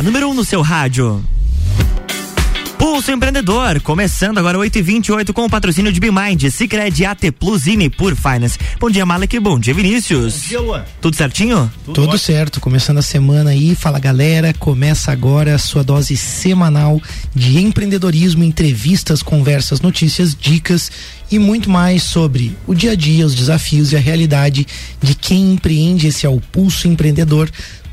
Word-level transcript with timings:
a 0.00 0.02
número 0.02 0.28
1 0.28 0.30
um 0.30 0.34
no 0.34 0.44
seu 0.46 0.62
rádio. 0.62 1.22
Pulso 2.78 3.12
Empreendedor, 3.12 3.82
começando 3.82 4.38
agora 4.38 4.58
8 4.58 4.78
e 4.78 4.80
28 4.80 5.34
com 5.34 5.44
o 5.44 5.50
patrocínio 5.50 5.92
de 5.92 6.00
Bimind, 6.00 6.42
Cicred 6.50 7.04
AT 7.04 7.30
Plus 7.38 7.66
e 7.66 7.76
Nipur 7.76 8.16
Finance. 8.16 8.58
Bom 8.78 8.88
dia, 8.88 9.04
Malek, 9.04 9.38
bom 9.38 9.58
dia, 9.58 9.74
Vinícius. 9.74 10.40
Bom 10.40 10.48
dia, 10.48 10.60
Luan. 10.62 10.84
Tudo 11.02 11.14
certinho? 11.14 11.70
Tudo, 11.84 12.06
Tudo 12.06 12.16
certo, 12.16 12.60
começando 12.60 12.96
a 12.96 13.02
semana 13.02 13.50
aí, 13.50 13.74
fala 13.74 13.98
galera, 13.98 14.54
começa 14.54 15.12
agora 15.12 15.54
a 15.54 15.58
sua 15.58 15.84
dose 15.84 16.16
semanal 16.16 16.98
de 17.34 17.58
empreendedorismo, 17.58 18.42
entrevistas, 18.42 19.22
conversas, 19.22 19.82
notícias, 19.82 20.34
dicas 20.34 20.90
e 21.30 21.38
muito 21.38 21.68
mais 21.68 22.02
sobre 22.02 22.56
o 22.66 22.74
dia 22.74 22.92
a 22.92 22.94
dia, 22.94 23.26
os 23.26 23.34
desafios 23.34 23.92
e 23.92 23.96
a 23.96 24.00
realidade 24.00 24.66
de 25.02 25.14
quem 25.14 25.52
empreende. 25.52 26.06
Esse 26.06 26.24
é 26.24 26.28
o 26.30 26.40
Pulso 26.40 26.88
Empreendedor. 26.88 27.50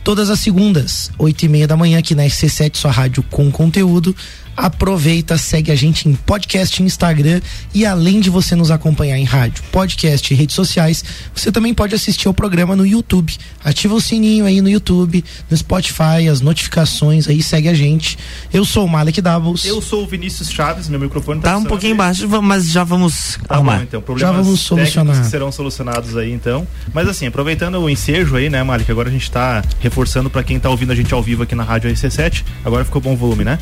Todas 0.07 0.29
as 0.29 0.39
segundas, 0.39 1.11
oito 1.19 1.43
e 1.43 1.49
meia 1.49 1.67
da 1.67 1.75
manhã, 1.75 1.99
aqui 1.99 2.15
na 2.15 2.23
SC7, 2.23 2.77
sua 2.77 2.91
rádio 2.91 3.21
com 3.23 3.51
conteúdo 3.51 4.15
aproveita, 4.57 5.37
segue 5.37 5.71
a 5.71 5.75
gente 5.75 6.09
em 6.09 6.15
podcast, 6.15 6.81
Instagram 6.81 7.39
e 7.75 7.85
além 7.85 8.19
de 8.19 8.31
você 8.31 8.55
nos 8.55 8.71
acompanhar 8.71 9.15
em 9.15 9.23
rádio, 9.23 9.63
podcast 9.71 10.33
e 10.33 10.35
redes 10.35 10.55
sociais, 10.55 11.05
você 11.33 11.51
também 11.51 11.75
pode 11.75 11.93
assistir 11.93 12.27
ao 12.27 12.33
programa 12.33 12.75
no 12.75 12.85
YouTube. 12.85 13.37
Ativa 13.63 13.93
o 13.93 14.01
sininho 14.01 14.45
aí 14.45 14.59
no 14.59 14.67
YouTube, 14.67 15.23
no 15.49 15.55
Spotify, 15.55 16.27
as 16.31 16.41
notificações 16.41 17.27
aí, 17.27 17.43
segue 17.43 17.69
a 17.69 17.73
gente. 17.75 18.17
Eu 18.51 18.65
sou 18.65 18.85
o 18.85 18.89
Malek 18.89 19.21
Doubles. 19.21 19.63
Eu 19.63 19.79
sou 19.79 20.03
o 20.03 20.07
Vinícius 20.07 20.49
Chaves, 20.49 20.89
meu 20.89 20.99
microfone 20.99 21.39
tá, 21.39 21.51
tá 21.51 21.57
um 21.57 21.63
pouquinho 21.63 21.95
baixo, 21.95 22.27
mas 22.41 22.67
já 22.67 22.83
vamos 22.83 23.37
tá 23.47 23.55
arrumar. 23.55 23.77
Bom, 23.77 23.83
então, 23.83 24.01
problemas 24.01 24.35
já 24.35 24.41
vamos 24.41 24.59
solucionar. 24.61 25.21
que 25.21 25.27
serão 25.27 25.51
solucionados 25.51 26.17
aí 26.17 26.31
então. 26.31 26.67
Mas 26.91 27.07
assim, 27.07 27.27
aproveitando 27.27 27.75
o 27.75 27.87
ensejo 27.87 28.35
aí, 28.35 28.49
né, 28.49 28.63
Malek, 28.63 28.91
agora 28.91 29.09
a 29.09 29.11
gente 29.11 29.29
tá 29.29 29.63
reforçando 29.79 30.31
para 30.31 30.41
quem 30.41 30.59
tá 30.59 30.69
ouvindo 30.69 30.91
a 30.91 30.95
gente 30.95 31.13
ao 31.13 31.21
vivo 31.21 31.43
aqui 31.43 31.53
na 31.53 31.63
rádio 31.63 31.91
RC7. 31.91 32.43
Agora 32.65 32.83
ficou 32.83 32.99
bom 32.99 33.13
o 33.13 33.17
volume, 33.17 33.43
né? 33.43 33.59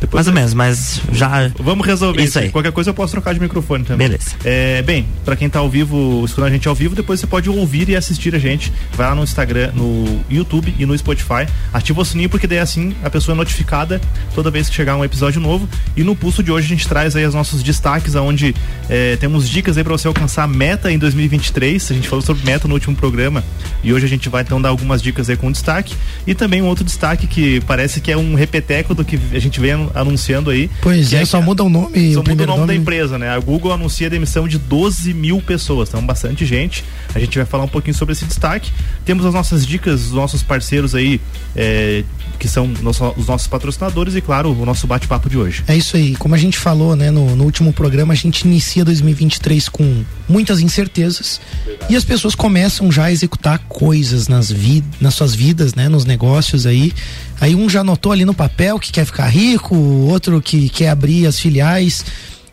Depois 0.00 0.26
Mais 0.26 0.28
ou 0.28 0.32
menos, 0.32 0.54
mas 0.54 1.00
já. 1.12 1.50
Vamos 1.58 1.86
resolver 1.86 2.22
isso 2.22 2.38
aí. 2.38 2.48
Qualquer 2.48 2.72
coisa 2.72 2.88
eu 2.90 2.94
posso 2.94 3.12
trocar 3.12 3.34
de 3.34 3.40
microfone 3.40 3.84
também. 3.84 4.08
Beleza. 4.08 4.30
É, 4.44 4.80
bem, 4.82 5.06
para 5.26 5.36
quem 5.36 5.48
tá 5.48 5.58
ao 5.58 5.68
vivo, 5.68 6.22
escutando 6.24 6.46
a 6.46 6.50
gente 6.50 6.66
ao 6.66 6.74
vivo, 6.74 6.94
depois 6.94 7.20
você 7.20 7.26
pode 7.26 7.50
ouvir 7.50 7.88
e 7.90 7.94
assistir 7.94 8.34
a 8.34 8.38
gente. 8.38 8.72
Vai 8.94 9.06
lá 9.08 9.14
no 9.14 9.22
Instagram, 9.22 9.72
no 9.74 10.20
YouTube 10.30 10.74
e 10.78 10.86
no 10.86 10.96
Spotify. 10.96 11.46
Ativa 11.72 12.00
o 12.00 12.04
sininho, 12.04 12.30
porque 12.30 12.46
daí 12.46 12.58
assim 12.58 12.94
a 13.04 13.10
pessoa 13.10 13.34
é 13.34 13.36
notificada 13.36 14.00
toda 14.34 14.50
vez 14.50 14.70
que 14.70 14.74
chegar 14.74 14.96
um 14.96 15.04
episódio 15.04 15.40
novo. 15.40 15.68
E 15.94 16.02
no 16.02 16.16
pulso 16.16 16.42
de 16.42 16.50
hoje 16.50 16.66
a 16.66 16.68
gente 16.70 16.88
traz 16.88 17.14
aí 17.14 17.26
os 17.26 17.34
nossos 17.34 17.62
destaques, 17.62 18.14
onde 18.14 18.54
é, 18.88 19.16
temos 19.16 19.48
dicas 19.48 19.76
aí 19.76 19.84
para 19.84 19.92
você 19.92 20.08
alcançar 20.08 20.44
a 20.44 20.48
meta 20.48 20.90
em 20.90 20.98
2023. 20.98 21.90
A 21.90 21.94
gente 21.94 22.08
falou 22.08 22.22
sobre 22.22 22.44
meta 22.44 22.66
no 22.66 22.72
último 22.72 22.96
programa. 22.96 23.44
E 23.84 23.92
hoje 23.92 24.06
a 24.06 24.08
gente 24.08 24.30
vai 24.30 24.42
então 24.42 24.60
dar 24.60 24.70
algumas 24.70 25.02
dicas 25.02 25.28
aí 25.28 25.36
com 25.36 25.52
destaque. 25.52 25.94
E 26.26 26.34
também 26.34 26.62
um 26.62 26.66
outro 26.66 26.84
destaque 26.84 27.26
que 27.26 27.60
parece 27.62 28.00
que 28.00 28.10
é 28.10 28.16
um 28.16 28.34
repeteco 28.34 28.94
do 28.94 29.04
que 29.04 29.18
a 29.32 29.38
gente 29.38 29.60
vem 29.60 29.89
anunciando 29.94 30.50
aí. 30.50 30.70
Pois 30.80 31.12
é, 31.12 31.22
é, 31.22 31.24
só 31.24 31.40
muda 31.40 31.62
o 31.64 31.68
nome. 31.68 32.14
Só 32.14 32.20
o 32.20 32.28
muda 32.28 32.44
o 32.44 32.46
nome, 32.46 32.60
nome, 32.60 32.66
da 32.66 32.74
empresa, 32.74 33.18
né? 33.18 33.28
A 33.30 33.38
Google 33.38 33.72
anuncia 33.72 34.06
a 34.06 34.10
demissão 34.10 34.46
de 34.46 34.58
12 34.58 35.12
mil 35.14 35.40
pessoas, 35.40 35.88
então 35.88 36.04
bastante 36.04 36.44
gente. 36.46 36.84
A 37.14 37.18
gente 37.18 37.36
vai 37.36 37.46
falar 37.46 37.64
um 37.64 37.68
pouquinho 37.68 37.94
sobre 37.94 38.12
esse 38.12 38.24
destaque. 38.24 38.72
Temos 39.04 39.24
as 39.24 39.34
nossas 39.34 39.66
dicas, 39.66 40.06
os 40.06 40.12
nossos 40.12 40.42
parceiros 40.42 40.94
aí, 40.94 41.20
é, 41.54 42.04
que 42.38 42.48
são 42.48 42.66
nosso, 42.82 43.12
os 43.16 43.26
nossos 43.26 43.46
patrocinadores 43.46 44.14
e, 44.14 44.20
claro, 44.20 44.52
o 44.52 44.66
nosso 44.66 44.86
bate-papo 44.86 45.28
de 45.28 45.38
hoje. 45.38 45.64
É 45.66 45.76
isso 45.76 45.96
aí. 45.96 46.16
Como 46.16 46.34
a 46.34 46.38
gente 46.38 46.58
falou, 46.58 46.96
né, 46.96 47.10
no, 47.10 47.36
no 47.36 47.44
último 47.44 47.72
programa, 47.72 48.12
a 48.12 48.16
gente 48.16 48.42
inicia 48.42 48.84
2023 48.84 49.68
com 49.68 50.04
muitas 50.30 50.60
incertezas 50.60 51.40
Verdade. 51.66 51.92
e 51.92 51.96
as 51.96 52.04
pessoas 52.04 52.34
começam 52.34 52.90
já 52.90 53.04
a 53.04 53.12
executar 53.12 53.58
coisas 53.68 54.28
nas, 54.28 54.50
vid 54.50 54.84
nas 55.00 55.14
suas 55.14 55.34
vidas, 55.34 55.74
né, 55.74 55.88
nos 55.88 56.04
negócios 56.04 56.66
aí. 56.66 56.92
Aí 57.40 57.54
um 57.54 57.68
já 57.68 57.80
anotou 57.80 58.12
ali 58.12 58.24
no 58.24 58.32
papel 58.32 58.78
que 58.78 58.92
quer 58.92 59.04
ficar 59.04 59.26
rico, 59.28 59.74
outro 59.76 60.40
que 60.40 60.68
quer 60.68 60.90
abrir 60.90 61.26
as 61.26 61.38
filiais 61.38 62.04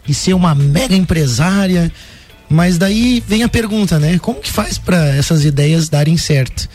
e 0.08 0.14
ser 0.14 0.34
uma 0.34 0.56
mega 0.56 0.96
empresária. 0.96 1.92
Mas 2.50 2.78
daí 2.78 3.22
vem 3.28 3.44
a 3.44 3.50
pergunta, 3.50 4.00
né? 4.00 4.18
Como 4.20 4.40
que 4.40 4.50
faz 4.50 4.78
para 4.78 5.08
essas 5.16 5.44
ideias 5.46 5.90
darem 5.90 6.18
certo? 6.18 6.68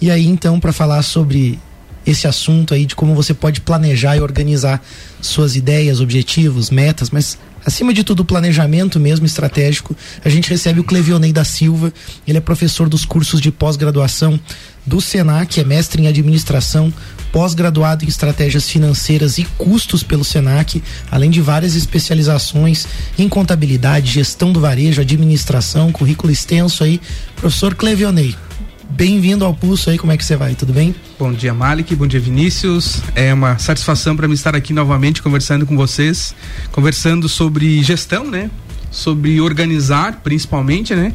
E 0.00 0.10
aí 0.10 0.26
então 0.26 0.58
para 0.58 0.72
falar 0.72 1.02
sobre 1.02 1.58
esse 2.06 2.26
assunto 2.26 2.72
aí 2.72 2.86
de 2.86 2.96
como 2.96 3.14
você 3.14 3.34
pode 3.34 3.60
planejar 3.60 4.16
e 4.16 4.20
organizar 4.20 4.82
suas 5.20 5.56
ideias, 5.56 6.00
objetivos, 6.00 6.70
metas, 6.70 7.10
mas 7.10 7.38
acima 7.64 7.92
de 7.92 8.04
tudo 8.04 8.24
planejamento 8.24 8.98
mesmo 8.98 9.26
estratégico, 9.26 9.96
a 10.24 10.28
gente 10.28 10.50
recebe 10.50 10.80
o 10.80 10.84
Clevionei 10.84 11.32
da 11.32 11.44
Silva, 11.44 11.92
ele 12.26 12.38
é 12.38 12.40
professor 12.40 12.88
dos 12.88 13.04
cursos 13.04 13.40
de 13.40 13.50
pós-graduação 13.50 14.38
do 14.86 15.00
Senac, 15.00 15.60
é 15.60 15.64
mestre 15.64 16.02
em 16.02 16.06
administração, 16.06 16.92
pós-graduado 17.30 18.04
em 18.04 18.08
estratégias 18.08 18.68
financeiras 18.68 19.38
e 19.38 19.44
custos 19.58 20.02
pelo 20.02 20.24
Senac, 20.24 20.82
além 21.10 21.30
de 21.30 21.40
várias 21.40 21.74
especializações 21.74 22.86
em 23.18 23.28
contabilidade, 23.28 24.10
gestão 24.10 24.50
do 24.50 24.60
varejo, 24.60 25.00
administração, 25.00 25.92
currículo 25.92 26.32
extenso 26.32 26.82
aí. 26.82 27.00
Professor 27.36 27.74
Clevionei, 27.74 28.34
bem-vindo 28.88 29.44
ao 29.44 29.54
Pulso 29.54 29.90
aí, 29.90 29.98
como 29.98 30.12
é 30.12 30.16
que 30.16 30.24
você 30.24 30.36
vai? 30.36 30.54
Tudo 30.54 30.72
bem? 30.72 30.94
Bom 31.18 31.32
dia, 31.32 31.52
Malik, 31.52 31.94
bom 31.94 32.06
dia, 32.06 32.20
Vinícius. 32.20 33.02
É 33.14 33.32
uma 33.32 33.58
satisfação 33.58 34.16
para 34.16 34.26
mim 34.26 34.34
estar 34.34 34.56
aqui 34.56 34.72
novamente 34.72 35.22
conversando 35.22 35.66
com 35.66 35.76
vocês, 35.76 36.34
conversando 36.72 37.28
sobre 37.28 37.82
gestão, 37.82 38.24
né? 38.24 38.50
Sobre 38.90 39.40
organizar, 39.40 40.20
principalmente, 40.22 40.94
né? 40.94 41.12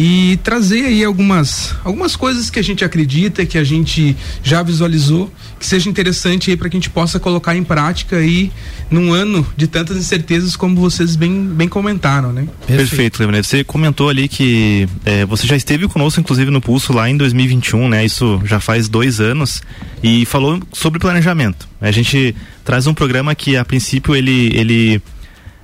E 0.00 0.38
trazer 0.44 0.84
aí 0.84 1.04
algumas 1.04 1.74
algumas 1.82 2.14
coisas 2.14 2.48
que 2.48 2.60
a 2.60 2.62
gente 2.62 2.84
acredita, 2.84 3.44
que 3.44 3.58
a 3.58 3.64
gente 3.64 4.16
já 4.44 4.62
visualizou, 4.62 5.28
que 5.58 5.66
seja 5.66 5.90
interessante 5.90 6.52
aí 6.52 6.56
para 6.56 6.70
que 6.70 6.76
a 6.76 6.78
gente 6.78 6.88
possa 6.88 7.18
colocar 7.18 7.56
em 7.56 7.64
prática 7.64 8.14
aí 8.14 8.52
num 8.88 9.12
ano 9.12 9.44
de 9.56 9.66
tantas 9.66 9.96
incertezas 9.96 10.54
como 10.54 10.76
vocês 10.76 11.16
bem, 11.16 11.44
bem 11.46 11.66
comentaram, 11.68 12.32
né? 12.32 12.46
Perfeito, 12.64 13.18
Perfeito 13.18 13.44
Você 13.44 13.64
comentou 13.64 14.08
ali 14.08 14.28
que 14.28 14.88
é, 15.04 15.26
você 15.26 15.48
já 15.48 15.56
esteve 15.56 15.88
conosco, 15.88 16.20
inclusive, 16.20 16.48
no 16.48 16.60
Pulso 16.60 16.92
lá 16.92 17.10
em 17.10 17.16
2021, 17.16 17.88
né? 17.88 18.04
Isso 18.04 18.40
já 18.44 18.60
faz 18.60 18.88
dois 18.88 19.18
anos 19.18 19.62
e 20.00 20.24
falou 20.26 20.62
sobre 20.72 21.00
planejamento. 21.00 21.68
A 21.80 21.90
gente 21.90 22.36
traz 22.64 22.86
um 22.86 22.94
programa 22.94 23.34
que 23.34 23.56
a 23.56 23.64
princípio 23.64 24.14
ele 24.14 24.52
ele 24.54 25.02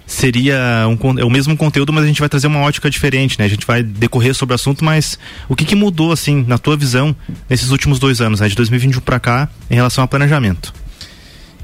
seria 0.06 0.86
um, 0.88 1.18
é 1.18 1.24
o 1.24 1.30
mesmo 1.30 1.56
conteúdo, 1.56 1.92
mas 1.92 2.04
a 2.04 2.06
gente 2.06 2.20
vai 2.20 2.28
trazer 2.28 2.46
uma 2.46 2.60
ótica 2.60 2.90
diferente, 2.90 3.38
né? 3.38 3.44
A 3.44 3.48
gente 3.48 3.66
vai 3.66 3.82
decorrer 3.82 4.34
sobre 4.34 4.52
o 4.52 4.56
assunto, 4.56 4.84
mas 4.84 5.18
o 5.48 5.56
que, 5.56 5.64
que 5.64 5.74
mudou, 5.74 6.12
assim, 6.12 6.44
na 6.46 6.58
tua 6.58 6.76
visão, 6.76 7.14
nesses 7.48 7.70
últimos 7.70 7.98
dois 7.98 8.20
anos, 8.20 8.40
né? 8.40 8.48
de 8.48 8.54
2021 8.54 9.00
para 9.00 9.18
cá, 9.18 9.48
em 9.70 9.74
relação 9.74 10.02
ao 10.02 10.08
planejamento? 10.08 10.72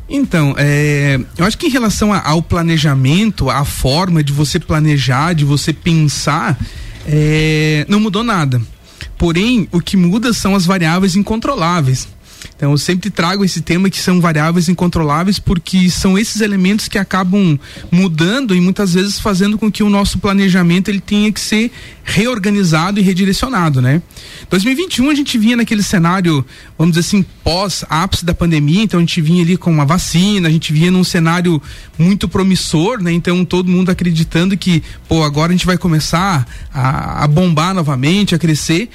Então, 0.08 0.54
é, 0.58 1.20
eu 1.38 1.44
acho 1.44 1.56
que 1.56 1.68
em 1.68 1.70
relação 1.70 2.12
a, 2.12 2.20
ao 2.20 2.42
planejamento, 2.42 3.48
a 3.48 3.64
forma 3.64 4.24
de 4.24 4.32
você 4.32 4.58
planejar, 4.58 5.34
de 5.34 5.44
você 5.44 5.72
pensar, 5.72 6.58
é, 7.06 7.86
não 7.88 8.00
mudou 8.00 8.24
nada. 8.24 8.60
Porém, 9.16 9.68
o 9.70 9.80
que 9.80 9.96
muda 9.96 10.32
são 10.32 10.54
as 10.54 10.66
variáveis 10.66 11.14
incontroláveis. 11.14 12.08
Então 12.60 12.72
eu 12.72 12.76
sempre 12.76 13.08
trago 13.08 13.42
esse 13.42 13.62
tema 13.62 13.88
que 13.88 13.98
são 13.98 14.20
variáveis 14.20 14.68
incontroláveis 14.68 15.38
porque 15.38 15.88
são 15.88 16.18
esses 16.18 16.42
elementos 16.42 16.88
que 16.88 16.98
acabam 16.98 17.58
mudando 17.90 18.54
e 18.54 18.60
muitas 18.60 18.92
vezes 18.92 19.18
fazendo 19.18 19.56
com 19.56 19.72
que 19.72 19.82
o 19.82 19.88
nosso 19.88 20.18
planejamento 20.18 20.88
ele 20.88 21.00
tenha 21.00 21.32
que 21.32 21.40
ser 21.40 21.72
reorganizado 22.04 23.00
e 23.00 23.02
redirecionado, 23.02 23.80
né? 23.80 24.02
2021 24.50 25.08
a 25.08 25.14
gente 25.14 25.38
vinha 25.38 25.56
naquele 25.56 25.82
cenário, 25.82 26.44
vamos 26.76 26.94
dizer 26.94 27.08
assim, 27.08 27.24
pós 27.42 27.82
ápice 27.88 28.26
da 28.26 28.34
pandemia, 28.34 28.82
então 28.82 28.98
a 28.98 29.00
gente 29.00 29.22
vinha 29.22 29.42
ali 29.42 29.56
com 29.56 29.70
uma 29.70 29.86
vacina, 29.86 30.46
a 30.46 30.52
gente 30.52 30.70
vinha 30.70 30.90
num 30.90 31.02
cenário 31.02 31.62
muito 31.98 32.28
promissor, 32.28 33.02
né? 33.02 33.10
Então 33.10 33.42
todo 33.42 33.70
mundo 33.70 33.88
acreditando 33.88 34.54
que, 34.54 34.82
pô, 35.08 35.22
agora 35.22 35.48
a 35.50 35.56
gente 35.56 35.64
vai 35.64 35.78
começar 35.78 36.46
a, 36.74 37.24
a 37.24 37.26
bombar 37.26 37.72
novamente, 37.72 38.34
a 38.34 38.38
crescer. 38.38 38.90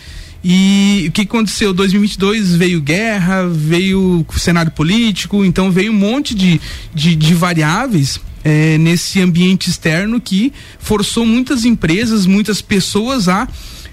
E 0.47 1.05
o 1.07 1.11
que 1.11 1.23
aconteceu? 1.23 1.73
2022 1.73 2.55
veio 2.55 2.79
guerra, 2.79 3.47
veio 3.47 4.23
cenário 4.37 4.71
político, 4.71 5.43
então 5.43 5.71
veio 5.71 5.91
um 5.91 5.95
monte 5.95 6.35
de, 6.35 6.61
de, 6.93 7.15
de 7.15 7.33
variáveis 7.33 8.19
é, 8.43 8.77
nesse 8.77 9.19
ambiente 9.19 9.71
externo 9.71 10.21
que 10.21 10.53
forçou 10.77 11.25
muitas 11.25 11.65
empresas, 11.65 12.27
muitas 12.27 12.61
pessoas 12.61 13.27
a 13.27 13.47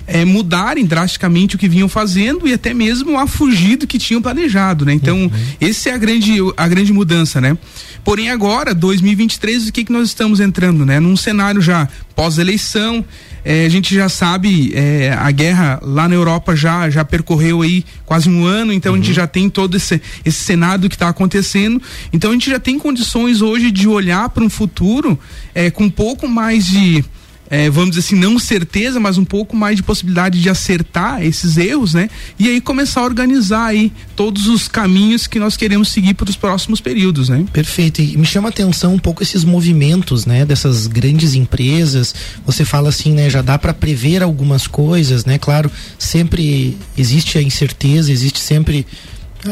é, 0.06 0.26
mudarem 0.26 0.84
drasticamente 0.84 1.56
o 1.56 1.58
que 1.58 1.66
vinham 1.66 1.88
fazendo 1.88 2.46
e 2.46 2.52
até 2.52 2.75
mesmo 2.75 3.19
a 3.19 3.26
fugir 3.26 3.76
do 3.76 3.87
que 3.87 3.98
tinham 3.98 4.20
planejado, 4.20 4.84
né? 4.84 4.93
Então, 4.93 5.22
uhum. 5.22 5.31
esse 5.58 5.88
é 5.88 5.94
a 5.94 5.96
grande, 5.96 6.34
a 6.55 6.69
grande 6.69 6.93
mudança, 6.93 7.40
né? 7.40 7.56
Porém, 8.05 8.28
agora, 8.28 8.75
2023, 8.75 9.69
o 9.69 9.72
que, 9.72 9.84
que 9.84 9.93
nós 9.93 10.08
estamos 10.08 10.38
entrando, 10.38 10.84
né? 10.84 11.00
Num 11.00 11.16
cenário 11.16 11.62
já 11.62 11.88
pós-eleição, 12.14 13.02
é, 13.44 13.66
a 13.66 13.68
gente 13.68 13.94
já 13.94 14.08
sabe, 14.08 14.72
é, 14.74 15.12
a 15.12 15.30
guerra 15.30 15.80
lá 15.82 16.08
na 16.08 16.14
Europa 16.14 16.54
já, 16.54 16.88
já 16.88 17.04
percorreu 17.04 17.62
aí 17.62 17.84
quase 18.06 18.28
um 18.28 18.44
ano, 18.44 18.72
então 18.72 18.92
uhum. 18.92 18.98
a 18.98 19.00
gente 19.00 19.10
uhum. 19.10 19.16
já 19.16 19.26
tem 19.26 19.50
todo 19.50 19.76
esse, 19.76 20.00
esse 20.24 20.38
cenário 20.44 20.88
que 20.88 20.94
está 20.94 21.08
acontecendo. 21.08 21.82
Então 22.12 22.30
a 22.30 22.32
gente 22.34 22.50
já 22.50 22.60
tem 22.60 22.78
condições 22.78 23.42
hoje 23.42 23.70
de 23.70 23.88
olhar 23.88 24.28
para 24.28 24.44
um 24.44 24.50
futuro 24.50 25.18
é, 25.54 25.70
com 25.70 25.84
um 25.84 25.90
pouco 25.90 26.28
mais 26.28 26.66
de 26.66 27.04
é, 27.52 27.69
vamos 27.69 27.90
dizer 27.90 28.00
assim, 28.00 28.16
não 28.16 28.38
certeza, 28.38 28.99
mas 28.99 29.19
um 29.19 29.26
pouco 29.26 29.54
mais 29.54 29.76
de 29.76 29.82
possibilidade 29.82 30.40
de 30.40 30.49
acertar 30.49 31.22
esses 31.22 31.58
erros, 31.58 31.93
né? 31.93 32.08
E 32.38 32.49
aí 32.49 32.62
começar 32.62 33.02
a 33.02 33.04
organizar 33.04 33.66
aí 33.66 33.93
todos 34.16 34.46
os 34.46 34.69
caminhos 34.69 35.26
que 35.26 35.38
nós 35.38 35.54
queremos 35.54 35.88
seguir 35.88 36.14
para 36.14 36.31
os 36.31 36.34
próximos 36.34 36.81
períodos, 36.81 37.28
né? 37.28 37.44
Perfeito. 37.52 38.00
E 38.00 38.16
me 38.16 38.25
chama 38.25 38.49
a 38.49 38.50
atenção 38.50 38.94
um 38.94 38.99
pouco 38.99 39.22
esses 39.22 39.44
movimentos, 39.44 40.25
né, 40.25 40.46
dessas 40.46 40.87
grandes 40.87 41.34
empresas. 41.34 42.14
Você 42.46 42.64
fala 42.64 42.88
assim, 42.88 43.12
né, 43.12 43.28
já 43.28 43.43
dá 43.43 43.58
para 43.58 43.75
prever 43.75 44.22
algumas 44.22 44.66
coisas, 44.66 45.26
né? 45.26 45.37
Claro, 45.37 45.70
sempre 45.98 46.78
existe 46.96 47.37
a 47.37 47.43
incerteza, 47.43 48.10
existe 48.10 48.40
sempre 48.40 48.87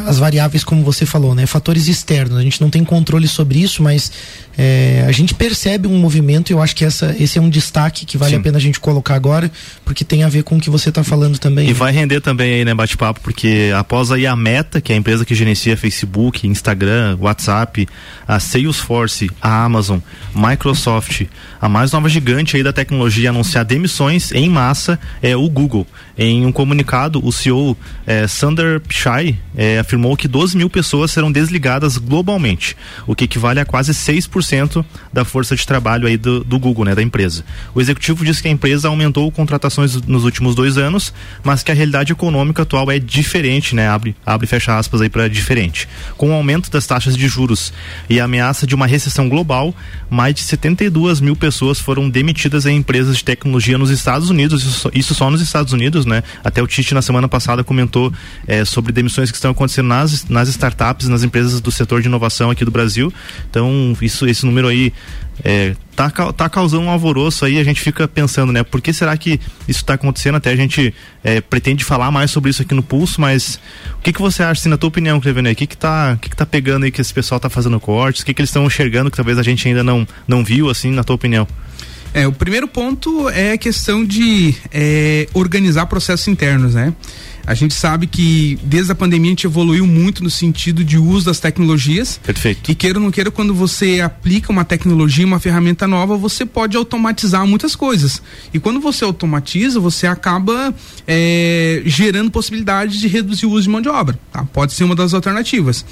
as 0.07 0.19
variáveis, 0.19 0.63
como 0.63 0.85
você 0.85 1.05
falou, 1.05 1.35
né? 1.35 1.47
Fatores 1.47 1.89
externos. 1.89 2.39
A 2.39 2.43
gente 2.43 2.61
não 2.61 2.71
tem 2.71 2.85
controle 2.85 3.27
sobre 3.27 3.59
isso, 3.59 3.83
mas 3.83 4.13
é, 4.57 5.05
a 5.07 5.13
gente 5.13 5.35
percebe 5.35 5.89
um 5.89 5.99
movimento 5.99 6.51
e 6.51 6.53
eu 6.53 6.63
acho 6.63 6.77
que 6.77 6.85
essa, 6.85 7.15
esse 7.19 7.39
é 7.39 7.43
um 7.43 7.51
destaque 7.51 8.07
que 8.07 8.17
vale 8.17 8.35
Sim. 8.35 8.41
a 8.41 8.43
pena 8.43 8.59
a 8.59 8.61
gente 8.61 8.79
colocar 8.79 9.15
agora, 9.15 9.51
porque 9.85 10.05
tem 10.05 10.23
a 10.23 10.29
ver 10.29 10.45
com 10.45 10.57
o 10.57 10.61
que 10.61 10.71
você 10.71 10.91
está 10.91 11.03
falando 11.03 11.39
também. 11.39 11.67
E 11.67 11.69
né? 11.69 11.75
vai 11.75 11.93
render 11.93 12.21
também 12.21 12.55
aí, 12.55 12.65
né, 12.65 12.75
bate-papo, 12.75 13.21
porque 13.21 13.73
após 13.77 14.13
aí 14.13 14.27
a 14.27 14.37
Meta, 14.37 14.81
que 14.81 14.93
é 14.93 14.95
a 14.95 14.99
empresa 14.99 15.25
que 15.25 15.35
gerencia 15.35 15.77
Facebook, 15.77 16.47
Instagram, 16.47 17.17
WhatsApp, 17.21 17.89
a 18.27 18.39
Salesforce, 18.39 19.31
a 19.41 19.65
Amazon, 19.65 19.99
Microsoft, 20.35 21.23
a 21.61 21.69
mais 21.69 21.93
nova 21.93 22.09
gigante 22.09 22.57
aí 22.57 22.63
da 22.63 22.73
tecnologia 22.73 23.29
anunciar 23.29 23.65
demissões 23.67 24.33
em 24.33 24.49
massa 24.49 24.99
é 25.21 25.37
o 25.37 25.49
Google. 25.49 25.87
Em 26.17 26.47
um 26.47 26.53
comunicado, 26.53 27.25
o 27.25 27.31
CEO 27.31 27.77
é, 28.07 28.27
Sander 28.27 28.81
Pichai 28.81 29.39
é, 29.55 29.79
afirmou 29.79 30.17
que 30.17 30.27
12 30.27 30.57
mil 30.57 30.71
pessoas 30.71 31.11
serão 31.11 31.31
desligadas 31.31 31.99
globalmente, 31.99 32.77
o 33.07 33.15
que 33.15 33.25
equivale 33.25 33.61
a 33.61 33.67
quase 33.67 33.93
6% 33.93 34.85
da 35.13 35.25
força 35.25 35.55
de 35.55 35.67
trabalho 35.67 36.07
aí 36.07 36.17
do, 36.17 36.43
do 36.43 36.59
Google, 36.59 36.87
né, 36.87 36.95
da 36.95 37.03
empresa. 37.03 37.45
O 37.75 37.81
executivo 37.81 38.25
disse 38.25 38.41
que 38.41 38.49
a 38.49 38.51
empresa 38.51 38.89
aumentou 38.89 39.31
contratações 39.31 39.97
nos 40.03 40.25
últimos 40.25 40.55
dois 40.55 40.79
anos, 40.79 41.13
mas 41.45 41.63
que 41.63 41.71
a 41.71 41.75
realidade 41.75 42.13
econômica 42.13 42.63
atual 42.63 42.91
é 42.91 42.99
diferente, 42.99 43.75
né, 43.75 43.87
abre, 43.87 44.17
abre 44.25 44.47
e 44.47 44.49
fecha 44.49 44.79
aspas 44.79 45.03
aí 45.03 45.11
para 45.11 45.29
diferente. 45.29 45.87
Com 46.17 46.31
o 46.31 46.33
aumento 46.33 46.71
das 46.71 46.87
taxas 46.87 47.17
de 47.17 47.29
juros 47.29 47.73
e 48.09 48.19
a 48.19 48.25
ameaça 48.25 48.67
de 48.67 48.75
uma 48.75 48.87
recessão 48.87 49.29
global, 49.29 49.75
mais 50.09 50.35
de 50.35 50.41
72 50.41 51.21
mil 51.21 51.37
pessoas 51.37 51.50
foram 51.81 52.09
demitidas 52.09 52.67
em 52.67 52.77
empresas 52.77 53.19
de 53.19 53.25
tecnologia 53.25 53.77
nos 53.77 53.91
Estados 53.91 54.31
Unidos, 54.31 54.65
isso, 54.65 54.91
isso 54.95 55.15
só 55.15 55.31
nos 55.31 55.41
Estados 55.41 55.73
Unidos, 55.73 56.07
né? 56.07 56.23
Até 56.45 56.63
o 56.63 56.67
Tite 56.67 56.95
na 56.95 57.03
semana 57.03 57.29
passada 57.29 57.65
comentou 57.65 58.13
é, 58.47 58.65
sobre 58.65 58.93
demissões 58.93 59.31
que 59.31 59.37
estão 59.37 59.51
acontecendo 59.51 59.87
nas, 59.87 60.29
nas 60.29 60.49
startups, 60.49 61.09
nas 61.09 61.23
empresas 61.23 61.61
do 61.61 61.71
setor 61.71 62.01
de 62.01 62.09
inovação 62.09 62.51
aqui 62.51 62.65
do 62.65 62.71
Brasil. 62.71 63.13
Então, 63.49 63.97
isso, 64.01 64.27
esse 64.27 64.45
número 64.47 64.69
aí 64.69 64.93
é, 65.45 65.75
tá, 65.95 66.11
tá 66.11 66.49
causando 66.49 66.85
um 66.85 66.91
alvoroço 66.91 67.45
aí, 67.45 67.59
a 67.59 67.65
gente 67.65 67.81
fica 67.81 68.07
pensando, 68.07 68.53
né? 68.53 68.63
Por 68.63 68.81
que 68.81 68.93
será 68.93 69.17
que 69.17 69.41
isso 69.69 69.81
está 69.81 69.95
acontecendo? 69.95 70.37
Até 70.37 70.51
a 70.51 70.57
gente 70.57 70.95
é, 71.23 71.41
pretende 71.41 71.85
falar 71.85 72.11
mais 72.11 72.31
sobre 72.31 72.51
isso 72.51 72.63
aqui 72.63 72.75
no 72.75 72.83
Pulso, 72.83 73.21
mas 73.21 73.61
o 73.99 74.03
que 74.03 74.13
que 74.13 74.21
você 74.21 74.43
acha, 74.43 74.61
assim, 74.61 74.69
na 74.69 74.77
tua 74.77 74.89
opinião, 74.89 75.21
Clevenei? 75.21 75.53
O 75.53 75.57
que 75.57 75.67
que 75.67 75.77
tá, 75.77 76.19
que 76.21 76.31
que 76.31 76.37
tá 76.37 76.47
pegando 76.47 76.85
aí 76.85 76.91
que 76.91 77.01
esse 77.01 77.13
pessoal 77.13 77.41
tá 77.41 77.51
fazendo 77.51 77.79
cortes? 77.81 78.23
O 78.23 78.27
que 78.27 78.35
que 78.35 78.41
eles 78.41 78.51
estão 78.51 78.65
enxergando 78.65 79.11
que 79.11 79.17
talvez 79.17 79.39
a 79.39 79.43
gente 79.43 79.67
ainda 79.67 79.85
não, 79.85 80.07
não 80.27 80.45
viu, 80.45 80.71
assim, 80.71 80.91
na 80.91 81.05
tua 81.05 81.17
opinião? 81.17 81.47
É, 82.13 82.27
o 82.27 82.33
primeiro 82.33 82.67
ponto 82.67 83.29
é 83.29 83.53
a 83.53 83.59
questão 83.59 84.05
de 84.05 84.55
é, 84.73 85.29
organizar 85.33 85.87
processos 85.87 86.27
internos, 86.27 86.75
né? 86.75 86.93
A 87.51 87.55
gente 87.55 87.75
sabe 87.75 88.07
que 88.07 88.57
desde 88.63 88.93
a 88.93 88.95
pandemia 88.95 89.29
a 89.29 89.33
gente 89.33 89.45
evoluiu 89.45 89.85
muito 89.85 90.23
no 90.23 90.31
sentido 90.31 90.85
de 90.85 90.97
uso 90.97 91.27
das 91.27 91.41
tecnologias. 91.41 92.21
Perfeito. 92.23 92.71
E 92.71 92.77
queira 92.77 92.97
ou 93.01 93.03
não 93.05 93.11
queira, 93.11 93.29
quando 93.29 93.53
você 93.53 94.01
aplica 94.01 94.53
uma 94.53 94.65
tecnologia, 94.65 95.27
uma 95.27 95.41
ferramenta 95.41 95.85
nova, 95.89 96.17
você 96.17 96.47
pode 96.47 96.77
automatizar 96.77 97.45
muitas 97.49 97.75
coisas. 97.75 98.23
E 98.55 98.61
quando 98.61 98.79
você 98.79 99.03
automatiza, 99.03 99.81
você 99.81 100.07
acaba 100.07 100.73
é, 101.09 101.83
gerando 101.85 102.31
possibilidades 102.31 103.01
de 103.01 103.09
reduzir 103.09 103.47
o 103.47 103.51
uso 103.51 103.65
de 103.65 103.69
mão 103.69 103.81
de 103.81 103.89
obra. 103.89 104.17
Tá? 104.31 104.45
Pode 104.45 104.73
ser 104.73 104.85
uma 104.85 104.95
das 104.95 105.13
alternativas. 105.13 105.85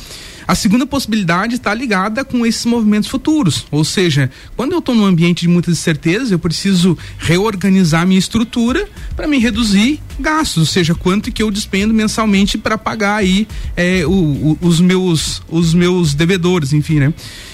A 0.48 0.54
segunda 0.54 0.86
possibilidade 0.86 1.56
está 1.56 1.74
ligada 1.74 2.24
com 2.24 2.46
esses 2.46 2.64
movimentos 2.64 3.10
futuros, 3.10 3.66
ou 3.70 3.84
seja, 3.84 4.30
quando 4.56 4.72
eu 4.72 4.78
estou 4.78 4.94
num 4.94 5.04
ambiente 5.04 5.42
de 5.42 5.48
muitas 5.48 5.74
incertezas, 5.74 6.30
eu 6.30 6.38
preciso 6.38 6.96
reorganizar 7.18 8.06
minha 8.06 8.18
estrutura 8.18 8.88
para 9.14 9.26
me 9.26 9.38
reduzir 9.38 10.00
gastos, 10.18 10.56
ou 10.56 10.64
seja, 10.64 10.94
quanto 10.94 11.30
que 11.30 11.42
eu 11.42 11.50
despendo 11.50 11.92
mensalmente 11.92 12.56
para 12.56 12.78
pagar 12.78 13.16
aí 13.16 13.46
é, 13.76 14.06
o, 14.06 14.10
o, 14.10 14.58
os 14.62 14.80
meus 14.80 15.42
os 15.50 15.74
meus 15.74 16.14
devedores, 16.14 16.72
enfim, 16.72 16.98
né? 16.98 17.12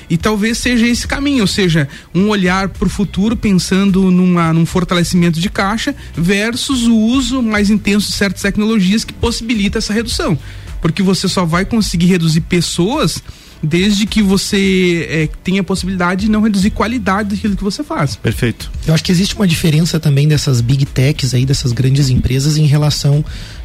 E 0.09 0.17
talvez 0.17 0.59
seja 0.59 0.87
esse 0.87 1.09
caminho, 1.09 1.41
ou 1.41 1.49
seja, 1.49 1.89
um 2.15 2.29
olhar 2.29 2.69
para 2.69 2.87
o 2.87 2.91
futuro 2.91 3.35
pensando 3.35 4.09
numa, 4.09 4.53
num 4.53 4.65
fortalecimento 4.65 5.41
de 5.41 5.51
caixa 5.51 5.97
versus 6.15 6.85
o 6.87 6.95
uso 6.95 7.43
mais 7.43 7.71
intenso 7.71 8.09
de 8.09 8.17
certas 8.17 8.43
tecnologias 8.43 9.03
que 9.03 9.13
possibilita 9.13 9.79
essa 9.79 9.93
redução 9.93 10.39
porque 10.85 11.03
você 11.03 11.27
só 11.27 11.47
vai 11.47 11.65
conseguir 11.65 12.09
reduzir 12.09 12.43
pessoas 12.43 13.23
desde 13.63 14.05
que 14.05 14.23
você 14.23 15.07
é, 15.09 15.29
tenha 15.43 15.63
a 15.63 15.65
possibilidade 15.65 16.27
de 16.27 16.31
não 16.31 16.43
reduzir 16.43 16.69
qualidade 16.69 17.31
daquilo 17.31 17.57
que 17.57 17.65
você 17.65 17.83
faz. 17.83 18.17
Perfeito. 18.17 18.71
Eu 18.87 18.93
acho 18.93 19.03
que 19.03 19.11
existe 19.11 19.35
uma 19.35 19.47
diferença 19.47 19.99
também 19.99 20.29
dessas 20.29 20.61
big 20.61 20.85
techs 20.85 21.33
aí, 21.33 21.47
dessas 21.47 21.73
grandes 21.73 22.11
empresas 22.11 22.59
em 22.59 22.67
relação 22.67 23.25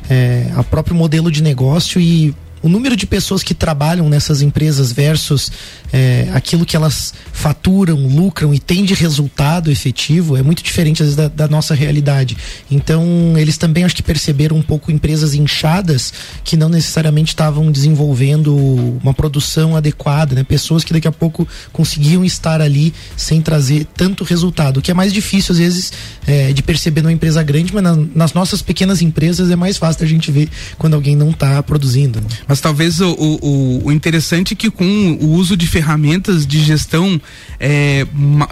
é, 0.09 0.49
ao 0.55 0.63
próprio 0.63 0.95
modelo 0.95 1.29
de 1.29 1.43
negócio 1.43 1.99
e 1.99 2.33
o 2.61 2.69
número 2.69 2.95
de 2.95 3.05
pessoas 3.05 3.41
que 3.43 3.53
trabalham 3.53 4.09
nessas 4.09 4.41
empresas 4.41 4.91
versus 4.91 5.51
é, 5.91 6.29
aquilo 6.33 6.65
que 6.65 6.75
elas 6.75 7.13
faturam, 7.31 7.95
lucram 8.07 8.53
e 8.53 8.59
têm 8.59 8.83
de 8.83 8.93
resultado 8.93 9.71
efetivo 9.71 10.37
é 10.37 10.43
muito 10.43 10.61
diferente 10.61 11.01
às 11.01 11.07
vezes, 11.07 11.15
da, 11.15 11.27
da, 11.27 11.47
nossa 11.47 11.73
realidade. 11.73 12.37
Então, 12.69 13.33
eles 13.37 13.57
também 13.57 13.83
acho 13.83 13.95
que 13.95 14.03
perceberam 14.03 14.57
um 14.57 14.61
pouco 14.61 14.91
empresas 14.91 15.33
inchadas 15.33 16.13
que 16.43 16.57
não 16.57 16.69
necessariamente 16.69 17.29
estavam 17.29 17.71
desenvolvendo 17.71 18.55
uma 19.01 19.13
produção 19.13 19.75
adequada, 19.75 20.35
né? 20.35 20.43
Pessoas 20.43 20.83
que 20.83 20.93
daqui 20.93 21.07
a 21.07 21.11
pouco 21.11 21.47
conseguiam 21.71 22.23
estar 22.23 22.61
ali 22.61 22.93
sem 23.15 23.41
trazer 23.41 23.85
tanto 23.95 24.23
resultado, 24.23 24.77
o 24.77 24.81
que 24.81 24.91
é 24.91 24.93
mais 24.93 25.13
difícil 25.13 25.53
às 25.53 25.59
vezes 25.59 25.93
é, 26.27 26.53
de 26.53 26.61
perceber 26.61 27.01
numa 27.01 27.11
empresa 27.11 27.41
grande, 27.41 27.73
mas 27.73 27.83
na, 27.83 27.95
nas 28.13 28.33
nossas 28.33 28.61
pequenas 28.61 29.01
empresas 29.01 29.49
é 29.49 29.55
mais 29.55 29.77
fácil 29.77 30.03
a 30.03 30.07
gente 30.07 30.31
ver 30.31 30.49
quando 30.77 30.93
alguém 30.93 31.15
não 31.15 31.31
está 31.31 31.61
produzindo. 31.63 32.19
Né? 32.21 32.27
Mas 32.49 32.59
talvez 32.59 32.99
o, 32.99 33.11
o, 33.11 33.85
o, 33.85 33.91
interessante 33.91 34.53
é 34.53 34.57
que 34.57 34.71
com 34.71 35.17
o 35.21 35.33
uso 35.33 35.55
de 35.55 35.67
ferramentas 35.67 36.47
de 36.47 36.59
gestão 36.59 37.21
é, 37.59 38.07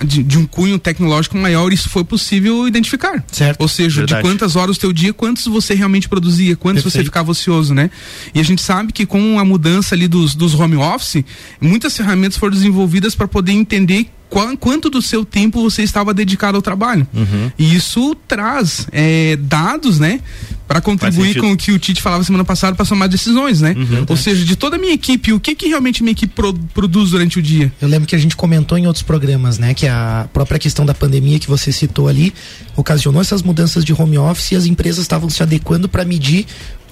de, 0.05 0.21
de, 0.21 0.38
um 0.38 0.45
cunho 0.45 0.77
tecnológico 0.77 1.35
maior, 1.35 1.73
isso 1.73 1.89
foi 1.89 2.04
possível 2.04 2.68
identificar. 2.68 3.23
Certo. 3.31 3.59
Ou 3.59 3.68
seja, 3.68 4.01
Verdade. 4.01 4.21
de 4.21 4.30
quantas 4.30 4.56
horas 4.56 4.77
do 4.77 4.81
teu 4.81 4.94
dia, 4.94 5.11
quantos 5.11 5.47
você 5.47 5.73
realmente 5.73 6.07
produzia, 6.07 6.56
quantos 6.56 6.83
Perfeito. 6.83 7.01
você 7.01 7.06
ficava 7.06 7.31
ocioso, 7.31 7.73
né? 7.73 7.89
E 8.35 8.39
a 8.39 8.44
gente 8.44 8.61
sabe 8.61 8.94
que 8.94 9.04
com 9.04 9.39
a 9.39 9.44
mudança 9.44 9.95
ali 9.95 10.07
dos, 10.07 10.35
dos 10.35 10.54
home 10.54 10.75
office, 10.75 11.23
muitas 11.59 11.97
ferramentas 11.97 12.37
foram 12.37 12.54
desenvolvidas 12.54 13.16
para 13.16 13.27
poder 13.27 13.54
entender 13.54 14.11
quanto 14.59 14.89
do 14.89 15.01
seu 15.01 15.23
tempo 15.23 15.61
você 15.61 15.83
estava 15.83 16.13
dedicado 16.13 16.57
ao 16.57 16.61
trabalho. 16.61 17.07
Uhum. 17.13 17.51
E 17.57 17.75
isso 17.75 18.16
traz 18.27 18.87
é, 18.92 19.37
dados, 19.37 19.99
né? 19.99 20.19
Para 20.68 20.81
contribuir 20.81 21.40
com 21.40 21.52
o 21.54 21.57
que 21.57 21.71
o 21.71 21.80
Tite 21.80 22.02
falava 22.02 22.24
semana 22.24 22.44
passada 22.44 22.76
para 22.76 22.86
tomar 22.86 23.07
decisões, 23.07 23.62
né? 23.62 23.74
Uhum, 23.78 24.06
Ou 24.09 24.18
seja, 24.18 24.44
de 24.44 24.56
toda 24.56 24.76
a 24.76 24.80
minha 24.80 24.94
equipe, 24.94 25.31
o 25.31 25.40
que 25.40 25.56
que 25.56 25.68
realmente 25.68 26.04
minha 26.04 26.12
equipe 26.12 26.33
pro, 26.33 26.54
produz 26.54 27.12
durante 27.12 27.40
o 27.40 27.42
dia? 27.42 27.71
Eu 27.81 27.88
lembro 27.88 28.07
que 28.07 28.16
a 28.16 28.19
gente 28.19 28.36
comentou 28.36 28.78
em 28.78 28.86
outros 28.86 29.02
programas, 29.04 29.57
né? 29.57 29.74
Que 29.74 29.88
a 29.88 30.28
própria 30.33 30.59
questão 30.59 30.86
da 30.86 30.94
pandemia 30.94 31.40
que 31.40 31.47
você 31.47 31.71
citou 31.71 32.07
ali 32.07 32.33
ocasionou 32.76 33.21
essas 33.21 33.42
mudanças 33.42 33.86
de 33.86 33.94
home 33.94 34.18
office 34.18 34.52
e 34.52 34.56
as 34.56 34.66
empresas 34.66 35.02
estavam 35.02 35.30
se 35.30 35.42
adequando 35.42 35.88
para 35.88 36.04
medir 36.04 36.45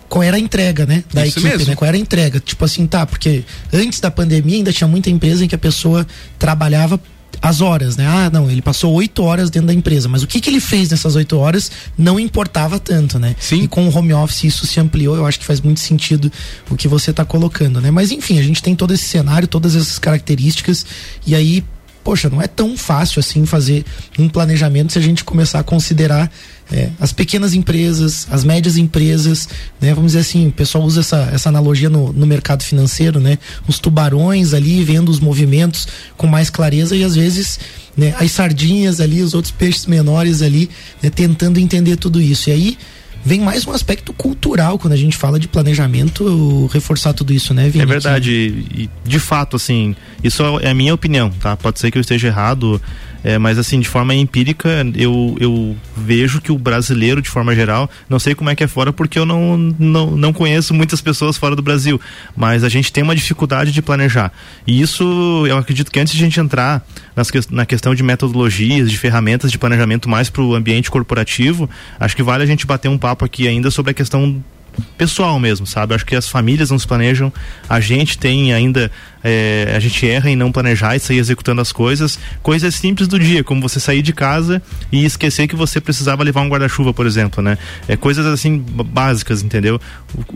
qual 0.08 0.24
era 0.24 0.38
a 0.38 0.40
entrega, 0.40 0.86
né? 0.86 1.04
Da 1.14 1.26
Isso 1.26 1.40
equipe, 1.40 1.52
mesmo. 1.58 1.70
né? 1.72 1.76
Qual 1.76 1.88
era 1.88 1.98
a 1.98 2.00
entrega. 2.00 2.40
Tipo 2.40 2.64
assim, 2.64 2.86
tá, 2.88 3.06
porque 3.06 3.44
antes 3.74 4.00
da 4.00 4.10
pandemia 4.10 4.58
ainda 4.58 4.72
tinha 4.72 4.88
muita 4.88 5.10
empresa 5.10 5.44
em 5.44 5.48
que 5.48 5.56
a 5.56 5.58
pessoa 5.58 6.06
trabalhava 6.40 7.00
as 7.42 7.62
horas, 7.62 7.98
né? 7.98 8.06
Ah, 8.08 8.30
não, 8.32 8.50
ele 8.50 8.62
passou 8.62 8.94
oito 8.94 9.24
horas 9.24 9.50
dentro 9.50 9.68
da 9.68 9.74
empresa, 9.74 10.08
mas 10.08 10.24
o 10.24 10.28
que, 10.28 10.40
que 10.40 10.50
ele 10.50 10.60
fez 10.60 10.90
nessas 10.90 11.16
oito 11.16 11.38
horas 11.38 11.72
não 11.98 12.20
importava 12.20 12.80
tanto, 12.80 13.20
né? 13.20 13.36
Sim. 13.40 13.64
E 13.64 13.68
com 13.68 13.88
o 13.88 13.96
home 13.96 14.14
office 14.14 14.44
isso 14.46 14.66
se 14.66 14.80
ampliou, 14.80 15.16
eu 15.16 15.26
acho 15.26 15.40
que 15.40 15.46
faz 15.46 15.62
muito 15.62 15.80
sentido 15.80 16.32
o 16.70 16.76
que 16.76 16.88
você 16.88 17.12
está 17.12 17.26
colocando, 17.26 17.80
né? 17.82 17.92
Mas 17.92 18.12
enfim, 18.12 18.40
a 18.40 18.44
gente 18.44 18.62
tem 18.62 18.76
todo 18.76 18.94
esse 18.94 19.06
cenário, 19.06 19.48
todas 19.48 19.76
essas 19.76 20.00
características, 20.00 20.86
e 21.26 21.36
aí, 21.36 21.64
poxa, 22.06 22.30
não 22.30 22.40
é 22.40 22.48
tão 22.48 22.78
fácil 22.78 23.20
assim 23.20 23.48
fazer 23.48 23.84
um 24.20 24.30
planejamento 24.30 24.94
se 24.94 25.00
a 25.00 25.02
gente 25.02 25.24
começar 25.24 25.60
a 25.60 25.64
considerar 25.64 26.32
é, 26.72 26.90
as 27.00 27.12
pequenas 27.12 27.56
empresas, 27.56 28.28
as 28.30 28.44
médias 28.44 28.78
empresas, 28.78 29.50
né? 29.82 29.92
Vamos 29.94 30.12
dizer 30.12 30.20
assim, 30.20 30.48
o 30.48 30.52
pessoal 30.52 30.84
usa 30.84 31.00
essa, 31.00 31.30
essa 31.34 31.50
analogia 31.50 31.90
no, 31.90 32.14
no 32.14 32.28
mercado 32.28 32.64
financeiro, 32.64 33.20
né? 33.20 33.40
Os 33.68 33.80
tubarões 33.80 34.54
ali 34.54 34.84
vendo 34.84 35.10
os 35.10 35.20
movimentos 35.20 35.88
com 36.16 36.28
mais 36.28 36.52
clareza 36.52 36.96
e 36.96 37.04
às 37.04 37.16
vezes 37.16 37.60
né, 37.98 38.14
as 38.20 38.32
sardinhas 38.32 39.02
ali, 39.02 39.24
os 39.24 39.34
outros 39.34 39.52
peixes 39.52 39.88
menores 39.88 40.44
ali, 40.44 40.70
né, 41.02 41.10
tentando 41.10 41.60
entender 41.60 41.96
tudo 41.96 42.22
isso. 42.22 42.50
E 42.50 42.54
aí 42.54 42.78
vem 43.26 43.42
mais 43.42 43.66
um 43.66 43.72
aspecto 43.72 44.14
cultural 44.14 44.78
quando 44.78 44.94
a 44.94 44.98
gente 44.98 45.18
fala 45.18 45.40
de 45.40 45.48
planejamento, 45.48 46.68
reforçar 46.72 47.12
tudo 47.12 47.34
isso, 47.34 47.54
né, 47.54 47.68
Vini? 47.68 47.84
É 47.84 47.88
verdade, 47.88 48.90
de 49.04 49.20
fato, 49.20 49.56
assim, 49.56 49.96
isso 50.24 50.44
é 50.62 50.70
a 50.70 50.74
minha 50.76 50.94
opinião, 50.94 51.32
tá? 51.32 51.58
Pode 51.58 51.80
ser 51.80 51.90
que 51.90 51.98
eu 51.98 52.02
esteja 52.02 52.28
errado, 52.28 52.80
é, 53.26 53.40
mas 53.40 53.58
assim, 53.58 53.80
de 53.80 53.88
forma 53.88 54.14
empírica, 54.14 54.86
eu, 54.94 55.36
eu 55.40 55.76
vejo 55.98 56.40
que 56.40 56.52
o 56.52 56.60
brasileiro, 56.60 57.24
de 57.24 57.30
forma 57.30 57.56
geral, 57.56 57.90
não 58.08 58.20
sei 58.20 58.36
como 58.36 58.52
é 58.52 58.56
que 58.56 58.64
é 58.64 58.68
fora, 58.68 58.94
porque 58.94 59.18
eu 59.18 59.26
não, 59.26 59.58
não, 59.58 60.12
não 60.12 60.32
conheço 60.32 60.76
muitas 60.76 61.02
pessoas 61.02 61.36
fora 61.36 61.56
do 61.56 61.62
Brasil, 61.64 62.00
mas 62.38 62.64
a 62.64 62.70
gente 62.70 62.94
tem 62.94 63.04
uma 63.04 63.16
dificuldade 63.16 63.72
de 63.72 63.82
planejar. 63.82 64.32
E 64.68 64.80
isso, 64.80 65.44
eu 65.48 65.58
acredito 65.58 65.92
que 65.92 66.00
antes 66.00 66.14
de 66.14 66.22
a 66.22 66.24
gente 66.24 66.40
entrar 66.40 66.86
nas, 67.16 67.32
na 67.50 67.66
questão 67.66 67.96
de 67.96 68.04
metodologias, 68.04 68.92
de 68.92 68.98
ferramentas 69.00 69.52
de 69.52 69.58
planejamento 69.58 70.08
mais 70.08 70.30
para 70.30 70.44
o 70.44 70.54
ambiente 70.54 70.92
corporativo, 70.92 71.68
acho 72.00 72.16
que 72.16 72.22
vale 72.22 72.44
a 72.44 72.46
gente 72.46 72.68
bater 72.68 72.90
um 72.90 72.98
papo 72.98 73.26
aqui 73.26 73.48
ainda 73.48 73.72
sobre 73.72 73.90
a 73.90 73.94
questão 73.96 74.40
pessoal 74.98 75.40
mesmo, 75.40 75.66
sabe? 75.66 75.94
Acho 75.94 76.06
que 76.06 76.16
as 76.16 76.28
famílias 76.28 76.72
não 76.72 76.80
se 76.80 76.88
planejam, 76.88 77.32
a 77.70 77.80
gente 77.80 78.18
tem 78.18 78.54
ainda, 78.54 78.92
é, 79.24 79.74
a 79.76 79.80
gente 79.80 80.08
erra 80.08 80.30
em 80.30 80.36
não 80.36 80.52
planejar 80.52 80.96
e 80.96 81.00
sair 81.00 81.18
executando 81.18 81.62
as 81.62 81.72
coisas, 81.72 82.20
coisas 82.42 82.76
simples 82.76 83.08
do 83.08 83.20
dia, 83.20 83.44
como 83.44 83.62
você 83.62 83.80
sair 83.80 84.02
de 84.02 84.14
casa 84.14 84.62
e 84.92 85.06
esquecer 85.06 85.48
que 85.48 85.56
você 85.56 85.82
precisava 85.82 86.24
levar 86.24 86.42
um 86.42 86.50
guarda-chuva, 86.50 86.94
por 86.94 87.06
exemplo, 87.06 87.44
né? 87.44 87.58
É 87.88 87.96
coisas 87.96 88.26
assim 88.26 88.58
básicas, 88.58 89.42
entendeu? 89.42 89.80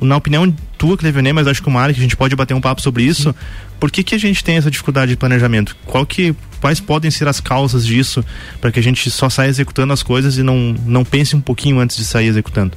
Na 0.02 0.18
opinião 0.18 0.54
tua, 0.78 0.98
Clevenê, 0.98 1.34
mas 1.34 1.48
acho 1.48 1.62
que 1.62 1.68
o 1.68 1.72
Mário, 1.72 1.94
que 1.94 2.00
a 2.00 2.04
gente 2.04 2.18
pode 2.18 2.36
bater 2.36 2.54
um 2.54 2.62
papo 2.62 2.82
sobre 2.82 3.04
isso, 3.04 3.34
por 3.80 3.90
que 3.90 4.04
que 4.04 4.16
a 4.16 4.18
gente 4.18 4.44
tem 4.44 4.58
essa 4.58 4.70
dificuldade 4.70 5.12
de 5.12 5.18
planejamento? 5.18 5.76
Qual 5.86 6.06
que, 6.06 6.36
quais 6.60 6.80
podem 6.80 7.10
ser 7.10 7.28
as 7.28 7.40
causas 7.40 7.86
disso 7.86 8.24
para 8.60 8.72
que 8.72 8.80
a 8.80 8.84
gente 8.84 9.10
só 9.10 9.30
saia 9.30 9.50
executando 9.50 9.94
as 9.94 10.04
coisas 10.04 10.38
e 10.38 10.44
não, 10.44 10.76
não 10.86 11.06
pense 11.06 11.36
um 11.36 11.42
pouquinho 11.42 11.80
antes 11.80 11.96
de 11.96 12.04
sair 12.04 12.28
executando? 12.28 12.74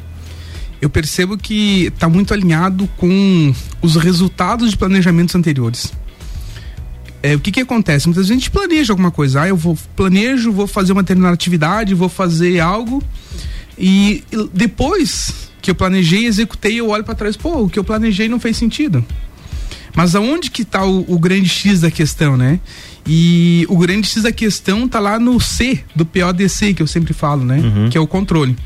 Eu 0.83 0.91
percebo 0.91 1.39
que 1.39 1.87
está 1.87 2.09
muito 2.09 2.35
alinhado 2.35 2.89
com 2.97 3.55
os 3.81 3.95
resultados 3.95 4.73
de 4.73 4.77
planejamentos 4.77 5.33
anteriores. 5.37 5.93
É, 7.23 7.37
o 7.37 7.41
que 7.41 7.53
que 7.53 7.61
acontece? 7.61 8.09
Muitas 8.09 8.27
vezes 8.27 8.33
a 8.33 8.35
gente 8.35 8.51
planeja 8.51 8.93
alguma 8.93 9.13
coisa. 9.13 9.43
Ah, 9.43 9.49
eu 9.49 9.57
vou 9.57 9.79
planejo, 9.95 10.51
vou 10.51 10.67
fazer 10.67 10.93
uma 10.93 11.05
determinada 11.05 11.35
atividade, 11.35 11.95
vou 11.95 12.09
fazer 12.09 12.59
algo 12.59 13.01
e 13.79 14.25
depois 14.53 15.51
que 15.63 15.71
eu 15.71 15.75
planejei, 15.77 16.27
executei, 16.27 16.81
eu 16.81 16.89
olho 16.89 17.05
para 17.05 17.15
trás, 17.15 17.37
pô, 17.37 17.63
o 17.63 17.71
que 17.71 17.79
eu 17.79 17.85
planejei 17.85 18.29
não 18.29 18.41
fez 18.41 18.57
sentido. 18.57 19.05
Mas 19.95 20.17
aonde 20.17 20.51
que 20.51 20.63
está 20.63 20.85
o, 20.85 21.05
o, 21.07 21.17
grande 21.19 21.49
X 21.49 21.81
da 21.81 21.91
questão, 21.91 22.37
né? 22.37 22.59
E 23.07 23.65
o 23.69 23.79
grande 23.79 24.09
X 24.09 24.25
da 24.25 24.33
questão 24.33 24.87
está 24.87 24.99
lá 24.99 25.19
no 25.19 25.39
C 25.39 25.81
do 25.95 26.05
PODC 26.05 26.75
que 26.75 26.83
eu 26.83 26.87
sempre 26.89 27.13
falo, 27.13 27.45
né? 27.45 27.59
Uhum. 27.59 27.91
Que 27.91 27.97
é 27.97 28.01
o 28.01 28.07
controle. 28.07 28.57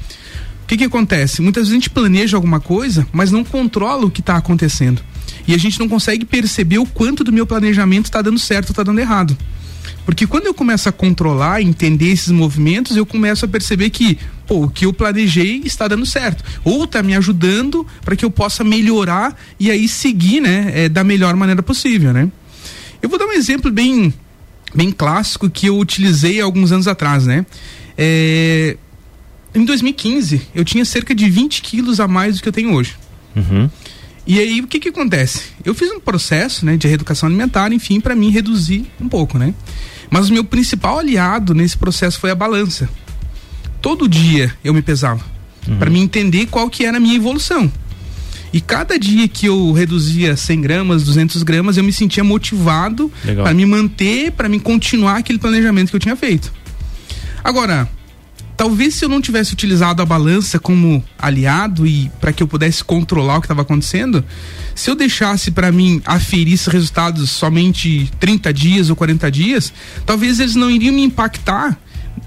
O 0.67 0.69
que, 0.69 0.79
que 0.79 0.85
acontece? 0.85 1.41
Muitas 1.41 1.69
vezes 1.69 1.73
a 1.73 1.77
gente 1.77 1.91
planeja 1.91 2.37
alguma 2.37 2.59
coisa, 2.59 3.07
mas 3.13 3.31
não 3.31 3.45
controla 3.45 4.05
o 4.05 4.11
que 4.11 4.19
está 4.19 4.37
acontecendo. 4.37 5.01
E 5.47 5.55
a 5.55 5.57
gente 5.57 5.79
não 5.79 5.89
consegue 5.89 6.25
perceber 6.25 6.79
o 6.79 6.85
quanto 6.85 7.23
do 7.23 7.33
meu 7.33 7.47
planejamento 7.47 8.07
está 8.07 8.21
dando 8.21 8.37
certo 8.37 8.71
ou 8.71 8.73
está 8.73 8.83
dando 8.83 8.99
errado. 8.99 9.39
Porque 10.05 10.27
quando 10.27 10.47
eu 10.47 10.53
começo 10.53 10.89
a 10.89 10.93
controlar, 10.93 11.63
entender 11.63 12.09
esses 12.09 12.33
movimentos, 12.33 12.97
eu 12.97 13.07
começo 13.07 13.45
a 13.45 13.49
perceber 13.49 13.91
que 13.91 14.19
pô, 14.45 14.65
o 14.65 14.69
que 14.69 14.87
eu 14.87 14.93
planejei 14.93 15.63
está 15.65 15.87
dando 15.87 16.05
certo. 16.05 16.43
Ou 16.65 16.83
está 16.83 17.01
me 17.01 17.15
ajudando 17.15 17.87
para 18.05 18.17
que 18.17 18.25
eu 18.25 18.31
possa 18.31 18.65
melhorar 18.65 19.39
e 19.61 19.71
aí 19.71 19.87
seguir 19.87 20.41
né, 20.41 20.73
é, 20.75 20.89
da 20.89 21.05
melhor 21.05 21.37
maneira 21.37 21.63
possível. 21.63 22.13
Né? 22.13 22.29
Eu 23.01 23.09
vou 23.09 23.21
dar 23.21 23.27
um 23.27 23.33
exemplo 23.33 23.71
bem, 23.71 24.13
bem 24.75 24.91
clássico 24.91 25.49
que 25.49 25.67
eu 25.67 25.79
utilizei 25.79 26.41
alguns 26.41 26.73
anos 26.73 26.89
atrás. 26.89 27.25
Né? 27.25 27.47
É, 27.97 28.77
em 29.57 29.65
2015, 29.65 30.49
eu 30.55 30.65
tinha 30.65 30.85
cerca 30.85 31.15
de 31.15 31.31
20 31.31 31.63
quilos 31.63 31.99
a 31.99 32.07
mais 32.07 32.37
do 32.37 32.43
que 32.43 32.49
eu 32.49 32.53
tenho 32.53 32.75
hoje. 32.75 32.95
Uhum. 33.35 33.71
E 34.27 34.39
aí, 34.39 34.61
o 34.61 34.67
que 34.67 34.79
que 34.79 34.89
acontece? 34.91 35.45
Eu 35.65 35.75
fiz 35.75 35.91
um 35.91 35.99
processo, 35.99 36.67
né, 36.67 36.77
de 36.77 36.87
reeducação 36.87 37.27
alimentar, 37.29 37.73
enfim, 37.73 38.01
para 38.01 38.15
mim 38.15 38.31
reduzir 38.31 38.85
um 39.01 39.09
pouco, 39.09 39.39
né? 39.39 39.55
Mas 40.11 40.29
o 40.29 40.33
meu 40.33 40.45
principal 40.45 40.99
aliado 40.99 41.55
nesse 41.55 41.77
processo 41.77 42.21
foi 42.21 42.31
a 42.31 42.35
balança. 42.35 42.89
Todo 43.81 44.07
dia 44.09 44.53
eu 44.63 44.75
me 44.75 44.83
pesava, 44.83 45.25
uhum. 45.67 45.79
para 45.79 45.89
me 45.89 46.01
entender 46.01 46.47
qual 46.47 46.69
que 46.69 46.85
era 46.85 46.99
a 46.99 47.01
minha 47.01 47.17
evolução. 47.17 47.73
E 48.53 48.61
cada 48.61 48.99
dia 48.99 49.27
que 49.27 49.47
eu 49.47 49.73
reduzia 49.73 50.37
100 50.37 50.61
gramas, 50.61 51.05
200 51.05 51.43
gramas, 51.43 51.77
eu 51.77 51.85
me 51.85 51.93
sentia 51.93 52.25
motivado 52.25 53.11
para 53.43 53.55
me 53.55 53.65
manter, 53.65 54.33
para 54.33 54.49
me 54.49 54.61
continuar 54.61 55.17
aquele 55.17 55.39
planejamento 55.39 55.91
que 55.91 55.97
eu 55.97 56.01
tinha 56.01 56.17
feito. 56.17 56.53
Agora, 57.43 57.89
Talvez 58.57 58.95
se 58.95 59.05
eu 59.05 59.09
não 59.09 59.21
tivesse 59.21 59.53
utilizado 59.53 60.01
a 60.01 60.07
balança 60.07 60.59
como 60.59 61.05
aliado 61.19 61.87
e 61.87 62.11
para 62.21 62.33
que 62.33 62.43
eu 62.43 62.49
pudesse 62.49 62.83
controlar 62.83 63.37
o 63.37 63.41
que 63.41 63.47
estava 63.47 63.63
acontecendo, 63.63 64.25
se 64.75 64.91
eu 64.91 64.95
deixasse 64.95 65.51
para 65.51 65.71
mim 65.71 66.01
aferir 66.07 66.55
esses 66.55 66.67
resultados 66.67 67.31
somente 67.31 68.11
30 68.19 68.53
dias 68.55 68.89
ou 68.89 68.97
40 68.97 69.31
dias, 69.31 69.73
talvez 70.07 70.41
eles 70.41 70.55
não 70.55 70.71
iriam 70.71 70.95
me 70.95 71.03
impactar 71.03 71.79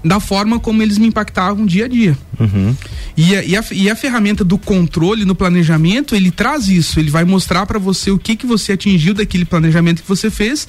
da 0.04 0.18
forma 0.18 0.58
como 0.58 0.82
eles 0.82 0.98
me 0.98 1.06
impactavam 1.06 1.66
dia 1.66 1.84
a 1.84 1.88
dia. 1.88 2.16
Uhum. 2.38 2.74
E, 3.16 3.36
a, 3.36 3.44
e, 3.44 3.56
a, 3.56 3.64
e, 3.72 3.90
a, 3.90 3.96
ferramenta 3.96 4.42
do 4.42 4.56
controle 4.56 5.24
no 5.24 5.34
planejamento, 5.34 6.14
ele 6.14 6.30
traz 6.30 6.68
isso, 6.68 6.98
ele 6.98 7.10
vai 7.10 7.24
mostrar 7.24 7.66
para 7.66 7.78
você 7.78 8.10
o 8.10 8.18
que 8.18 8.34
que 8.34 8.46
você 8.46 8.72
atingiu 8.72 9.12
daquele 9.12 9.44
planejamento 9.44 10.02
que 10.02 10.08
você 10.08 10.30
fez 10.30 10.66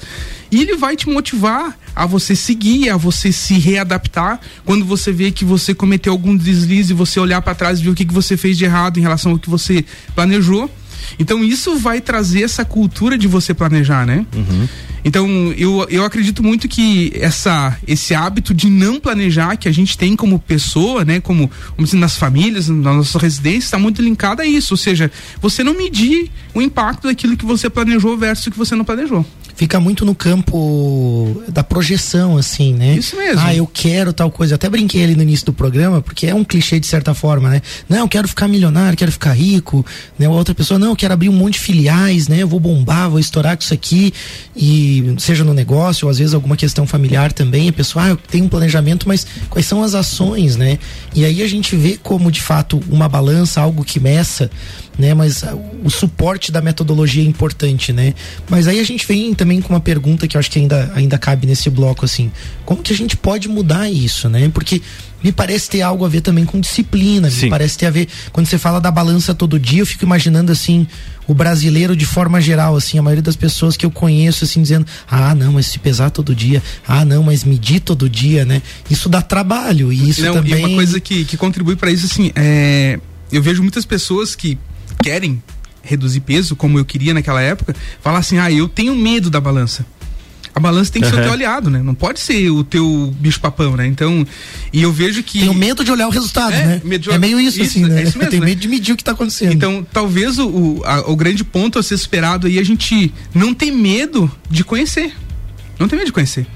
e 0.50 0.60
ele 0.60 0.76
vai 0.76 0.96
te 0.96 1.08
motivar 1.08 1.78
a 1.96 2.04
você 2.04 2.36
seguir, 2.36 2.90
a 2.90 2.96
você 2.96 3.32
se 3.32 3.54
readaptar 3.54 4.38
quando 4.64 4.84
você 4.84 5.12
vê 5.12 5.30
que 5.30 5.44
você 5.44 5.74
cometeu 5.74 6.12
algum 6.12 6.36
deslize, 6.36 6.92
você 6.92 7.18
olhar 7.18 7.40
para 7.40 7.54
trás 7.54 7.80
e 7.80 7.84
ver 7.84 7.90
o 7.90 7.94
que 7.94 8.04
que 8.04 8.14
você 8.14 8.36
fez 8.36 8.58
de 8.58 8.64
errado 8.64 8.98
em 8.98 9.02
relação 9.02 9.32
ao 9.32 9.38
que 9.38 9.48
você 9.48 9.84
planejou. 10.14 10.70
Então 11.18 11.42
isso 11.42 11.76
vai 11.76 12.00
trazer 12.00 12.42
essa 12.42 12.64
cultura 12.64 13.16
de 13.16 13.26
você 13.26 13.54
planejar, 13.54 14.06
né? 14.06 14.26
Uhum. 14.34 14.68
Então, 15.04 15.28
eu, 15.56 15.86
eu 15.90 16.04
acredito 16.04 16.42
muito 16.42 16.68
que 16.68 17.12
essa, 17.14 17.76
esse 17.86 18.14
hábito 18.14 18.54
de 18.54 18.70
não 18.70 19.00
planejar 19.00 19.56
que 19.56 19.68
a 19.68 19.72
gente 19.72 19.98
tem 19.98 20.14
como 20.14 20.38
pessoa, 20.38 21.04
né, 21.04 21.20
como, 21.20 21.50
nas 21.94 22.16
famílias, 22.16 22.68
na 22.68 22.92
nossa 22.92 23.18
residência, 23.18 23.66
está 23.66 23.78
muito 23.78 24.00
linkado 24.00 24.42
a 24.42 24.46
isso. 24.46 24.74
Ou 24.74 24.78
seja, 24.78 25.10
você 25.40 25.64
não 25.64 25.74
medir 25.74 26.30
o 26.54 26.62
impacto 26.62 27.08
daquilo 27.08 27.36
que 27.36 27.44
você 27.44 27.68
planejou 27.68 28.16
versus 28.16 28.46
o 28.46 28.50
que 28.50 28.58
você 28.58 28.76
não 28.76 28.84
planejou 28.84 29.26
fica 29.54 29.78
muito 29.80 30.04
no 30.04 30.14
campo 30.14 31.42
da 31.48 31.62
projeção, 31.62 32.36
assim, 32.36 32.74
né? 32.74 32.94
Isso 32.94 33.16
mesmo. 33.16 33.40
Ah, 33.40 33.54
eu 33.54 33.66
quero 33.66 34.12
tal 34.12 34.30
coisa. 34.30 34.54
Eu 34.54 34.56
até 34.56 34.68
brinquei 34.68 35.04
ali 35.04 35.14
no 35.14 35.22
início 35.22 35.46
do 35.46 35.52
programa, 35.52 36.00
porque 36.00 36.26
é 36.26 36.34
um 36.34 36.44
clichê 36.44 36.78
de 36.80 36.86
certa 36.86 37.14
forma, 37.14 37.48
né? 37.48 37.62
Não, 37.88 37.98
eu 37.98 38.08
quero 38.08 38.26
ficar 38.28 38.48
milionário, 38.48 38.96
quero 38.96 39.12
ficar 39.12 39.32
rico, 39.32 39.84
né? 40.18 40.28
Outra 40.28 40.54
pessoa, 40.54 40.78
não, 40.78 40.88
eu 40.88 40.96
quero 40.96 41.14
abrir 41.14 41.28
um 41.28 41.32
monte 41.32 41.54
de 41.54 41.60
filiais, 41.60 42.28
né? 42.28 42.38
Eu 42.38 42.48
vou 42.48 42.60
bombar, 42.60 43.10
vou 43.10 43.18
estourar 43.18 43.56
com 43.56 43.62
isso 43.62 43.74
aqui, 43.74 44.12
e 44.56 45.14
seja 45.18 45.44
no 45.44 45.54
negócio, 45.54 46.06
ou 46.06 46.10
às 46.10 46.18
vezes 46.18 46.34
alguma 46.34 46.56
questão 46.56 46.86
familiar 46.86 47.32
também, 47.32 47.68
a 47.68 47.72
pessoa, 47.72 48.04
ah, 48.04 48.08
eu 48.10 48.16
tenho 48.16 48.44
um 48.44 48.48
planejamento, 48.48 49.06
mas 49.08 49.26
quais 49.48 49.66
são 49.66 49.82
as 49.82 49.94
ações, 49.94 50.56
né? 50.56 50.78
E 51.14 51.24
aí 51.24 51.42
a 51.42 51.48
gente 51.48 51.76
vê 51.76 51.98
como, 52.02 52.30
de 52.30 52.40
fato, 52.40 52.80
uma 52.88 53.08
balança, 53.08 53.60
algo 53.60 53.84
que 53.84 54.00
meça, 54.00 54.50
né? 54.98 55.14
Mas 55.14 55.44
o 55.82 55.90
suporte 55.90 56.52
da 56.52 56.60
metodologia 56.60 57.22
é 57.22 57.26
importante, 57.26 57.92
né? 57.92 58.14
Mas 58.48 58.68
aí 58.68 58.78
a 58.78 58.84
gente 58.84 59.06
vem 59.06 59.34
também 59.34 59.60
com 59.60 59.72
uma 59.72 59.80
pergunta 59.80 60.26
que 60.26 60.36
eu 60.36 60.38
acho 60.38 60.50
que 60.50 60.58
ainda, 60.58 60.92
ainda 60.94 61.18
cabe 61.18 61.46
nesse 61.46 61.70
bloco, 61.70 62.04
assim. 62.04 62.30
Como 62.64 62.82
que 62.82 62.92
a 62.92 62.96
gente 62.96 63.16
pode 63.16 63.48
mudar 63.48 63.90
isso, 63.90 64.28
né? 64.28 64.50
Porque 64.52 64.82
me 65.22 65.30
parece 65.30 65.70
ter 65.70 65.82
algo 65.82 66.04
a 66.04 66.08
ver 66.08 66.20
também 66.20 66.44
com 66.44 66.58
disciplina, 66.58 67.30
Sim. 67.30 67.44
me 67.44 67.50
parece 67.50 67.78
ter 67.78 67.86
a 67.86 67.90
ver, 67.90 68.08
quando 68.32 68.46
você 68.46 68.58
fala 68.58 68.80
da 68.80 68.90
balança 68.90 69.34
todo 69.34 69.58
dia, 69.58 69.80
eu 69.80 69.86
fico 69.86 70.04
imaginando 70.04 70.50
assim, 70.50 70.86
o 71.28 71.34
brasileiro 71.34 71.94
de 71.94 72.04
forma 72.04 72.40
geral, 72.40 72.74
assim, 72.74 72.98
a 72.98 73.02
maioria 73.02 73.22
das 73.22 73.36
pessoas 73.36 73.76
que 73.76 73.86
eu 73.86 73.90
conheço, 73.90 74.44
assim, 74.44 74.60
dizendo, 74.60 74.84
ah, 75.08 75.34
não, 75.34 75.52
mas 75.52 75.66
se 75.66 75.78
pesar 75.78 76.10
todo 76.10 76.34
dia, 76.34 76.60
ah, 76.86 77.04
não, 77.04 77.22
mas 77.22 77.44
medir 77.44 77.80
todo 77.80 78.08
dia, 78.08 78.44
né? 78.44 78.60
Isso 78.90 79.08
dá 79.08 79.22
trabalho 79.22 79.92
e 79.92 80.10
isso 80.10 80.22
não, 80.22 80.34
também... 80.34 80.54
E 80.54 80.64
uma 80.64 80.74
coisa 80.74 80.98
que, 80.98 81.24
que 81.24 81.36
contribui 81.36 81.76
para 81.76 81.90
isso, 81.90 82.06
assim, 82.06 82.32
é... 82.34 82.98
Eu 83.30 83.42
vejo 83.42 83.62
muitas 83.62 83.86
pessoas 83.86 84.34
que 84.34 84.58
querem 85.02 85.42
reduzir 85.82 86.20
peso, 86.20 86.54
como 86.54 86.78
eu 86.78 86.84
queria 86.84 87.12
naquela 87.12 87.40
época, 87.40 87.74
falar 88.00 88.18
assim: 88.18 88.38
ah, 88.38 88.50
eu 88.50 88.68
tenho 88.68 88.94
medo 88.94 89.28
da 89.28 89.40
balança. 89.40 89.84
A 90.54 90.60
balança 90.60 90.92
tem 90.92 91.00
que 91.00 91.08
uhum. 91.08 91.14
ser 91.14 91.20
o 91.20 91.22
teu 91.24 91.32
aliado, 91.32 91.70
né? 91.70 91.82
Não 91.82 91.94
pode 91.94 92.20
ser 92.20 92.50
o 92.50 92.62
teu 92.62 93.14
bicho-papão, 93.18 93.74
né? 93.74 93.86
Então, 93.86 94.26
e 94.70 94.82
eu 94.82 94.92
vejo 94.92 95.22
que. 95.22 95.40
Tenho 95.40 95.54
medo 95.54 95.82
de 95.82 95.90
olhar 95.90 96.06
o 96.06 96.10
resultado, 96.10 96.52
é, 96.52 96.80
né? 96.84 96.98
De... 96.98 97.10
É 97.10 97.18
meio 97.18 97.40
isso, 97.40 97.60
isso 97.60 97.78
assim, 97.78 97.88
né? 97.88 98.00
É 98.00 98.02
isso 98.02 98.18
mesmo, 98.18 98.24
eu 98.24 98.30
tenho 98.30 98.42
né? 98.42 98.48
medo 98.50 98.60
de 98.60 98.68
medir 98.68 98.92
o 98.92 98.96
que 98.96 99.02
está 99.02 99.12
acontecendo. 99.12 99.52
Então, 99.52 99.86
talvez 99.90 100.38
o, 100.38 100.46
o, 100.46 100.82
a, 100.84 101.10
o 101.10 101.16
grande 101.16 101.42
ponto 101.42 101.78
a 101.78 101.82
ser 101.82 101.94
esperado 101.94 102.46
aí 102.46 102.58
é 102.58 102.60
a 102.60 102.64
gente 102.64 103.12
não 103.34 103.54
ter 103.54 103.70
medo 103.70 104.30
de 104.50 104.62
conhecer. 104.62 105.14
Não 105.78 105.88
ter 105.88 105.96
medo 105.96 106.06
de 106.06 106.12
conhecer. 106.12 106.46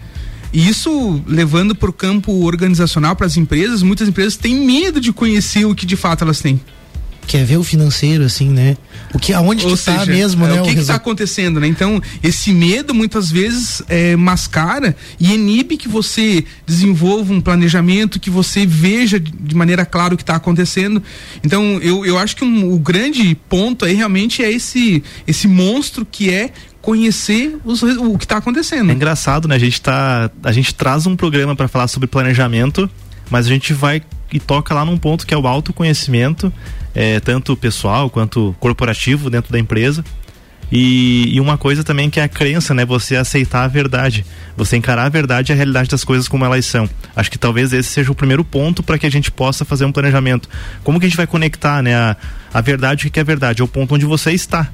E 0.52 0.68
isso 0.68 1.22
levando 1.26 1.74
para 1.74 1.88
o 1.88 1.92
campo 1.92 2.44
organizacional, 2.44 3.16
para 3.16 3.26
as 3.26 3.36
empresas, 3.36 3.82
muitas 3.82 4.08
empresas 4.08 4.36
têm 4.36 4.54
medo 4.54 5.00
de 5.00 5.12
conhecer 5.12 5.64
o 5.64 5.74
que 5.74 5.86
de 5.86 5.96
fato 5.96 6.22
elas 6.22 6.40
têm. 6.40 6.60
Quer 7.26 7.44
ver 7.44 7.56
o 7.56 7.64
financeiro, 7.64 8.24
assim, 8.24 8.48
né? 8.48 8.76
O 9.12 9.18
que, 9.18 9.32
aonde 9.32 9.64
Ou 9.66 9.76
que 9.76 9.84
tá 9.84 10.06
mesmo, 10.06 10.44
é, 10.44 10.48
né? 10.48 10.60
O 10.60 10.64
que, 10.64 10.76
o 10.76 10.80
está 10.80 10.94
acontecendo, 10.94 11.60
né? 11.60 11.66
Então, 11.66 12.00
esse 12.22 12.52
medo 12.52 12.94
muitas 12.94 13.30
vezes 13.30 13.82
é, 13.88 14.14
mascara 14.16 14.96
e 15.18 15.34
inibe 15.34 15.76
que 15.76 15.88
você 15.88 16.44
desenvolva 16.66 17.32
um 17.32 17.40
planejamento, 17.40 18.20
que 18.20 18.30
você 18.30 18.64
veja 18.64 19.18
de, 19.18 19.30
de 19.30 19.54
maneira 19.54 19.84
clara 19.84 20.14
o 20.14 20.16
que 20.16 20.22
está 20.22 20.36
acontecendo. 20.36 21.02
Então, 21.42 21.78
eu, 21.82 22.06
eu 22.06 22.18
acho 22.18 22.36
que 22.36 22.44
um, 22.44 22.72
o 22.72 22.78
grande 22.78 23.34
ponto 23.48 23.84
aí 23.84 23.94
realmente 23.94 24.42
é 24.42 24.50
esse, 24.50 25.02
esse 25.26 25.48
monstro 25.48 26.06
que 26.06 26.30
é 26.30 26.52
conhecer 26.80 27.58
os, 27.64 27.82
o 27.82 28.16
que 28.16 28.24
está 28.24 28.36
acontecendo. 28.36 28.90
É 28.90 28.94
engraçado, 28.94 29.48
né? 29.48 29.56
A 29.56 29.58
gente 29.58 29.80
tá, 29.80 30.30
a 30.44 30.52
gente 30.52 30.72
traz 30.72 31.06
um 31.06 31.16
programa 31.16 31.56
para 31.56 31.66
falar 31.66 31.88
sobre 31.88 32.06
planejamento, 32.06 32.88
mas 33.28 33.46
a 33.46 33.48
gente 33.48 33.72
vai 33.72 34.00
e 34.32 34.40
toca 34.40 34.74
lá 34.74 34.84
num 34.84 34.96
ponto 34.96 35.26
que 35.26 35.34
é 35.34 35.36
o 35.36 35.46
autoconhecimento, 35.46 36.52
é, 36.94 37.20
tanto 37.20 37.56
pessoal 37.56 38.10
quanto 38.10 38.54
corporativo 38.58 39.30
dentro 39.30 39.52
da 39.52 39.58
empresa. 39.58 40.04
E, 40.70 41.32
e, 41.32 41.40
uma 41.40 41.56
coisa 41.56 41.84
também 41.84 42.10
que 42.10 42.18
é 42.18 42.24
a 42.24 42.28
crença, 42.28 42.74
né? 42.74 42.84
Você 42.84 43.14
aceitar 43.14 43.62
a 43.62 43.68
verdade, 43.68 44.26
você 44.56 44.76
encarar 44.76 45.04
a 45.04 45.08
verdade 45.08 45.50
e 45.50 45.54
a 45.54 45.56
realidade 45.56 45.88
das 45.88 46.02
coisas 46.02 46.26
como 46.26 46.44
elas 46.44 46.66
são. 46.66 46.90
Acho 47.14 47.30
que 47.30 47.38
talvez 47.38 47.72
esse 47.72 47.88
seja 47.88 48.10
o 48.10 48.16
primeiro 48.16 48.44
ponto 48.44 48.82
para 48.82 48.98
que 48.98 49.06
a 49.06 49.10
gente 49.10 49.30
possa 49.30 49.64
fazer 49.64 49.84
um 49.84 49.92
planejamento. 49.92 50.48
Como 50.82 50.98
que 50.98 51.06
a 51.06 51.08
gente 51.08 51.16
vai 51.16 51.26
conectar, 51.26 51.82
né? 51.82 51.94
A, 51.94 52.16
a 52.52 52.60
verdade, 52.60 53.06
o 53.06 53.10
que 53.10 53.20
é 53.20 53.22
verdade? 53.22 53.62
É 53.62 53.64
o 53.64 53.68
ponto 53.68 53.94
onde 53.94 54.04
você 54.04 54.32
está 54.32 54.68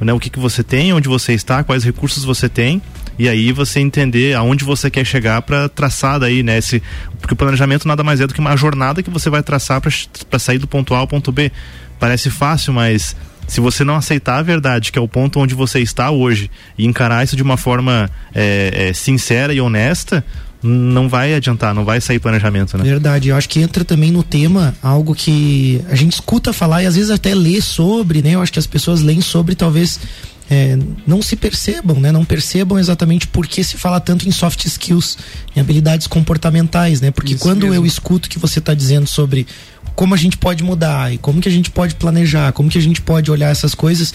né, 0.00 0.12
o 0.12 0.18
que, 0.18 0.30
que 0.30 0.38
você 0.38 0.62
tem, 0.62 0.92
onde 0.92 1.08
você 1.08 1.32
está, 1.32 1.62
quais 1.62 1.84
recursos 1.84 2.24
você 2.24 2.48
tem 2.48 2.82
e 3.18 3.28
aí 3.28 3.52
você 3.52 3.80
entender 3.80 4.34
aonde 4.34 4.64
você 4.64 4.90
quer 4.90 5.04
chegar 5.04 5.42
para 5.42 5.68
traçar 5.68 6.18
daí, 6.18 6.42
né? 6.42 6.58
Esse, 6.58 6.82
porque 7.20 7.34
o 7.34 7.36
planejamento 7.36 7.86
nada 7.86 8.02
mais 8.02 8.20
é 8.20 8.26
do 8.26 8.34
que 8.34 8.40
uma 8.40 8.56
jornada 8.56 9.02
que 9.02 9.10
você 9.10 9.30
vai 9.30 9.42
traçar 9.42 9.80
para 9.80 10.38
sair 10.38 10.58
do 10.58 10.66
ponto 10.66 10.94
A 10.94 10.98
ao 10.98 11.06
ponto 11.06 11.30
B. 11.30 11.50
Parece 11.98 12.30
fácil, 12.30 12.72
mas 12.72 13.16
se 13.46 13.60
você 13.60 13.84
não 13.84 13.96
aceitar 13.96 14.38
a 14.38 14.42
verdade, 14.42 14.90
que 14.90 14.98
é 14.98 15.02
o 15.02 15.08
ponto 15.08 15.38
onde 15.38 15.54
você 15.54 15.80
está 15.80 16.10
hoje, 16.10 16.50
e 16.76 16.86
encarar 16.86 17.24
isso 17.24 17.36
de 17.36 17.42
uma 17.42 17.56
forma 17.56 18.10
é, 18.34 18.88
é, 18.88 18.92
sincera 18.92 19.52
e 19.52 19.60
honesta, 19.60 20.24
não 20.62 21.10
vai 21.10 21.34
adiantar, 21.34 21.74
não 21.74 21.84
vai 21.84 22.00
sair 22.00 22.18
planejamento, 22.18 22.78
né? 22.78 22.84
Verdade, 22.84 23.28
eu 23.28 23.36
acho 23.36 23.48
que 23.48 23.60
entra 23.60 23.84
também 23.84 24.10
no 24.10 24.22
tema 24.22 24.74
algo 24.82 25.14
que 25.14 25.84
a 25.90 25.94
gente 25.94 26.14
escuta 26.14 26.54
falar 26.54 26.82
e 26.82 26.86
às 26.86 26.96
vezes 26.96 27.10
até 27.10 27.34
lê 27.34 27.60
sobre, 27.60 28.22
né? 28.22 28.30
Eu 28.30 28.40
acho 28.40 28.52
que 28.52 28.58
as 28.58 28.66
pessoas 28.66 29.02
leem 29.02 29.20
sobre 29.20 29.54
talvez 29.54 30.00
é, 30.50 30.78
não 31.06 31.22
se 31.22 31.36
percebam, 31.36 31.98
né? 31.98 32.12
Não 32.12 32.24
percebam 32.24 32.78
exatamente 32.78 33.26
por 33.26 33.46
que 33.46 33.64
se 33.64 33.76
fala 33.76 34.00
tanto 34.00 34.28
em 34.28 34.32
soft 34.32 34.64
skills, 34.64 35.16
em 35.56 35.60
habilidades 35.60 36.06
comportamentais, 36.06 37.00
né? 37.00 37.10
Porque 37.10 37.34
Isso 37.34 37.42
quando 37.42 37.62
mesmo. 37.62 37.74
eu 37.74 37.86
escuto 37.86 38.28
que 38.28 38.38
você 38.38 38.58
está 38.58 38.74
dizendo 38.74 39.06
sobre 39.06 39.46
como 39.94 40.14
a 40.14 40.16
gente 40.16 40.36
pode 40.36 40.62
mudar 40.62 41.12
e 41.12 41.18
como 41.18 41.40
que 41.40 41.48
a 41.48 41.52
gente 41.52 41.70
pode 41.70 41.94
planejar, 41.94 42.52
como 42.52 42.68
que 42.68 42.78
a 42.78 42.82
gente 42.82 43.00
pode 43.00 43.30
olhar 43.30 43.50
essas 43.50 43.74
coisas, 43.74 44.12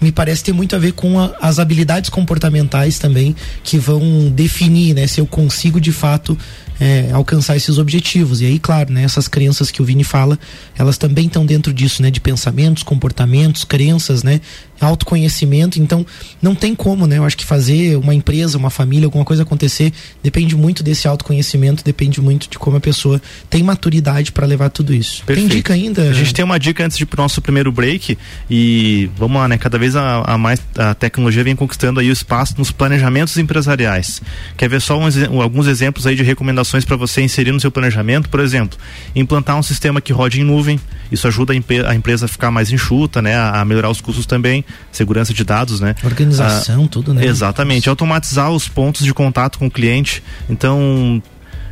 me 0.00 0.10
parece 0.10 0.44
ter 0.44 0.52
muito 0.52 0.74
a 0.74 0.78
ver 0.78 0.92
com 0.92 1.20
a, 1.20 1.34
as 1.40 1.58
habilidades 1.58 2.08
comportamentais 2.10 2.98
também 2.98 3.34
que 3.62 3.78
vão 3.78 4.30
definir, 4.30 4.94
né, 4.94 5.06
se 5.06 5.20
eu 5.20 5.26
consigo 5.26 5.80
de 5.80 5.92
fato 5.92 6.36
é, 6.80 7.10
alcançar 7.12 7.56
esses 7.56 7.78
objetivos. 7.78 8.40
E 8.40 8.46
aí, 8.46 8.58
claro, 8.58 8.92
né, 8.92 9.02
essas 9.02 9.28
crenças 9.28 9.70
que 9.70 9.82
o 9.82 9.84
Vini 9.84 10.04
fala, 10.04 10.38
elas 10.76 10.98
também 10.98 11.26
estão 11.26 11.44
dentro 11.44 11.72
disso, 11.72 12.02
né, 12.02 12.10
de 12.10 12.20
pensamentos, 12.20 12.82
comportamentos, 12.82 13.64
crenças, 13.64 14.22
né, 14.22 14.40
autoconhecimento. 14.80 15.80
Então, 15.80 16.06
não 16.40 16.54
tem 16.54 16.74
como, 16.74 17.06
né? 17.06 17.18
Eu 17.18 17.24
acho 17.24 17.36
que 17.36 17.44
fazer 17.44 17.96
uma 17.96 18.14
empresa, 18.14 18.56
uma 18.56 18.70
família, 18.70 19.06
alguma 19.06 19.24
coisa 19.24 19.42
acontecer 19.42 19.92
depende 20.22 20.54
muito 20.56 20.82
desse 20.82 21.08
autoconhecimento, 21.08 21.82
depende 21.84 22.20
muito 22.20 22.48
de 22.48 22.58
como 22.58 22.76
a 22.76 22.80
pessoa 22.80 23.20
tem 23.50 23.62
maturidade 23.62 24.30
para 24.30 24.46
levar 24.46 24.70
tudo 24.70 24.94
isso. 24.94 25.24
Perfeito. 25.24 25.48
Tem 25.48 25.56
dica 25.56 25.74
ainda? 25.74 26.02
A 26.02 26.12
gente 26.12 26.32
tem 26.32 26.44
uma 26.44 26.58
dica 26.58 26.84
antes 26.84 26.96
de 26.96 27.04
pro 27.04 27.20
nosso 27.20 27.42
primeiro 27.42 27.72
break 27.72 28.16
e 28.48 29.10
vamos 29.16 29.38
lá, 29.38 29.48
né? 29.48 29.58
Cada 29.58 29.78
vez 29.78 29.96
a, 29.96 30.22
a 30.22 30.38
mais 30.38 30.60
a 30.76 30.94
tecnologia 30.94 31.42
vem 31.42 31.56
conquistando 31.56 31.98
aí 31.98 32.08
o 32.08 32.12
espaço 32.12 32.54
nos 32.56 32.70
planejamentos 32.70 33.36
empresariais. 33.36 34.22
Quer 34.56 34.68
ver 34.68 34.80
só 34.80 34.98
um, 34.98 35.42
alguns 35.42 35.66
exemplos 35.66 36.06
aí 36.06 36.14
de 36.14 36.22
recomendações 36.22 36.67
para 36.84 36.96
você 36.96 37.22
inserir 37.22 37.52
no 37.52 37.60
seu 37.60 37.70
planejamento? 37.70 38.28
Por 38.28 38.40
exemplo, 38.40 38.78
implantar 39.14 39.56
um 39.56 39.62
sistema 39.62 40.00
que 40.00 40.12
rode 40.12 40.40
em 40.40 40.44
nuvem. 40.44 40.80
Isso 41.10 41.26
ajuda 41.26 41.52
a, 41.52 41.90
a 41.90 41.94
empresa 41.94 42.26
a 42.26 42.28
ficar 42.28 42.50
mais 42.50 42.70
enxuta, 42.70 43.22
né? 43.22 43.36
A, 43.36 43.60
a 43.60 43.64
melhorar 43.64 43.90
os 43.90 44.00
custos 44.00 44.26
também 44.26 44.64
segurança 44.92 45.32
de 45.32 45.44
dados, 45.44 45.80
né? 45.80 45.94
Organização, 46.02 46.84
ah, 46.84 46.88
tudo, 46.88 47.14
né? 47.14 47.24
Exatamente. 47.24 47.88
Automatizar 47.88 48.50
os 48.50 48.68
pontos 48.68 49.04
de 49.04 49.14
contato 49.14 49.58
com 49.58 49.66
o 49.66 49.70
cliente. 49.70 50.22
Então, 50.48 51.22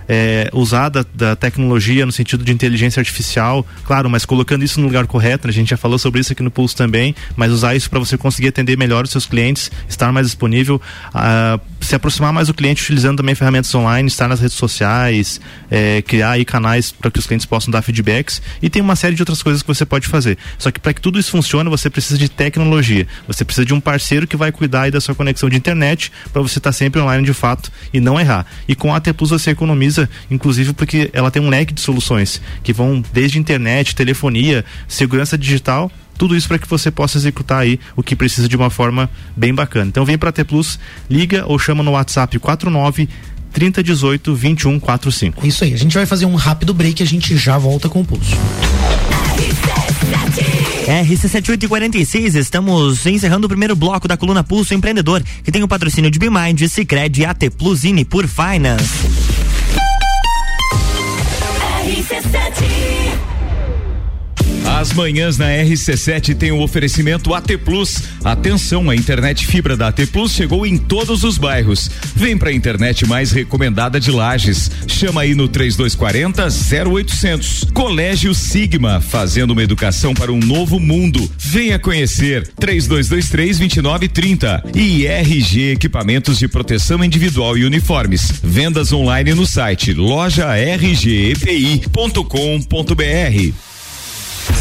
é, 0.08 0.48
usar 0.52 0.88
da, 0.88 1.04
da, 1.14 1.36
tecnologia 1.36 2.06
no 2.06 2.12
sentido 2.12 2.44
de 2.44 2.52
inteligência 2.52 3.00
artificial, 3.00 3.66
claro, 3.84 4.08
mas 4.08 4.24
colocando 4.24 4.64
isso 4.64 4.80
no 4.80 4.86
lugar 4.86 5.06
correto, 5.06 5.46
né? 5.46 5.50
a 5.50 5.54
gente 5.54 5.70
já 5.70 5.76
falou 5.76 5.98
sobre 5.98 6.20
isso 6.20 6.32
aqui 6.32 6.42
no 6.42 6.50
Pulso 6.50 6.76
também, 6.76 7.14
mas 7.34 7.52
usar 7.52 7.74
isso 7.74 7.90
para 7.90 7.98
você 7.98 8.16
conseguir 8.16 8.48
atender 8.48 8.76
melhor 8.76 9.04
os 9.04 9.10
seus 9.10 9.26
clientes, 9.26 9.70
estar 9.88 10.12
mais 10.12 10.26
disponível, 10.26 10.80
uh, 11.08 11.60
se 11.80 11.94
aproximar 11.94 12.32
mais 12.32 12.48
do 12.48 12.54
cliente 12.54 12.82
utilizando 12.82 13.18
também 13.18 13.34
ferramentas 13.34 13.74
online, 13.74 14.08
estar 14.08 14.28
nas 14.28 14.40
redes 14.40 14.56
sociais, 14.56 15.40
é, 15.70 16.02
criar 16.02 16.32
aí 16.32 16.44
canais 16.44 16.90
para 16.90 17.10
que 17.10 17.18
os 17.18 17.26
clientes 17.26 17.46
possam 17.46 17.70
dar 17.70 17.82
feedbacks 17.82 18.42
e 18.60 18.68
tem 18.68 18.82
uma 18.82 18.96
série 18.96 19.14
de 19.14 19.22
outras 19.22 19.42
coisas 19.42 19.62
que 19.62 19.68
você 19.68 19.84
pode 19.84 20.06
fazer. 20.08 20.36
Só 20.58 20.70
que 20.70 20.80
para 20.80 20.92
que 20.92 21.00
tudo 21.00 21.18
isso 21.18 21.30
funcione, 21.30 21.68
você 21.70 21.88
precisa 21.88 22.18
de 22.18 22.28
tecnologia, 22.28 23.06
você 23.26 23.44
precisa 23.44 23.64
de 23.64 23.72
um 23.72 23.80
parceiro 23.80 24.26
que 24.26 24.36
vai 24.36 24.50
cuidar 24.50 24.82
aí 24.82 24.90
da 24.90 25.00
sua 25.00 25.14
conexão 25.14 25.48
de 25.48 25.56
internet 25.56 26.10
para 26.32 26.42
você 26.42 26.58
estar 26.58 26.70
tá 26.70 26.72
sempre 26.72 27.00
online 27.00 27.24
de 27.24 27.32
fato 27.32 27.70
e 27.92 28.00
não 28.00 28.18
errar. 28.18 28.46
E 28.66 28.74
com 28.74 28.92
a 28.92 28.96
AT 28.96 29.12
Plus 29.12 29.30
você 29.30 29.50
economiza 29.50 29.95
inclusive 30.30 30.72
porque 30.72 31.10
ela 31.12 31.30
tem 31.30 31.42
um 31.42 31.48
leque 31.48 31.72
de 31.72 31.80
soluções 31.80 32.40
que 32.62 32.72
vão 32.72 33.02
desde 33.12 33.38
internet, 33.38 33.94
telefonia, 33.94 34.64
segurança 34.88 35.36
digital 35.36 35.90
tudo 36.16 36.34
isso 36.34 36.48
para 36.48 36.58
que 36.58 36.66
você 36.66 36.90
possa 36.90 37.18
executar 37.18 37.60
aí 37.60 37.78
o 37.94 38.02
que 38.02 38.16
precisa 38.16 38.48
de 38.48 38.56
uma 38.56 38.70
forma 38.70 39.10
bem 39.36 39.54
bacana. 39.54 39.86
Então 39.86 40.04
vem 40.04 40.16
para 40.16 40.32
T 40.32 40.44
Plus, 40.44 40.78
liga 41.10 41.44
ou 41.46 41.58
chama 41.58 41.82
no 41.82 41.90
WhatsApp 41.90 42.38
49 42.38 43.08
3018 43.52 44.30
2145. 44.32 45.46
Isso 45.46 45.64
aí, 45.64 45.74
a 45.74 45.78
gente 45.78 45.94
vai 45.94 46.06
fazer 46.06 46.26
um 46.26 46.34
rápido 46.34 46.74
break 46.74 47.02
e 47.02 47.04
a 47.04 47.06
gente 47.06 47.36
já 47.36 47.56
volta 47.58 47.88
com 47.88 48.00
o 48.00 48.04
pulso. 48.04 48.36
RC7846, 50.86 52.34
estamos 52.36 53.04
encerrando 53.06 53.46
o 53.46 53.48
primeiro 53.48 53.74
bloco 53.74 54.06
da 54.06 54.16
coluna 54.16 54.44
Pulso 54.44 54.72
Empreendedor, 54.72 55.22
que 55.42 55.50
tem 55.50 55.62
o 55.62 55.68
patrocínio 55.68 56.10
de 56.10 56.18
Bimind, 56.18 56.68
Cicred 56.68 57.20
e 57.20 57.24
AT 57.24 57.50
Plusine 57.50 58.04
por 58.04 58.26
Finance. 58.28 59.15
RC7 61.86 62.75
as 64.66 64.92
manhãs 64.92 65.38
na 65.38 65.46
RC7 65.46 66.36
tem 66.36 66.50
o 66.50 66.56
um 66.56 66.62
oferecimento 66.62 67.32
AT 67.32 67.56
Plus. 67.64 68.02
Atenção, 68.24 68.90
a 68.90 68.96
internet 68.96 69.46
fibra 69.46 69.76
da 69.76 69.88
AT 69.88 70.06
Plus 70.12 70.32
chegou 70.32 70.66
em 70.66 70.76
todos 70.76 71.22
os 71.22 71.38
bairros. 71.38 71.88
Vem 72.14 72.36
pra 72.36 72.52
internet 72.52 73.06
mais 73.06 73.30
recomendada 73.30 74.00
de 74.00 74.10
Lages. 74.10 74.70
Chama 74.88 75.22
aí 75.22 75.34
no 75.34 75.46
3240 75.46 76.48
0800. 76.90 77.68
Colégio 77.72 78.34
Sigma, 78.34 79.00
fazendo 79.00 79.52
uma 79.52 79.62
educação 79.62 80.12
para 80.12 80.32
um 80.32 80.40
novo 80.40 80.80
mundo. 80.80 81.30
Venha 81.38 81.78
conhecer 81.78 82.48
3223 82.58 83.58
2930 83.58 84.64
e 84.74 85.06
RG 85.06 85.72
Equipamentos 85.72 86.38
de 86.38 86.48
Proteção 86.48 87.04
Individual 87.04 87.56
e 87.56 87.64
Uniformes. 87.64 88.32
Vendas 88.42 88.92
online 88.92 89.32
no 89.32 89.46
site 89.46 89.92
loja 89.94 90.48
rgepi.com.br. 90.56 91.36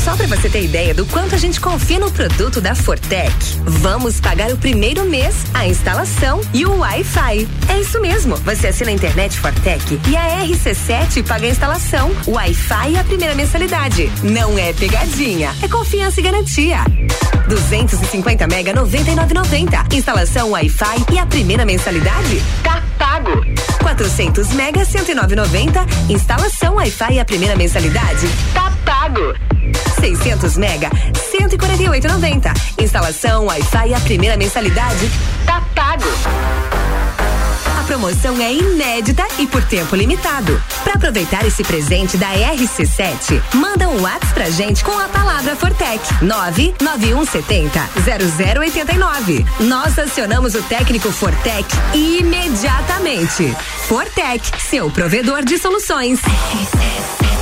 Só 0.03 0.15
para 0.15 0.27
você 0.27 0.49
ter 0.49 0.63
ideia 0.63 0.93
do 0.93 1.05
quanto 1.05 1.35
a 1.35 1.37
gente 1.37 1.59
confia 1.59 1.99
no 1.99 2.11
produto 2.11 2.61
da 2.61 2.75
Fortec, 2.75 3.33
vamos 3.65 4.19
pagar 4.19 4.51
o 4.51 4.57
primeiro 4.57 5.03
mês, 5.05 5.35
a 5.53 5.67
instalação 5.67 6.41
e 6.53 6.65
o 6.65 6.77
Wi-Fi. 6.77 7.47
É 7.69 7.79
isso 7.79 7.99
mesmo. 7.99 8.35
Você 8.37 8.67
assina 8.67 8.91
a 8.91 8.93
internet 8.93 9.39
Fortec 9.39 9.99
e 10.07 10.15
a 10.15 10.45
RC7 10.45 11.25
paga 11.25 11.47
a 11.47 11.49
instalação, 11.49 12.11
o 12.25 12.31
Wi-Fi 12.31 12.91
e 12.91 12.97
a 12.97 13.03
primeira 13.03 13.35
mensalidade. 13.35 14.11
Não 14.23 14.57
é 14.57 14.73
pegadinha, 14.73 15.55
é 15.61 15.67
confiança 15.67 16.19
e 16.19 16.23
garantia. 16.23 16.79
250 17.47 18.47
mega 18.47 18.73
99,90. 18.73 19.93
Instalação 19.93 20.51
Wi-Fi 20.51 21.05
e 21.13 21.19
a 21.19 21.25
primeira 21.25 21.65
mensalidade 21.65 22.41
tá 22.63 22.83
pago. 22.97 23.31
400 23.81 24.49
mega 24.53 24.81
109,90. 24.81 25.85
Instalação 26.09 26.75
Wi-Fi 26.75 27.13
e 27.13 27.19
a 27.19 27.25
primeira 27.25 27.55
mensalidade 27.55 28.27
tá 28.53 28.71
pago. 28.83 29.33
600 29.99 30.57
mega, 30.57 30.89
148,90. 30.89 32.51
Instalação 32.81 33.45
Wi-Fi 33.45 33.93
a 33.93 33.99
primeira 34.01 34.37
mensalidade 34.37 35.09
tá 35.45 35.61
pago. 35.73 36.05
A 37.79 37.83
promoção 37.85 38.41
é 38.41 38.51
inédita 38.51 39.23
e 39.37 39.45
por 39.45 39.63
tempo 39.63 39.95
limitado. 39.95 40.61
Para 40.83 40.93
aproveitar 40.93 41.45
esse 41.45 41.63
presente 41.63 42.17
da 42.17 42.33
RC7, 42.33 43.41
manda 43.53 43.87
um 43.87 44.01
WhatsApp 44.01 44.33
pra 44.33 44.49
gente 44.49 44.83
com 44.83 44.97
a 44.97 45.07
palavra 45.07 45.55
Fortec 45.55 45.99
99170 46.23 47.79
0089. 48.59 49.45
Nós 49.61 49.99
acionamos 49.99 50.55
o 50.55 50.63
técnico 50.63 51.11
Fortec 51.11 51.65
imediatamente. 51.93 53.55
Fortec, 53.87 54.51
seu 54.61 54.89
provedor 54.89 55.43
de 55.43 55.57
soluções. 55.57 56.19
RC7. 56.21 57.34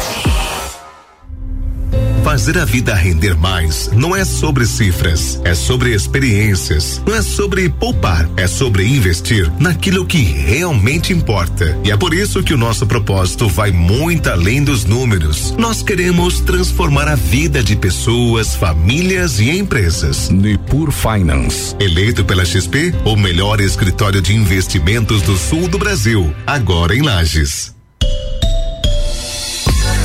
Fazer 2.24 2.58
a 2.58 2.64
vida 2.64 2.96
render 2.96 3.36
mais 3.36 3.90
não 3.92 4.16
é 4.16 4.24
sobre 4.24 4.66
cifras, 4.66 5.42
é 5.44 5.54
sobre 5.54 5.94
experiências. 5.94 7.02
Não 7.06 7.14
é 7.14 7.22
sobre 7.22 7.68
poupar, 7.70 8.30
é 8.38 8.48
sobre 8.48 8.88
investir 8.88 9.52
naquilo 9.60 10.06
que 10.06 10.20
realmente 10.20 11.12
importa. 11.12 11.78
E 11.84 11.92
é 11.92 11.98
por 11.98 12.14
isso 12.14 12.42
que 12.42 12.54
o 12.54 12.58
nosso 12.58 12.88
propósito 12.88 13.50
vai 13.50 13.72
muito 13.72 14.30
além 14.30 14.64
dos 14.64 14.86
números. 14.86 15.54
Nós 15.58 15.84
queremos 15.84 16.40
transformar 16.40 17.10
a 17.10 17.16
vida 17.16 17.62
de 17.62 17.76
pessoas, 17.76 18.56
famílias 18.56 19.40
e 19.42 19.50
empresas. 19.50 20.30
Nipur 20.30 20.92
Finance. 20.92 21.76
Eleito 21.78 22.24
pela 22.24 22.46
XP, 22.46 22.96
o 23.04 23.18
melhor 23.18 23.60
escritório 23.60 24.22
de 24.22 24.34
investimentos 24.34 25.22
do 25.24 25.38
sul 25.38 25.68
do 25.68 25.78
Brasil, 25.78 26.34
agora 26.48 26.96
em 26.96 27.02
Lages. 27.02 27.74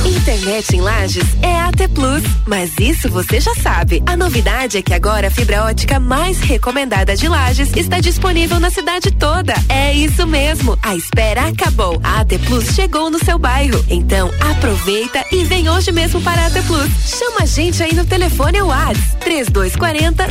Internet 0.09 0.75
em 0.75 0.81
Lages 0.81 1.23
é 1.41 1.59
AT 1.61 1.87
Plus, 1.93 2.23
mas 2.47 2.71
isso 2.79 3.09
você 3.09 3.39
já 3.39 3.53
sabe. 3.55 4.01
A 4.07 4.17
novidade 4.17 4.77
é 4.77 4.81
que 4.81 4.93
agora 4.93 5.27
a 5.27 5.31
fibra 5.31 5.63
ótica 5.63 5.99
mais 5.99 6.39
recomendada 6.39 7.15
de 7.15 7.27
Lages 7.27 7.71
está 7.75 7.99
disponível 7.99 8.59
na 8.59 8.71
cidade 8.71 9.11
toda. 9.11 9.53
É 9.69 9.93
isso 9.93 10.25
mesmo, 10.25 10.77
a 10.81 10.95
espera 10.95 11.47
acabou. 11.47 11.99
A 12.03 12.21
AT 12.21 12.39
Plus 12.47 12.73
chegou 12.73 13.09
no 13.11 13.23
seu 13.23 13.37
bairro. 13.37 13.85
Então 13.87 14.31
aproveita 14.51 15.23
e 15.31 15.43
vem 15.43 15.69
hoje 15.69 15.91
mesmo 15.91 16.19
para 16.21 16.41
a 16.41 16.45
AT 16.47 16.61
Plus. 16.65 16.89
Chama 17.05 17.43
a 17.43 17.45
gente 17.45 17.83
aí 17.83 17.93
no 17.93 18.05
telefone 18.05 18.61
WhatsApp 18.61 19.17
3240 19.19 20.23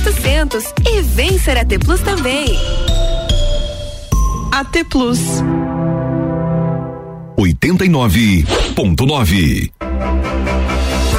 0800 0.00 0.64
e 0.86 1.02
vem 1.02 1.38
ser 1.38 1.56
AT 1.56 1.78
Plus 1.84 2.00
também. 2.00 2.58
AT 4.52 4.84
Plus 4.90 5.20
89.9. 7.40 9.72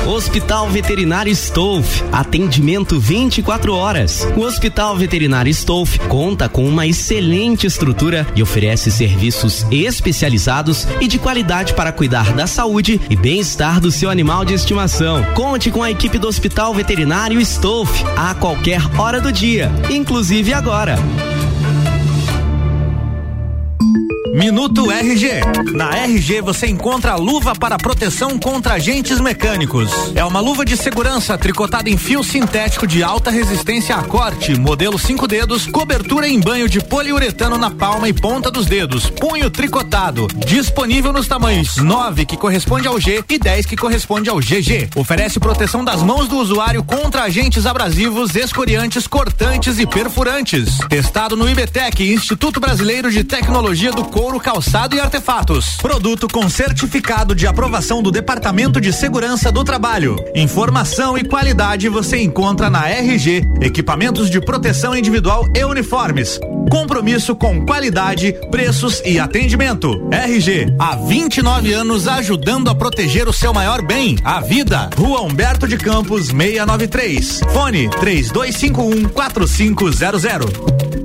Hospital 0.06 0.70
Veterinário 0.70 1.32
Stolf, 1.32 2.04
atendimento 2.12 3.00
24 3.00 3.74
horas. 3.74 4.28
O 4.36 4.42
Hospital 4.42 4.96
Veterinário 4.96 5.50
Stolf 5.50 5.98
conta 6.08 6.48
com 6.48 6.68
uma 6.68 6.86
excelente 6.86 7.66
estrutura 7.66 8.28
e 8.36 8.44
oferece 8.44 8.92
serviços 8.92 9.66
especializados 9.72 10.88
e 11.00 11.08
de 11.08 11.18
qualidade 11.18 11.74
para 11.74 11.92
cuidar 11.92 12.34
da 12.34 12.46
saúde 12.46 13.02
e 13.10 13.16
bem-estar 13.16 13.80
do 13.80 13.92
seu 13.92 14.12
animal 14.12 14.46
de 14.46 14.54
estimação. 14.54 15.24
Conte 15.34 15.72
com 15.72 15.82
a 15.82 15.90
equipe 15.90 16.20
do 16.20 16.28
Hospital 16.28 16.72
Veterinário 16.74 17.42
Stolf 17.42 18.04
a 18.16 18.36
qualquer 18.36 18.82
hora 19.00 19.20
do 19.20 19.32
dia, 19.32 19.72
inclusive 19.90 20.54
agora. 20.54 21.00
Minuto 24.34 24.90
RG. 24.90 25.42
Na 25.74 25.90
RG 25.90 26.42
você 26.42 26.66
encontra 26.68 27.12
a 27.12 27.16
luva 27.18 27.54
para 27.54 27.78
proteção 27.78 28.40
contra 28.40 28.76
agentes 28.76 29.20
mecânicos. 29.20 29.92
É 30.16 30.24
uma 30.24 30.40
luva 30.40 30.64
de 30.64 30.78
segurança 30.78 31.38
tricotada 31.38 31.90
em 31.90 31.98
fio 31.98 32.24
sintético 32.24 32.88
de 32.88 33.04
alta 33.04 33.30
resistência 33.30 33.94
a 33.94 34.04
corte, 34.04 34.58
modelo 34.58 34.98
5 34.98 35.28
dedos, 35.28 35.66
cobertura 35.66 36.30
em 36.30 36.40
banho 36.40 36.70
de 36.70 36.80
poliuretano 36.80 37.58
na 37.58 37.70
palma 37.70 38.08
e 38.08 38.14
ponta 38.14 38.50
dos 38.50 38.68
dedos, 38.68 39.10
punho 39.10 39.50
tricotado. 39.50 40.28
Disponível 40.48 41.12
nos 41.12 41.28
tamanhos 41.28 41.76
9, 41.78 42.26
que 42.26 42.38
corresponde 42.38 42.88
ao 42.88 43.00
G, 43.00 43.24
e 43.28 43.38
10, 43.38 43.66
que 43.66 43.76
corresponde 43.76 44.30
ao 44.30 44.38
GG. 44.38 44.92
Oferece 44.96 45.40
proteção 45.40 45.84
das 45.84 46.02
mãos 46.02 46.30
do 46.30 46.38
usuário 46.38 46.84
contra 46.84 47.24
agentes 47.24 47.66
abrasivos, 47.66 48.36
escoriantes, 48.36 49.08
cortantes 49.08 49.78
e 49.78 49.86
perfurantes. 49.86 50.78
Testado 50.88 51.36
no 51.36 51.50
IBTEC, 51.50 52.14
Instituto 52.14 52.62
Brasileiro 52.62 53.12
de 53.12 53.24
Tecnologia 53.24 53.92
do 53.92 54.06
Couro, 54.22 54.40
Calçado 54.40 54.96
e 54.96 55.00
Artefatos. 55.00 55.78
Produto 55.78 56.28
com 56.28 56.48
certificado 56.48 57.34
de 57.34 57.48
aprovação 57.48 58.04
do 58.04 58.12
Departamento 58.12 58.80
de 58.80 58.94
Segurança 58.94 59.52
do 59.52 59.64
Trabalho. 59.64 60.16
Informação 60.36 61.18
e 61.18 61.24
qualidade 61.24 61.90
você 61.90 62.22
encontra 62.22 62.70
na 62.70 62.88
RG, 62.88 63.42
equipamentos 63.62 64.30
de 64.30 64.40
proteção 64.40 64.96
individual 64.96 65.48
e 65.56 65.66
uniformes. 65.66 66.40
Compromisso 66.70 67.36
com 67.36 67.66
qualidade, 67.66 68.36
preços 68.52 69.02
e 69.04 69.20
atendimento. 69.20 70.08
RG, 70.12 70.72
há 70.78 70.96
29 70.98 71.74
anos 71.74 72.08
ajudando 72.08 72.70
a 72.70 72.76
proteger 72.76 73.28
o 73.28 73.34
seu 73.34 73.52
maior 73.52 73.82
bem, 73.82 74.20
a 74.24 74.40
vida. 74.40 74.88
Rua 74.96 75.22
Humberto 75.22 75.68
de 75.68 75.78
Campos, 75.78 76.28
693. 76.28 77.42
Fone 77.52 77.90
3251 77.90 79.10
4500. 79.10 81.01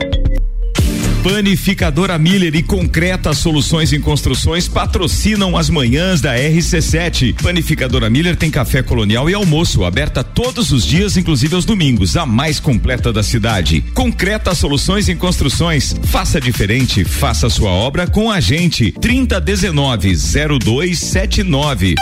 Panificadora 1.29 2.17
Miller 2.21 2.55
e 2.55 2.63
Concreta 2.63 3.35
Soluções 3.35 3.93
em 3.93 4.01
Construções 4.01 4.69
patrocinam 4.69 5.57
as 5.57 5.69
manhãs 5.69 6.21
da 6.21 6.37
RC7. 6.37 7.43
Panificadora 7.43 8.09
Miller 8.09 8.37
tem 8.37 8.49
café 8.49 8.81
colonial 8.81 9.29
e 9.29 9.35
almoço, 9.35 9.85
aberta 9.85 10.23
todos 10.23 10.71
os 10.71 10.87
dias, 10.87 11.17
inclusive 11.17 11.57
aos 11.57 11.65
domingos, 11.65 12.17
a 12.17 12.25
mais 12.25 12.61
completa 12.61 13.13
da 13.13 13.25
cidade. 13.25 13.81
Concreta 13.93 14.55
Soluções 14.55 15.09
em 15.09 15.17
Construções. 15.17 15.97
Faça 16.05 16.41
diferente, 16.41 17.05
faça 17.05 17.51
sua 17.51 17.73
obra 17.73 18.07
com 18.07 18.31
a 18.31 18.39
gente. 18.39 18.93
3019 18.93 20.15
0279. 20.61 21.97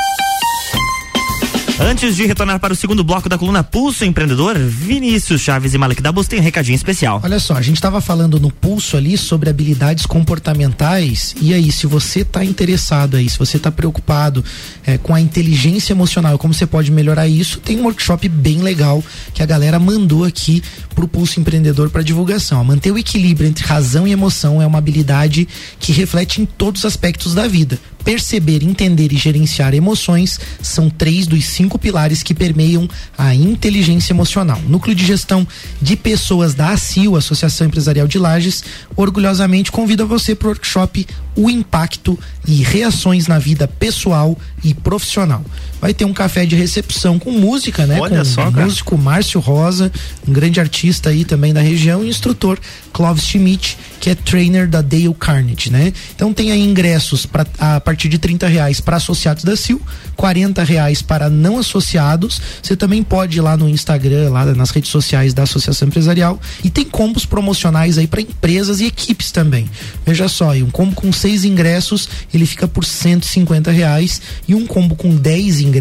Antes 1.78 2.14
de 2.14 2.24
retornar 2.24 2.60
para 2.60 2.72
o 2.72 2.76
segundo 2.76 3.02
bloco 3.02 3.28
da 3.28 3.36
coluna 3.36 3.64
Pulso 3.64 4.04
Empreendedor, 4.04 4.56
Vinícius 4.56 5.40
Chaves 5.40 5.74
e 5.74 5.78
Malek 5.78 6.00
Dabos 6.00 6.28
tem 6.28 6.38
um 6.38 6.42
recadinho 6.42 6.76
especial. 6.76 7.20
Olha 7.24 7.40
só, 7.40 7.54
a 7.54 7.62
gente 7.62 7.76
estava 7.78 8.00
falando 8.00 8.38
no 8.38 8.48
Pulso 8.48 8.96
ali 8.96 9.18
sobre 9.18 9.50
habilidades 9.50 10.06
comportamentais. 10.06 11.34
E 11.42 11.52
aí, 11.52 11.72
se 11.72 11.88
você 11.88 12.20
está 12.20 12.44
interessado 12.44 13.16
aí, 13.16 13.28
se 13.28 13.36
você 13.36 13.56
está 13.56 13.72
preocupado 13.72 14.44
é, 14.86 14.98
com 14.98 15.12
a 15.12 15.20
inteligência 15.20 15.92
emocional, 15.92 16.38
como 16.38 16.54
você 16.54 16.64
pode 16.64 16.92
melhorar 16.92 17.26
isso, 17.26 17.58
tem 17.58 17.80
um 17.80 17.84
workshop 17.84 18.28
bem 18.28 18.58
legal 18.62 19.02
que 19.34 19.42
a 19.42 19.46
galera 19.46 19.80
mandou 19.80 20.22
aqui 20.22 20.62
pro 20.94 21.08
Pulso 21.08 21.40
Empreendedor 21.40 21.90
para 21.90 22.02
divulgação. 22.02 22.62
Manter 22.62 22.92
o 22.92 22.98
equilíbrio 22.98 23.48
entre 23.48 23.64
razão 23.64 24.06
e 24.06 24.12
emoção 24.12 24.62
é 24.62 24.66
uma 24.66 24.78
habilidade 24.78 25.48
que 25.80 25.92
reflete 25.92 26.40
em 26.40 26.46
todos 26.46 26.82
os 26.82 26.86
aspectos 26.86 27.34
da 27.34 27.48
vida. 27.48 27.80
Perceber, 28.04 28.62
entender 28.62 29.12
e 29.14 29.16
gerenciar 29.16 29.74
emoções 29.74 30.38
são 30.60 30.90
três 30.90 31.26
dos 31.26 31.42
cinco 31.46 31.63
pilares 31.78 32.22
que 32.22 32.34
permeiam 32.34 32.88
a 33.16 33.34
inteligência 33.34 34.12
emocional. 34.12 34.60
Núcleo 34.66 34.94
de 34.94 35.04
Gestão 35.04 35.46
de 35.80 35.96
Pessoas 35.96 36.54
da 36.54 36.70
ACIO, 36.70 37.16
Associação 37.16 37.66
Empresarial 37.66 38.06
de 38.06 38.18
Lages, 38.18 38.64
orgulhosamente 38.96 39.72
convida 39.72 40.04
você 40.04 40.34
para 40.34 40.46
o 40.46 40.50
workshop 40.50 41.06
O 41.36 41.50
Impacto 41.50 42.18
e 42.46 42.62
Reações 42.62 43.26
na 43.26 43.38
Vida 43.38 43.66
Pessoal 43.66 44.38
e 44.62 44.74
Profissional. 44.74 45.44
Vai 45.84 45.92
ter 45.92 46.06
um 46.06 46.14
café 46.14 46.46
de 46.46 46.56
recepção 46.56 47.18
com 47.18 47.30
música, 47.30 47.86
né? 47.86 48.00
Olha 48.00 48.20
com 48.20 48.24
só, 48.24 48.50
cara. 48.50 48.64
músico 48.64 48.96
Márcio 48.96 49.38
Rosa, 49.38 49.92
um 50.26 50.32
grande 50.32 50.58
artista 50.58 51.10
aí 51.10 51.26
também 51.26 51.52
da 51.52 51.60
região, 51.60 52.02
e 52.02 52.08
instrutor 52.08 52.58
Clóvis 52.90 53.24
Schmidt, 53.24 53.76
que 54.00 54.08
é 54.08 54.14
trainer 54.14 54.66
da 54.66 54.80
Dale 54.80 55.12
Carnegie, 55.12 55.70
né? 55.70 55.92
Então 56.16 56.32
tem 56.32 56.52
aí 56.52 56.62
ingressos 56.62 57.26
pra, 57.26 57.46
a 57.58 57.80
partir 57.80 58.08
de 58.08 58.16
30 58.16 58.48
reais 58.48 58.80
para 58.80 58.96
associados 58.96 59.44
da 59.44 59.54
CIL, 59.56 59.78
40 60.16 60.64
reais 60.64 61.02
para 61.02 61.28
não 61.28 61.58
associados. 61.58 62.40
Você 62.62 62.74
também 62.74 63.02
pode 63.02 63.36
ir 63.36 63.42
lá 63.42 63.54
no 63.54 63.68
Instagram, 63.68 64.30
lá 64.30 64.46
nas 64.54 64.70
redes 64.70 64.90
sociais 64.90 65.34
da 65.34 65.42
Associação 65.42 65.88
Empresarial 65.88 66.40
e 66.62 66.70
tem 66.70 66.86
combos 66.86 67.26
promocionais 67.26 67.98
aí 67.98 68.06
para 68.06 68.22
empresas 68.22 68.80
e 68.80 68.86
equipes 68.86 69.30
também. 69.30 69.68
Veja 70.06 70.28
só, 70.28 70.54
um 70.54 70.70
combo 70.70 70.94
com 70.94 71.12
seis 71.12 71.44
ingressos 71.44 72.08
ele 72.32 72.46
fica 72.46 72.66
por 72.66 72.86
150 72.86 73.70
reais 73.70 74.22
e 74.48 74.54
um 74.54 74.66
combo 74.66 74.96
com 74.96 75.14
10 75.14 75.60
ingressos 75.60 75.73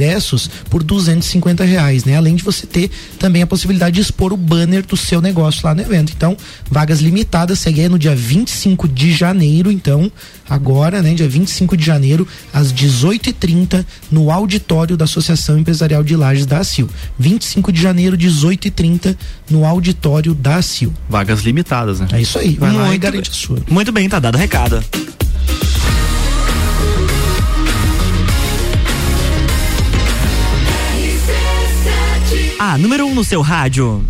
por 0.69 0.83
250 0.83 1.63
reais, 1.63 2.03
né? 2.03 2.17
Além 2.17 2.35
de 2.35 2.43
você 2.43 2.65
ter 2.65 2.89
também 3.19 3.41
a 3.41 3.47
possibilidade 3.47 3.95
de 3.95 4.01
expor 4.01 4.33
o 4.33 4.37
banner 4.37 4.85
do 4.85 4.97
seu 4.97 5.21
negócio 5.21 5.61
lá 5.65 5.73
no 5.73 5.81
evento. 5.81 6.13
Então, 6.15 6.35
vagas 6.69 6.99
limitadas, 6.99 7.59
segue 7.59 7.81
aí 7.81 7.89
no 7.89 7.99
dia 7.99 8.15
25 8.15 8.87
de 8.87 9.11
janeiro, 9.11 9.71
então, 9.71 10.11
agora, 10.49 11.01
né, 11.01 11.13
dia 11.13 11.27
25 11.27 11.77
de 11.77 11.85
janeiro, 11.85 12.27
às 12.53 12.73
18h30, 12.73 13.85
no 14.11 14.31
auditório 14.31 14.97
da 14.97 15.05
Associação 15.05 15.57
Empresarial 15.57 16.03
de 16.03 16.15
Lages 16.15 16.45
da 16.45 16.59
ACIL. 16.59 16.89
25 17.17 17.71
de 17.71 17.81
janeiro, 17.81 18.17
18h30, 18.17 19.15
no 19.49 19.65
auditório 19.65 20.33
da 20.33 20.57
ACIL. 20.57 20.93
Vagas 21.09 21.41
limitadas, 21.41 21.99
né? 21.99 22.07
É 22.13 22.21
isso 22.21 22.37
aí, 22.37 22.55
vai 22.55 22.71
lá 22.71 22.85
e 22.85 22.87
Muito 22.89 23.01
garante 23.01 23.29
a 23.29 23.33
sua. 23.33 23.59
Muito 23.69 23.91
bem, 23.91 24.09
tá 24.09 24.19
dado 24.19 24.35
o 24.35 24.37
recado. 24.37 24.83
A 32.65 32.77
número 32.77 33.05
1 33.05 33.11
um 33.11 33.15
no 33.15 33.25
seu 33.25 33.41
rádio. 33.41 34.05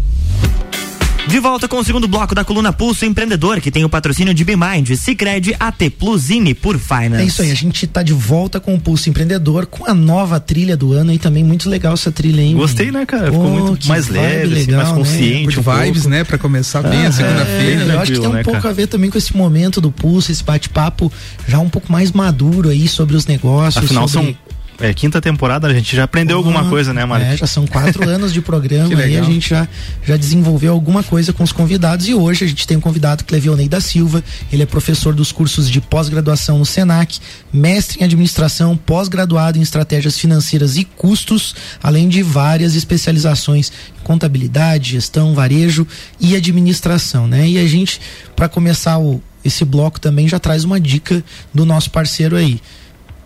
De 1.27 1.39
volta 1.39 1.67
com 1.67 1.77
o 1.79 1.83
segundo 1.83 2.07
bloco 2.07 2.35
da 2.35 2.43
coluna 2.43 2.71
Pulso 2.71 3.03
Empreendedor, 3.03 3.59
que 3.59 3.71
tem 3.71 3.83
o 3.83 3.89
patrocínio 3.89 4.31
de 4.31 4.43
Bimind, 4.43 4.95
Cicred, 4.95 5.55
AT 5.59 5.89
Plusine 5.97 6.53
por 6.53 6.77
Finance. 6.77 7.23
É 7.23 7.25
isso 7.25 7.41
aí, 7.41 7.49
a 7.49 7.55
gente 7.55 7.87
tá 7.87 8.03
de 8.03 8.13
volta 8.13 8.59
com 8.59 8.75
o 8.75 8.79
Pulso 8.79 9.09
Empreendedor, 9.09 9.65
com 9.65 9.89
a 9.89 9.93
nova 9.95 10.39
trilha 10.39 10.77
do 10.77 10.93
ano 10.93 11.11
e 11.11 11.17
também 11.17 11.43
muito 11.43 11.67
legal 11.67 11.93
essa 11.93 12.11
trilha, 12.11 12.41
hein? 12.41 12.55
Gostei, 12.55 12.91
né, 12.91 13.05
cara? 13.07 13.31
Ficou 13.31 13.41
Pô, 13.41 13.49
muito 13.49 13.87
mais 13.87 14.07
leve, 14.07 14.53
assim, 14.53 14.65
legal, 14.65 14.77
mais 14.77 14.89
né? 14.89 14.95
consciente. 14.97 15.55
Good 15.55 15.59
um 15.59 15.63
vibes, 15.63 16.01
pouco. 16.01 16.09
né? 16.09 16.23
Pra 16.23 16.37
começar 16.37 16.83
bem 16.83 17.05
Ah, 17.05 17.07
a 17.07 17.11
segunda-feira. 17.11 17.81
é, 17.81 17.95
eu 17.95 17.99
acho 18.01 18.11
que 18.11 18.19
tem 18.19 18.29
um 18.29 18.33
né, 18.33 18.43
pouco 18.43 18.61
cara? 18.61 18.71
a 18.71 18.75
ver 18.75 18.87
também 18.87 19.09
com 19.09 19.17
esse 19.17 19.35
momento 19.35 19.81
do 19.81 19.91
pulso, 19.91 20.31
esse 20.31 20.43
bate-papo 20.43 21.11
já 21.47 21.57
um 21.57 21.69
pouco 21.69 21.91
mais 21.91 22.11
maduro 22.11 22.69
aí 22.69 22.87
sobre 22.87 23.15
os 23.15 23.25
negócios. 23.25 23.83
Afinal, 23.83 24.07
sobre... 24.07 24.33
são 24.33 24.37
é, 24.79 24.93
quinta 24.93 25.21
temporada, 25.21 25.67
a 25.67 25.73
gente 25.73 25.95
já 25.95 26.03
aprendeu 26.03 26.37
alguma 26.37 26.67
coisa, 26.69 26.93
né, 26.93 27.05
Mário? 27.05 27.25
É, 27.25 27.37
já 27.37 27.47
são 27.47 27.65
quatro 27.67 28.03
anos 28.09 28.33
de 28.33 28.41
programa 28.41 28.93
e 29.05 29.17
a 29.17 29.21
gente 29.23 29.49
já, 29.49 29.67
já 30.05 30.17
desenvolveu 30.17 30.73
alguma 30.73 31.03
coisa 31.03 31.31
com 31.31 31.43
os 31.43 31.51
convidados 31.51 32.07
e 32.07 32.13
hoje 32.13 32.45
a 32.45 32.47
gente 32.47 32.65
tem 32.67 32.77
um 32.77 32.81
convidado, 32.81 33.23
Clevionei 33.23 33.69
da 33.69 33.79
Silva, 33.79 34.23
ele 34.51 34.63
é 34.63 34.65
professor 34.65 35.13
dos 35.13 35.31
cursos 35.31 35.69
de 35.69 35.79
pós-graduação 35.79 36.57
no 36.57 36.65
SENAC, 36.65 37.19
mestre 37.51 38.01
em 38.01 38.03
administração, 38.03 38.75
pós-graduado 38.75 39.57
em 39.57 39.61
estratégias 39.61 40.17
financeiras 40.17 40.77
e 40.77 40.83
custos, 40.83 41.55
além 41.81 42.09
de 42.09 42.23
várias 42.23 42.75
especializações 42.75 43.71
em 43.99 44.03
contabilidade, 44.03 44.91
gestão, 44.91 45.33
varejo 45.33 45.87
e 46.19 46.35
administração, 46.35 47.27
né? 47.27 47.47
E 47.47 47.57
a 47.57 47.67
gente, 47.67 48.01
para 48.35 48.49
começar 48.49 48.97
o, 48.97 49.21
esse 49.43 49.63
bloco 49.65 49.99
também 49.99 50.27
já 50.27 50.39
traz 50.39 50.63
uma 50.63 50.79
dica 50.79 51.23
do 51.53 51.65
nosso 51.65 51.91
parceiro 51.91 52.35
aí. 52.35 52.59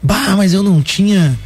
Bah, 0.01 0.35
mas 0.35 0.53
eu 0.53 0.63
não 0.63 0.81
tinha 0.81 1.37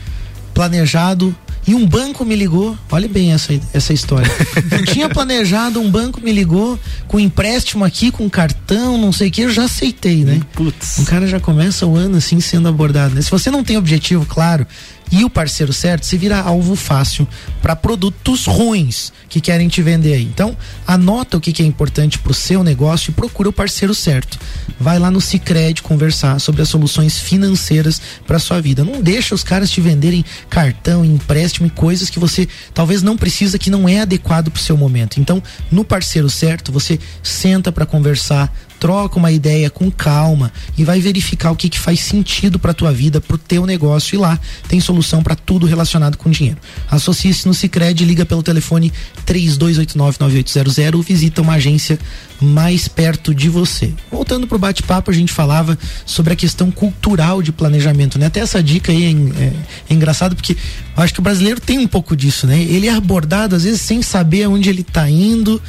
planejado 0.53 1.35
e 1.67 1.75
um 1.75 1.85
banco 1.85 2.25
me 2.25 2.35
ligou. 2.35 2.77
Olha 2.91 3.07
bem 3.07 3.33
essa, 3.33 3.53
essa 3.73 3.93
história. 3.93 4.29
não 4.71 4.83
tinha 4.83 5.07
planejado, 5.09 5.79
um 5.79 5.89
banco 5.89 6.19
me 6.21 6.31
ligou 6.31 6.79
com 7.07 7.19
empréstimo 7.19 7.85
aqui, 7.85 8.11
com 8.11 8.29
cartão, 8.29 8.97
não 8.97 9.11
sei 9.11 9.29
o 9.29 9.31
que, 9.31 9.41
eu 9.41 9.51
já 9.51 9.65
aceitei, 9.65 10.23
né? 10.23 10.41
Putz. 10.53 10.99
Um 10.99 11.05
cara 11.05 11.27
já 11.27 11.39
começa 11.39 11.85
o 11.85 11.95
ano 11.95 12.17
assim 12.17 12.39
sendo 12.39 12.67
abordado. 12.67 13.15
Né? 13.15 13.21
Se 13.21 13.29
você 13.29 13.51
não 13.51 13.63
tem 13.63 13.77
objetivo 13.77 14.25
claro 14.25 14.65
e 15.11 15.25
o 15.25 15.29
parceiro 15.29 15.73
certo, 15.73 16.05
se 16.05 16.17
vira 16.17 16.39
alvo 16.39 16.75
fácil 16.75 17.27
para 17.61 17.75
produtos 17.75 18.45
ruins 18.45 19.11
que 19.27 19.41
querem 19.41 19.67
te 19.67 19.81
vender 19.81 20.13
aí. 20.13 20.23
Então, 20.23 20.55
anota 20.87 21.37
o 21.37 21.41
que, 21.41 21.51
que 21.51 21.61
é 21.61 21.65
importante 21.65 22.17
para 22.17 22.31
o 22.31 22.35
seu 22.35 22.63
negócio 22.63 23.11
e 23.11 23.13
procura 23.13 23.49
o 23.49 23.53
parceiro 23.53 23.93
certo. 23.93 24.39
Vai 24.79 24.97
lá 24.97 25.11
no 25.11 25.19
Cicred 25.19 25.81
conversar 25.81 26.39
sobre 26.39 26.61
as 26.61 26.69
soluções 26.69 27.19
financeiras 27.19 28.01
para 28.25 28.39
sua 28.39 28.61
vida. 28.61 28.85
Não 28.85 29.01
deixa 29.01 29.35
os 29.35 29.43
caras 29.43 29.69
te 29.69 29.81
venderem 29.81 30.23
cartão, 30.49 31.03
empréstimo 31.03 31.67
e 31.67 31.69
coisas 31.69 32.09
que 32.09 32.19
você 32.19 32.47
talvez 32.73 33.03
não 33.03 33.17
precisa, 33.17 33.59
que 33.59 33.69
não 33.69 33.87
é 33.89 33.99
adequado 33.99 34.49
para 34.49 34.59
o 34.59 34.63
seu 34.63 34.77
momento. 34.77 35.19
Então, 35.19 35.43
no 35.69 35.83
parceiro 35.83 36.29
certo, 36.29 36.71
você 36.71 36.97
senta 37.21 37.71
para 37.71 37.85
conversar, 37.85 38.53
troca 38.81 39.19
uma 39.19 39.31
ideia 39.31 39.69
com 39.69 39.91
calma 39.91 40.51
e 40.75 40.83
vai 40.83 40.99
verificar 40.99 41.51
o 41.51 41.55
que, 41.55 41.69
que 41.69 41.79
faz 41.79 41.99
sentido 41.99 42.57
para 42.57 42.73
tua 42.73 42.91
vida, 42.91 43.21
para 43.21 43.35
o 43.35 43.37
teu 43.37 43.63
negócio 43.67 44.15
e 44.15 44.17
lá 44.17 44.39
tem 44.67 44.79
solução 44.79 45.21
para 45.21 45.35
tudo 45.35 45.67
relacionado 45.67 46.17
com 46.17 46.31
dinheiro. 46.31 46.57
Associe-se 46.89 47.47
no 47.47 47.53
Sicredi, 47.53 48.03
liga 48.03 48.25
pelo 48.25 48.41
telefone 48.41 48.91
32899800 49.27 50.95
ou 50.95 51.03
visita 51.03 51.43
uma 51.43 51.53
agência 51.53 51.99
mais 52.41 52.87
perto 52.87 53.35
de 53.35 53.49
você. 53.49 53.93
Voltando 54.11 54.47
pro 54.47 54.57
bate-papo, 54.57 55.11
a 55.11 55.13
gente 55.13 55.31
falava 55.31 55.77
sobre 56.03 56.33
a 56.33 56.35
questão 56.35 56.71
cultural 56.71 57.43
de 57.43 57.51
planejamento, 57.51 58.17
né? 58.17 58.25
Até 58.25 58.39
essa 58.39 58.63
dica 58.63 58.91
aí 58.91 59.03
é, 59.03 59.11
é, 59.43 59.53
é 59.91 59.93
engraçado 59.93 60.35
porque 60.35 60.57
acho 60.97 61.13
que 61.13 61.19
o 61.19 61.23
brasileiro 61.23 61.61
tem 61.61 61.77
um 61.77 61.87
pouco 61.87 62.15
disso, 62.15 62.47
né? 62.47 62.59
Ele 62.59 62.87
é 62.87 62.95
abordado 62.95 63.55
às 63.55 63.63
vezes 63.63 63.81
sem 63.81 64.01
saber 64.01 64.45
aonde 64.45 64.69
ele 64.69 64.81
está 64.81 65.07
indo 65.07 65.61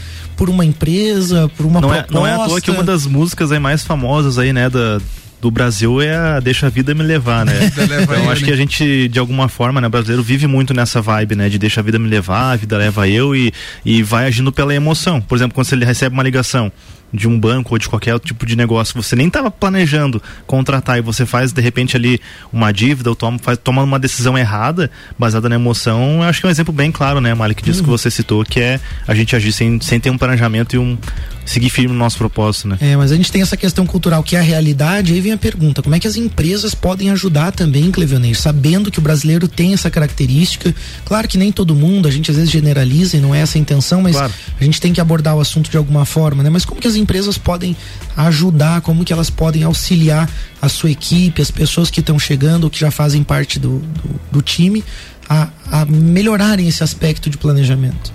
por 0.43 0.51
uma 0.51 0.65
empresa, 0.65 1.49
por 1.57 1.65
uma 1.65 1.81
não 1.81 1.89
proposta. 1.89 2.13
É, 2.13 2.15
não 2.17 2.27
é 2.27 2.33
à 2.33 2.49
toa 2.49 2.61
que 2.61 2.69
uma 2.69 2.83
das 2.83 3.07
músicas 3.07 3.53
aí 3.53 3.61
mais 3.61 3.85
famosas 3.85 4.41
aí, 4.41 4.53
né, 4.53 4.69
da, 4.69 5.01
do 5.41 5.53
Brasil 5.53 6.03
é 6.03 6.17
a 6.17 6.41
Deixa 6.41 6.67
a 6.67 6.69
Vida 6.69 6.93
Me 6.97 7.05
Levar, 7.05 7.47
né? 7.47 7.53
então 8.03 8.29
acho 8.29 8.45
que 8.45 8.51
a 8.51 8.57
gente, 8.57 9.07
de 9.07 9.21
alguma 9.21 9.47
forma, 9.47 9.81
né, 9.81 9.89
brasileiro 9.89 10.21
vive 10.21 10.49
muito 10.49 10.75
nessa 10.75 11.01
vibe, 11.01 11.37
né? 11.37 11.49
De 11.49 11.61
deixa 11.61 11.79
a 11.79 11.85
vida 11.85 11.97
me 11.97 12.09
levar, 12.09 12.55
a 12.55 12.57
vida 12.57 12.77
leva 12.77 13.09
eu 13.09 13.37
e, 13.37 13.53
e 13.85 14.03
vai 14.03 14.27
agindo 14.27 14.51
pela 14.51 14.75
emoção. 14.75 15.21
Por 15.21 15.39
exemplo, 15.39 15.55
quando 15.55 15.69
você 15.69 15.77
recebe 15.77 16.13
uma 16.13 16.25
ligação 16.25 16.73
de 17.13 17.29
um 17.29 17.39
banco 17.39 17.75
ou 17.75 17.79
de 17.79 17.89
qualquer 17.89 18.19
tipo 18.19 18.47
de 18.47 18.57
negócio, 18.57 19.01
você 19.01 19.15
nem 19.15 19.27
estava 19.27 19.51
planejando 19.51 20.23
contratar 20.47 20.99
e 20.99 21.03
você 21.03 21.27
faz 21.27 21.53
de 21.53 21.61
repente 21.61 21.97
ali 21.97 22.21
uma 22.53 22.73
dívida 22.73 23.11
ou 23.11 23.17
toma, 23.17 23.39
faz, 23.39 23.59
toma 23.59 23.83
uma 23.83 23.99
decisão 23.99 24.37
errada, 24.39 24.91
baseada 25.19 25.49
na 25.49 25.57
emoção, 25.57 26.23
acho 26.23 26.41
que 26.41 26.47
é 26.47 26.49
um 26.49 26.51
exemplo 26.51 26.73
bem 26.73 26.91
claro, 26.91 27.21
né, 27.21 27.35
Malik, 27.35 27.63
disso 27.63 27.81
uhum. 27.81 27.85
que 27.85 27.91
você 27.91 28.11
citou, 28.11 28.45
que 28.45 28.61
é 28.61 28.81
a 29.07 29.15
gente 29.15 29.37
agir 29.37 29.53
sem, 29.53 29.81
sem 29.81 30.01
ter 30.01 30.11
um 30.11 30.19
planejamento 30.19 30.75
e 30.75 30.79
um 30.79 30.97
seguir 31.45 31.71
firme 31.71 31.93
no 31.93 31.99
nosso 31.99 32.19
propósito, 32.19 32.69
né? 32.69 32.79
É, 32.81 32.97
mas 32.97 33.13
a 33.13 33.17
gente 33.17 33.31
tem 33.31 33.43
essa 33.43 33.57
questão 33.57 33.87
cultural 33.87 34.23
que 34.23 34.37
é 34.37 34.39
a 34.39 34.43
realidade, 34.43 35.13
aí 35.13 35.21
vem 35.21 35.33
a 35.33 35.39
pergunta, 35.39 35.83
como 35.83 35.95
é 35.95 36.01
que 36.01 36.07
as 36.07 36.17
empresas 36.17 36.75
podem 36.75 37.11
ajudar 37.11 37.53
também, 37.53 37.91
Clevionês, 37.91 38.39
sabendo 38.39 38.91
que 38.91 38.99
o 38.99 39.03
brasileiro 39.03 39.49
tem 39.49 39.73
essa 39.73 39.91
característica, 39.91 40.75
claro 41.05 41.27
que 41.29 41.39
nem 41.39 41.51
todo 41.51 41.75
mundo, 41.75 42.09
a 42.09 42.11
gente 42.11 42.31
às 42.31 42.37
vezes 42.37 42.51
generaliza 42.51 43.17
e 43.17 43.21
não 43.21 43.35
é 43.35 43.41
essa 43.41 43.59
a 43.59 43.61
intenção, 43.61 44.03
mas 44.03 44.17
claro. 44.17 44.33
a 44.61 44.65
gente 44.65 44.81
tem 44.81 44.93
que 44.93 45.01
abordar 45.01 45.37
o 45.37 45.41
assunto 45.41 45.71
de 45.71 45.77
alguma 45.77 46.05
forma, 46.05 46.43
né? 46.43 46.51
Mas 46.51 46.65
como 46.65 46.81
que 46.81 46.89
as 46.89 46.97
empresas 46.97 47.37
podem 47.37 47.77
ajudar, 48.17 48.81
como 48.81 49.05
que 49.05 49.13
elas 49.13 49.31
podem 49.31 49.63
auxiliar 49.63 50.29
a 50.61 50.69
sua 50.69 50.91
equipe, 50.91 51.43
as 51.43 51.51
pessoas 51.51 51.91
que 51.91 52.01
estão 52.01 52.19
chegando 52.19 52.65
ou 52.65 52.71
que 52.71 52.79
já 52.79 52.91
fazem 52.91 53.23
parte 53.23 53.59
do, 53.59 53.79
do, 53.79 54.21
do 54.33 54.43
time 54.43 54.85
a, 55.29 55.49
a 55.71 55.85
melhorarem 55.85 56.69
esse 56.69 56.83
aspecto 56.83 57.31
de 57.31 57.39
planejamento? 57.39 58.13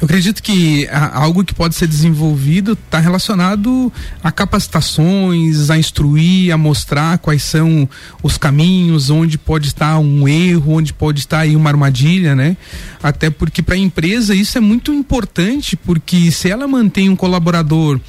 Eu 0.00 0.06
acredito 0.06 0.42
que 0.42 0.88
algo 1.12 1.44
que 1.44 1.54
pode 1.54 1.74
ser 1.74 1.86
desenvolvido 1.86 2.72
está 2.72 2.98
relacionado 2.98 3.92
a 4.24 4.32
capacitações, 4.32 5.68
a 5.68 5.76
instruir, 5.76 6.54
a 6.54 6.56
mostrar 6.56 7.18
quais 7.18 7.42
são 7.42 7.86
os 8.22 8.38
caminhos, 8.38 9.10
onde 9.10 9.36
pode 9.36 9.68
estar 9.68 9.98
um 9.98 10.26
erro, 10.26 10.72
onde 10.72 10.94
pode 10.94 11.20
estar 11.20 11.40
aí 11.40 11.54
uma 11.54 11.68
armadilha, 11.68 12.34
né? 12.34 12.56
Até 13.02 13.28
porque 13.28 13.60
para 13.60 13.74
a 13.74 13.78
empresa 13.78 14.34
isso 14.34 14.56
é 14.56 14.60
muito 14.60 14.90
importante, 14.90 15.76
porque 15.76 16.30
se 16.30 16.48
ela 16.48 16.66
mantém 16.66 17.10
um 17.10 17.16
colaborador 17.16 18.00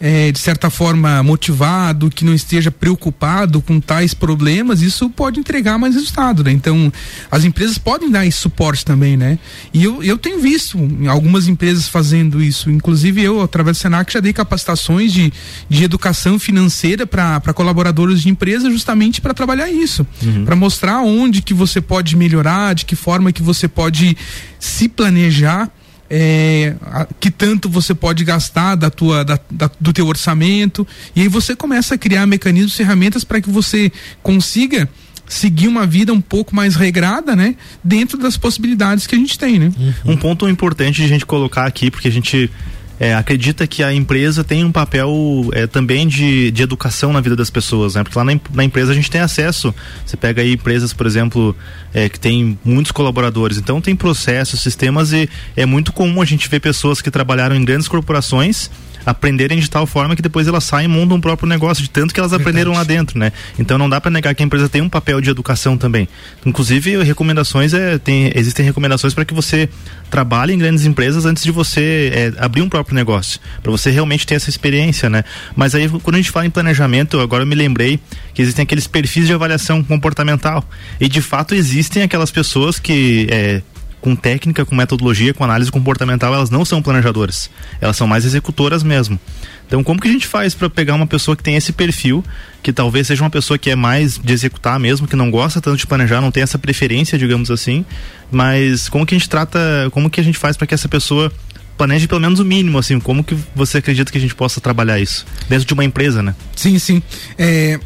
é, 0.00 0.30
de 0.30 0.38
certa 0.38 0.70
forma 0.70 1.22
motivado, 1.22 2.10
que 2.10 2.24
não 2.24 2.34
esteja 2.34 2.70
preocupado 2.70 3.60
com 3.60 3.80
tais 3.80 4.14
problemas, 4.14 4.80
isso 4.80 5.10
pode 5.10 5.40
entregar 5.40 5.78
mais 5.78 5.94
resultado, 5.94 6.44
né? 6.44 6.52
Então, 6.52 6.92
as 7.30 7.44
empresas 7.44 7.78
podem 7.78 8.10
dar 8.10 8.24
esse 8.24 8.38
suporte 8.38 8.84
também, 8.84 9.16
né? 9.16 9.38
E 9.72 9.82
eu, 9.82 10.02
eu 10.02 10.16
tenho 10.16 10.40
visto 10.40 10.78
algumas 11.08 11.48
empresas 11.48 11.88
fazendo 11.88 12.42
isso, 12.42 12.70
inclusive 12.70 13.22
eu, 13.22 13.42
através 13.42 13.76
do 13.76 13.80
Senac, 13.80 14.12
já 14.12 14.20
dei 14.20 14.32
capacitações 14.32 15.12
de, 15.12 15.32
de 15.68 15.84
educação 15.84 16.38
financeira 16.38 17.06
para 17.06 17.52
colaboradores 17.52 18.22
de 18.22 18.28
empresa 18.28 18.70
justamente 18.70 19.20
para 19.20 19.34
trabalhar 19.34 19.70
isso, 19.70 20.06
uhum. 20.22 20.44
para 20.44 20.54
mostrar 20.54 21.00
onde 21.00 21.42
que 21.42 21.54
você 21.54 21.80
pode 21.80 22.16
melhorar, 22.16 22.74
de 22.74 22.84
que 22.84 22.94
forma 22.94 23.32
que 23.32 23.42
você 23.42 23.66
pode 23.66 24.16
se 24.60 24.88
planejar 24.88 25.70
é, 26.10 26.74
que 27.20 27.30
tanto 27.30 27.68
você 27.68 27.94
pode 27.94 28.24
gastar 28.24 28.74
da 28.74 28.90
tua, 28.90 29.24
da, 29.24 29.38
da, 29.50 29.70
do 29.78 29.92
teu 29.92 30.06
orçamento 30.06 30.86
e 31.14 31.22
aí 31.22 31.28
você 31.28 31.54
começa 31.54 31.94
a 31.94 31.98
criar 31.98 32.26
mecanismos, 32.26 32.74
ferramentas 32.74 33.24
para 33.24 33.40
que 33.40 33.50
você 33.50 33.92
consiga 34.22 34.88
seguir 35.28 35.68
uma 35.68 35.86
vida 35.86 36.12
um 36.12 36.20
pouco 36.20 36.56
mais 36.56 36.74
regrada, 36.74 37.36
né? 37.36 37.54
Dentro 37.84 38.16
das 38.16 38.36
possibilidades 38.36 39.06
que 39.06 39.14
a 39.14 39.18
gente 39.18 39.38
tem, 39.38 39.58
né? 39.58 39.72
Um 40.04 40.16
ponto 40.16 40.48
importante 40.48 40.96
de 40.96 41.04
a 41.04 41.08
gente 41.08 41.26
colocar 41.26 41.66
aqui, 41.66 41.90
porque 41.90 42.08
a 42.08 42.12
gente 42.12 42.50
é, 43.00 43.14
acredita 43.14 43.66
que 43.66 43.82
a 43.82 43.92
empresa 43.92 44.42
tem 44.42 44.64
um 44.64 44.72
papel 44.72 45.48
é, 45.52 45.66
também 45.66 46.06
de, 46.06 46.50
de 46.50 46.62
educação 46.62 47.12
na 47.12 47.20
vida 47.20 47.36
das 47.36 47.50
pessoas, 47.50 47.94
né? 47.94 48.02
Porque 48.02 48.18
lá 48.18 48.24
na, 48.24 48.38
na 48.52 48.64
empresa 48.64 48.92
a 48.92 48.94
gente 48.94 49.10
tem 49.10 49.20
acesso. 49.20 49.74
Você 50.04 50.16
pega 50.16 50.42
aí 50.42 50.54
empresas, 50.54 50.92
por 50.92 51.06
exemplo, 51.06 51.56
é, 51.94 52.08
que 52.08 52.18
tem 52.18 52.58
muitos 52.64 52.92
colaboradores, 52.92 53.56
então 53.56 53.80
tem 53.80 53.94
processos, 53.94 54.60
sistemas 54.60 55.12
e 55.12 55.28
é 55.56 55.64
muito 55.64 55.92
comum 55.92 56.20
a 56.20 56.24
gente 56.24 56.48
ver 56.48 56.60
pessoas 56.60 57.00
que 57.00 57.10
trabalharam 57.10 57.54
em 57.54 57.64
grandes 57.64 57.88
corporações 57.88 58.70
aprenderem 59.04 59.58
de 59.58 59.68
tal 59.68 59.86
forma 59.86 60.14
que 60.14 60.22
depois 60.22 60.46
elas 60.46 60.64
saem 60.64 60.86
e 60.86 60.88
montam 60.88 61.18
o 61.18 61.20
próprio 61.20 61.48
negócio, 61.48 61.82
de 61.82 61.90
tanto 61.90 62.12
que 62.12 62.20
elas 62.20 62.30
Verdade. 62.30 62.50
aprenderam 62.50 62.72
lá 62.72 62.84
dentro, 62.84 63.18
né? 63.18 63.32
Então 63.58 63.78
não 63.78 63.88
dá 63.88 64.00
para 64.00 64.10
negar 64.10 64.34
que 64.34 64.42
a 64.42 64.46
empresa 64.46 64.68
tem 64.68 64.82
um 64.82 64.88
papel 64.88 65.20
de 65.20 65.30
educação 65.30 65.76
também. 65.76 66.08
Inclusive, 66.44 67.02
recomendações 67.02 67.74
é, 67.74 67.98
tem, 67.98 68.32
existem 68.34 68.64
recomendações 68.64 69.14
para 69.14 69.24
que 69.24 69.34
você 69.34 69.68
trabalhe 70.10 70.52
em 70.52 70.58
grandes 70.58 70.84
empresas 70.84 71.24
antes 71.24 71.42
de 71.42 71.50
você 71.50 72.32
é, 72.38 72.44
abrir 72.44 72.62
um 72.62 72.68
próprio 72.68 72.94
negócio, 72.94 73.40
para 73.62 73.70
você 73.70 73.90
realmente 73.90 74.26
ter 74.26 74.34
essa 74.34 74.50
experiência, 74.50 75.08
né? 75.10 75.24
Mas 75.54 75.74
aí 75.74 75.88
quando 75.88 76.14
a 76.14 76.18
gente 76.18 76.30
fala 76.30 76.46
em 76.46 76.50
planejamento, 76.50 77.20
agora 77.20 77.42
eu 77.42 77.46
me 77.46 77.54
lembrei 77.54 78.00
que 78.34 78.42
existem 78.42 78.62
aqueles 78.62 78.86
perfis 78.86 79.26
de 79.26 79.32
avaliação 79.32 79.82
comportamental 79.82 80.64
e 81.00 81.08
de 81.08 81.20
fato 81.20 81.54
existem 81.54 82.02
aquelas 82.02 82.30
pessoas 82.30 82.78
que 82.78 83.26
é, 83.30 83.62
com 84.00 84.14
técnica, 84.14 84.64
com 84.64 84.74
metodologia, 84.74 85.34
com 85.34 85.44
análise 85.44 85.70
comportamental, 85.70 86.34
elas 86.34 86.50
não 86.50 86.64
são 86.64 86.80
planejadoras. 86.80 87.50
Elas 87.80 87.96
são 87.96 88.06
mais 88.06 88.24
executoras 88.24 88.82
mesmo. 88.82 89.18
Então, 89.66 89.84
como 89.84 90.00
que 90.00 90.08
a 90.08 90.12
gente 90.12 90.26
faz 90.26 90.54
para 90.54 90.70
pegar 90.70 90.94
uma 90.94 91.06
pessoa 91.06 91.36
que 91.36 91.42
tem 91.42 91.56
esse 91.56 91.72
perfil, 91.72 92.24
que 92.62 92.72
talvez 92.72 93.06
seja 93.06 93.22
uma 93.22 93.30
pessoa 93.30 93.58
que 93.58 93.70
é 93.70 93.76
mais 93.76 94.18
de 94.18 94.32
executar 94.32 94.78
mesmo, 94.80 95.06
que 95.06 95.14
não 95.14 95.30
gosta 95.30 95.60
tanto 95.60 95.76
de 95.76 95.86
planejar, 95.86 96.20
não 96.20 96.30
tem 96.30 96.42
essa 96.42 96.58
preferência, 96.58 97.18
digamos 97.18 97.50
assim, 97.50 97.84
mas 98.30 98.88
como 98.88 99.04
que 99.04 99.14
a 99.14 99.18
gente 99.18 99.28
trata, 99.28 99.58
como 99.90 100.08
que 100.08 100.20
a 100.20 100.24
gente 100.24 100.38
faz 100.38 100.56
para 100.56 100.66
que 100.66 100.74
essa 100.74 100.88
pessoa 100.88 101.30
planeje 101.76 102.08
pelo 102.08 102.20
menos 102.20 102.40
o 102.40 102.44
mínimo, 102.44 102.78
assim, 102.78 102.98
como 102.98 103.22
que 103.22 103.36
você 103.54 103.78
acredita 103.78 104.10
que 104.10 104.18
a 104.18 104.20
gente 104.20 104.34
possa 104.34 104.60
trabalhar 104.60 104.98
isso 104.98 105.24
dentro 105.48 105.66
de 105.66 105.72
uma 105.72 105.84
empresa, 105.84 106.22
né? 106.22 106.34
Sim, 106.56 106.78
sim. 106.78 107.02
É, 107.38 107.78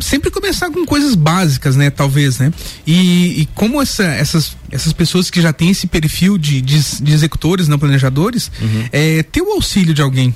sempre 0.00 0.30
começar 0.30 0.70
com 0.70 0.84
coisas 0.84 1.14
básicas, 1.14 1.76
né? 1.76 1.90
Talvez, 1.90 2.38
né? 2.38 2.52
E, 2.86 3.42
e 3.42 3.48
como 3.54 3.80
essa, 3.80 4.04
essas, 4.04 4.56
essas 4.70 4.92
pessoas 4.92 5.30
que 5.30 5.40
já 5.40 5.52
têm 5.52 5.70
esse 5.70 5.86
perfil 5.86 6.38
de, 6.38 6.60
de, 6.60 6.80
de 7.02 7.12
executores, 7.12 7.68
não 7.68 7.78
planejadores, 7.78 8.50
uhum. 8.60 8.84
é, 8.92 9.22
ter 9.22 9.42
o 9.42 9.52
auxílio 9.52 9.94
de 9.94 10.02
alguém. 10.02 10.34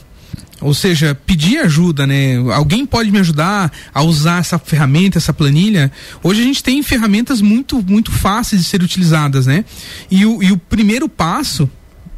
ou 0.61 0.73
seja, 0.73 1.15
pedir 1.15 1.59
ajuda, 1.59 2.07
né? 2.07 2.37
Alguém 2.55 2.87
pode 2.87 3.11
me 3.11 3.19
ajudar 3.19 3.71
a 3.93 4.03
usar 4.03 4.41
essa 4.41 4.59
ferramenta, 4.59 5.19
essa 5.19 5.33
planilha? 5.33 5.91
Hoje 6.23 6.41
a 6.41 6.45
gente 6.45 6.63
tem 6.63 6.83
ferramentas 6.83 7.41
muito, 7.41 7.83
muito 7.83 8.13
fáceis 8.13 8.63
de 8.63 8.69
ser 8.69 8.83
utilizadas, 8.83 9.47
né? 9.47 9.65
E 10.11 10.25
o, 10.25 10.43
e 10.43 10.53
o 10.53 10.57
primeiro 10.57 11.09
passo 11.09 11.69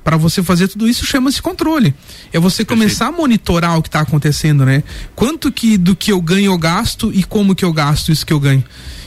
para 0.05 0.19
você 0.19 0.43
fazer 0.43 0.69
tudo 0.69 0.87
isso 0.87 1.05
chama-se 1.07 1.41
controle. 1.41 1.95
É 2.33 2.39
você 2.39 2.65
começar 2.65 3.07
Perfeito. 3.07 3.19
a 3.19 3.23
monitorar 3.23 3.79
o 3.79 3.83
que 3.83 3.89
está 3.89 4.01
acontecendo, 4.01 4.65
né? 4.67 4.85
Quanto 5.17 5.51
que 5.51 5.79
do 5.79 5.97
que 5.97 6.13
eu 6.13 6.21
ganho 6.21 6.53
eu 6.53 6.59
gasto 6.59 7.11
e 7.13 7.25
como 7.25 7.55
que 7.55 7.65
eu 7.65 7.73
gasto 7.73 8.13
isso 8.13 8.27
que 8.27 8.33
eu 8.33 8.39
ganho. 8.39 8.63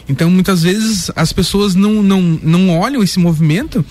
Então 0.10 0.30
muitas 0.30 0.64
vezes 0.64 1.12
as 1.16 1.32
pessoas 1.32 1.76
não, 1.76 2.02
não, 2.02 2.22
não 2.42 2.70
olham 2.78 3.04
esse 3.04 3.20
movimento 3.20 3.86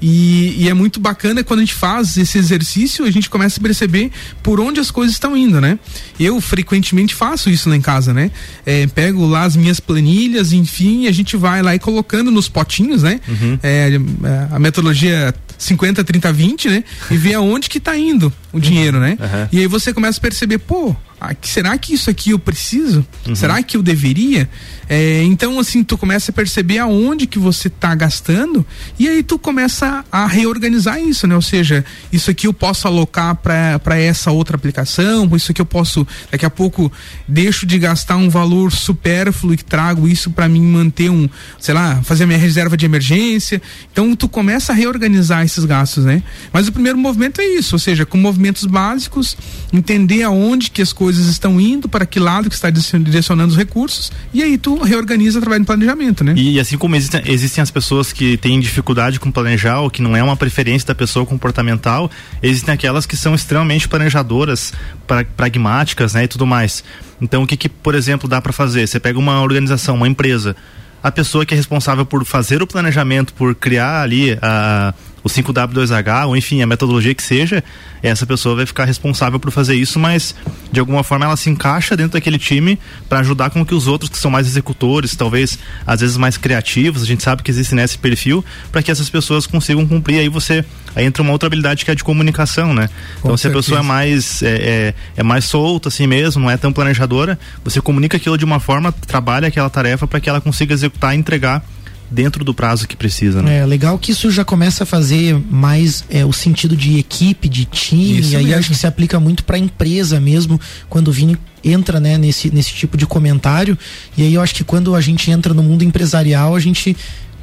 e, 0.00 0.54
e, 0.62 0.68
é 0.68 0.74
muito 0.74 1.00
bacana 1.00 1.42
quando 1.42 1.58
a 1.58 1.62
gente 1.62 1.74
faz 1.74 2.16
esse 2.16 2.38
exercício, 2.38 3.04
a 3.04 3.10
gente 3.10 3.28
começa 3.28 3.58
a 3.58 3.62
perceber 3.62 4.12
por 4.44 4.60
onde 4.60 4.78
as 4.78 4.92
coisas 4.92 5.14
estão 5.14 5.36
indo, 5.36 5.60
né? 5.60 5.76
Eu 6.20 6.40
frequentemente 6.40 7.16
faço 7.16 7.50
isso 7.50 7.68
lá 7.68 7.76
em 7.76 7.80
casa, 7.80 8.14
né? 8.14 8.30
É, 8.64 8.86
pego 8.86 9.26
lá 9.26 9.42
as 9.42 9.56
minhas 9.56 9.80
planilhas, 9.80 10.52
enfim, 10.52 11.08
a 11.08 11.12
gente 11.12 11.36
vai 11.36 11.62
lá 11.62 11.74
e 11.74 11.80
colocando 11.80 12.30
nos 12.30 12.48
potinhos, 12.48 13.02
né? 13.02 13.20
Uhum. 13.26 13.58
É, 13.60 13.90
é 13.90 14.54
a 14.54 14.58
metodologia 14.60 15.34
50, 15.58 16.04
30, 16.04 16.32
20, 16.32 16.68
né? 16.68 16.84
E 17.10 17.16
ver 17.16 17.34
aonde 17.34 17.68
que 17.68 17.80
tá 17.80 17.96
indo 17.96 18.32
o 18.52 18.60
dinheiro, 18.60 19.00
né? 19.00 19.18
Uhum. 19.20 19.48
E 19.52 19.58
aí 19.58 19.66
você 19.66 19.92
começa 19.92 20.18
a 20.18 20.22
perceber, 20.22 20.58
pô, 20.58 20.94
será 21.42 21.76
que 21.76 21.94
isso 21.94 22.08
aqui 22.10 22.30
eu 22.30 22.38
preciso? 22.38 23.06
Uhum. 23.26 23.34
Será 23.34 23.62
que 23.62 23.76
eu 23.76 23.82
deveria? 23.82 24.48
É, 24.88 25.22
então, 25.24 25.58
assim, 25.58 25.84
tu 25.84 25.98
começa 25.98 26.30
a 26.30 26.34
perceber 26.34 26.78
aonde 26.78 27.26
que 27.26 27.38
você 27.38 27.68
está 27.68 27.94
gastando 27.94 28.64
e 28.98 29.06
aí 29.06 29.22
tu 29.22 29.38
começa 29.38 30.04
a 30.10 30.26
reorganizar 30.26 30.98
isso, 30.98 31.26
né? 31.26 31.34
Ou 31.34 31.42
seja, 31.42 31.84
isso 32.10 32.30
aqui 32.30 32.46
eu 32.46 32.54
posso 32.54 32.88
alocar 32.88 33.34
para 33.36 33.98
essa 33.98 34.30
outra 34.30 34.56
aplicação, 34.56 35.28
isso 35.36 35.52
aqui 35.52 35.60
eu 35.60 35.66
posso, 35.66 36.06
daqui 36.30 36.46
a 36.46 36.50
pouco, 36.50 36.90
deixo 37.26 37.66
de 37.66 37.78
gastar 37.78 38.16
um 38.16 38.30
valor 38.30 38.72
supérfluo 38.72 39.52
e 39.52 39.58
trago 39.58 40.08
isso 40.08 40.30
para 40.30 40.48
mim 40.48 40.62
manter 40.62 41.10
um, 41.10 41.28
sei 41.58 41.74
lá, 41.74 42.02
fazer 42.02 42.24
minha 42.24 42.38
reserva 42.38 42.76
de 42.76 42.86
emergência. 42.86 43.60
Então, 43.92 44.16
tu 44.16 44.28
começa 44.28 44.72
a 44.72 44.74
reorganizar 44.74 45.44
esses 45.44 45.64
gastos, 45.66 46.04
né? 46.04 46.22
Mas 46.50 46.66
o 46.66 46.72
primeiro 46.72 46.96
movimento 46.96 47.40
é 47.42 47.46
isso, 47.46 47.74
ou 47.74 47.78
seja, 47.78 48.06
com 48.06 48.16
movimentos 48.16 48.64
básicos, 48.64 49.36
entender 49.70 50.22
aonde 50.22 50.70
que 50.70 50.80
as 50.80 50.92
coisas 50.92 51.07
estão 51.16 51.60
indo, 51.60 51.88
para 51.88 52.04
que 52.04 52.20
lado 52.20 52.48
que 52.48 52.54
está 52.54 52.70
direcionando 52.70 53.50
os 53.50 53.56
recursos, 53.56 54.12
e 54.32 54.42
aí 54.42 54.58
tu 54.58 54.82
reorganiza 54.82 55.38
através 55.38 55.62
do 55.62 55.66
planejamento, 55.66 56.22
né? 56.22 56.34
E, 56.36 56.54
e 56.54 56.60
assim 56.60 56.76
como 56.76 56.94
existem, 56.96 57.22
existem 57.26 57.62
as 57.62 57.70
pessoas 57.70 58.12
que 58.12 58.36
têm 58.36 58.60
dificuldade 58.60 59.18
com 59.18 59.30
planejar, 59.30 59.80
ou 59.80 59.90
que 59.90 60.02
não 60.02 60.16
é 60.16 60.22
uma 60.22 60.36
preferência 60.36 60.86
da 60.86 60.94
pessoa 60.94 61.24
comportamental, 61.24 62.10
existem 62.42 62.74
aquelas 62.74 63.06
que 63.06 63.16
são 63.16 63.34
extremamente 63.34 63.88
planejadoras, 63.88 64.72
pra, 65.06 65.24
pragmáticas, 65.24 66.14
né, 66.14 66.24
e 66.24 66.28
tudo 66.28 66.46
mais. 66.46 66.84
Então, 67.20 67.42
o 67.42 67.46
que, 67.46 67.56
que 67.56 67.68
por 67.68 67.94
exemplo, 67.94 68.28
dá 68.28 68.40
para 68.40 68.52
fazer? 68.52 68.86
Você 68.86 69.00
pega 69.00 69.18
uma 69.18 69.40
organização, 69.42 69.96
uma 69.96 70.08
empresa, 70.08 70.54
a 71.02 71.10
pessoa 71.10 71.46
que 71.46 71.54
é 71.54 71.56
responsável 71.56 72.04
por 72.04 72.24
fazer 72.24 72.62
o 72.62 72.66
planejamento, 72.66 73.32
por 73.34 73.54
criar 73.54 74.02
ali 74.02 74.38
a, 74.42 74.94
o 75.28 75.30
5W2H, 75.30 76.26
ou 76.26 76.36
enfim, 76.36 76.62
a 76.62 76.66
metodologia 76.66 77.14
que 77.14 77.22
seja, 77.22 77.62
essa 78.02 78.26
pessoa 78.26 78.56
vai 78.56 78.66
ficar 78.66 78.84
responsável 78.84 79.38
por 79.38 79.50
fazer 79.50 79.74
isso, 79.74 79.98
mas 79.98 80.34
de 80.72 80.80
alguma 80.80 81.04
forma 81.04 81.26
ela 81.26 81.36
se 81.36 81.50
encaixa 81.50 81.96
dentro 81.96 82.12
daquele 82.12 82.38
time 82.38 82.78
para 83.08 83.20
ajudar 83.20 83.50
com 83.50 83.64
que 83.64 83.74
os 83.74 83.86
outros 83.86 84.10
que 84.10 84.18
são 84.18 84.30
mais 84.30 84.46
executores, 84.46 85.14
talvez 85.14 85.58
às 85.86 86.00
vezes 86.00 86.16
mais 86.16 86.36
criativos, 86.36 87.02
a 87.02 87.06
gente 87.06 87.22
sabe 87.22 87.42
que 87.42 87.50
existe 87.50 87.74
nesse 87.74 87.98
perfil, 87.98 88.44
para 88.72 88.82
que 88.82 88.90
essas 88.90 89.08
pessoas 89.10 89.46
consigam 89.46 89.86
cumprir. 89.86 90.18
Aí 90.18 90.28
você 90.28 90.64
aí 90.96 91.04
entra 91.04 91.22
uma 91.22 91.32
outra 91.32 91.46
habilidade 91.46 91.84
que 91.84 91.90
é 91.90 91.94
de 91.94 92.02
comunicação, 92.02 92.72
né? 92.74 92.88
Com 93.20 93.28
então 93.28 93.36
certeza. 93.36 93.36
se 93.36 93.46
a 93.46 93.50
pessoa 93.50 93.80
é 93.80 93.82
mais 93.82 94.42
é, 94.42 94.48
é, 94.48 94.94
é, 95.18 95.22
mais 95.22 95.44
solta 95.44 95.88
assim 95.88 96.06
mesmo, 96.06 96.42
não 96.42 96.50
é 96.50 96.56
tão 96.56 96.72
planejadora, 96.72 97.38
você 97.62 97.80
comunica 97.80 98.16
aquilo 98.16 98.38
de 98.38 98.44
uma 98.44 98.58
forma, 98.58 98.92
trabalha 98.92 99.48
aquela 99.48 99.68
tarefa 99.68 100.06
para 100.06 100.20
que 100.20 100.28
ela 100.28 100.40
consiga 100.40 100.72
executar 100.72 101.14
e 101.14 101.18
entregar 101.18 101.62
dentro 102.10 102.44
do 102.44 102.54
prazo 102.54 102.86
que 102.88 102.96
precisa, 102.96 103.42
né? 103.42 103.58
É, 103.58 103.66
legal 103.66 103.98
que 103.98 104.12
isso 104.12 104.30
já 104.30 104.44
começa 104.44 104.84
a 104.84 104.86
fazer 104.86 105.38
mais 105.50 106.04
é, 106.08 106.24
o 106.24 106.32
sentido 106.32 106.76
de 106.76 106.98
equipe, 106.98 107.48
de 107.48 107.64
time, 107.64 108.20
isso 108.20 108.32
e 108.32 108.36
aí 108.36 108.44
mesmo. 108.44 108.58
acho 108.58 108.70
que 108.70 108.74
se 108.76 108.86
aplica 108.86 109.20
muito 109.20 109.44
para 109.44 109.56
a 109.56 109.58
empresa 109.58 110.18
mesmo, 110.20 110.60
quando 110.88 111.08
o 111.08 111.12
Vini 111.12 111.36
entra 111.62 112.00
né, 112.00 112.16
nesse, 112.16 112.54
nesse 112.54 112.72
tipo 112.72 112.96
de 112.96 113.06
comentário, 113.06 113.76
e 114.16 114.22
aí 114.22 114.34
eu 114.34 114.40
acho 114.40 114.54
que 114.54 114.64
quando 114.64 114.94
a 114.94 115.00
gente 115.00 115.30
entra 115.30 115.52
no 115.52 115.62
mundo 115.62 115.82
empresarial, 115.84 116.54
a 116.54 116.60
gente 116.60 116.96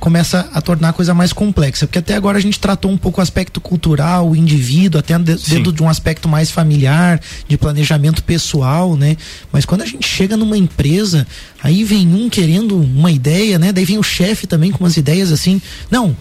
começa 0.06 0.48
a 0.54 0.62
tornar 0.62 0.89
a 0.89 0.94
coisa 0.94 1.15
mais 1.15 1.34
complexa, 1.34 1.88
porque 1.88 1.98
até 1.98 2.13
agora 2.13 2.38
a 2.38 2.41
gente 2.41 2.60
tratou 2.60 2.91
um 2.91 2.98
pouco 2.98 3.20
o 3.20 3.24
aspecto 3.24 3.60
cultural, 3.60 4.30
o 4.30 4.36
indivíduo, 4.36 5.00
até 5.00 5.18
dentro 5.18 5.72
de 5.72 5.82
um 5.82 5.89
aspecto 5.89 6.30
mais 6.30 6.52
familiar, 6.52 7.20
de 7.48 7.58
planejamento 7.58 8.24
pessoal, 8.24 8.96
né? 8.96 9.18
Mas 9.52 9.65
quando 9.65 9.82
a 9.82 9.86
gente 9.88 10.08
chega 10.08 10.38
numa 10.38 10.56
empresa, 10.56 11.26
aí 11.63 11.84
vem 11.84 12.08
um 12.08 12.30
querendo 12.30 12.80
uma 12.80 13.12
ideia, 13.12 13.58
né? 13.58 13.72
Daí 13.72 13.84
vem 13.84 13.98
o 13.98 14.04
chefe 14.04 14.46
também 14.46 14.70
com 14.70 14.84
umas 14.84 14.96
ideias 14.96 15.32
assim, 15.32 15.60
não, 15.89 16.15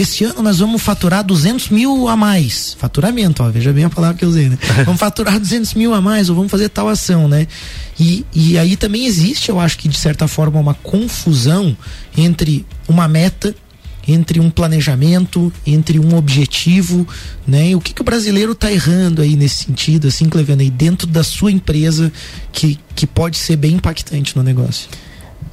esse 0.00 0.24
ano 0.24 0.42
nós 0.42 0.58
vamos 0.58 0.82
faturar 0.82 1.24
200 1.24 1.70
mil 1.70 2.08
a 2.08 2.16
mais. 2.16 2.76
Faturamento, 2.78 3.42
ó, 3.42 3.50
veja 3.50 3.72
bem 3.72 3.84
a 3.84 3.90
palavra 3.90 4.16
que 4.16 4.24
eu 4.24 4.28
usei, 4.28 4.48
né? 4.48 4.58
vamos 4.84 5.00
faturar 5.00 5.38
200 5.38 5.74
mil 5.74 5.94
a 5.94 6.00
mais, 6.00 6.28
ou 6.28 6.36
vamos 6.36 6.50
fazer 6.50 6.68
tal 6.68 6.88
ação, 6.88 7.28
né? 7.28 7.46
E, 7.98 8.24
e 8.34 8.58
aí 8.58 8.76
também 8.76 9.06
existe, 9.06 9.48
eu 9.48 9.58
acho 9.58 9.78
que 9.78 9.88
de 9.88 9.98
certa 9.98 10.28
forma, 10.28 10.60
uma 10.60 10.74
confusão 10.74 11.76
entre 12.16 12.64
uma 12.86 13.08
meta 13.08 13.54
entre 14.10 14.40
um 14.40 14.48
planejamento, 14.48 15.52
entre 15.66 16.00
um 16.00 16.16
objetivo, 16.16 17.06
né? 17.46 17.68
E 17.68 17.76
o 17.76 17.80
que, 17.80 17.92
que 17.92 18.00
o 18.00 18.04
brasileiro 18.04 18.52
está 18.52 18.72
errando 18.72 19.20
aí 19.20 19.36
nesse 19.36 19.66
sentido, 19.66 20.08
assim, 20.08 20.30
Cleviano, 20.30 20.62
aí 20.62 20.70
dentro 20.70 21.06
da 21.06 21.22
sua 21.22 21.52
empresa 21.52 22.10
que, 22.50 22.78
que 22.94 23.06
pode 23.06 23.36
ser 23.36 23.56
bem 23.56 23.74
impactante 23.74 24.34
no 24.34 24.42
negócio? 24.42 24.88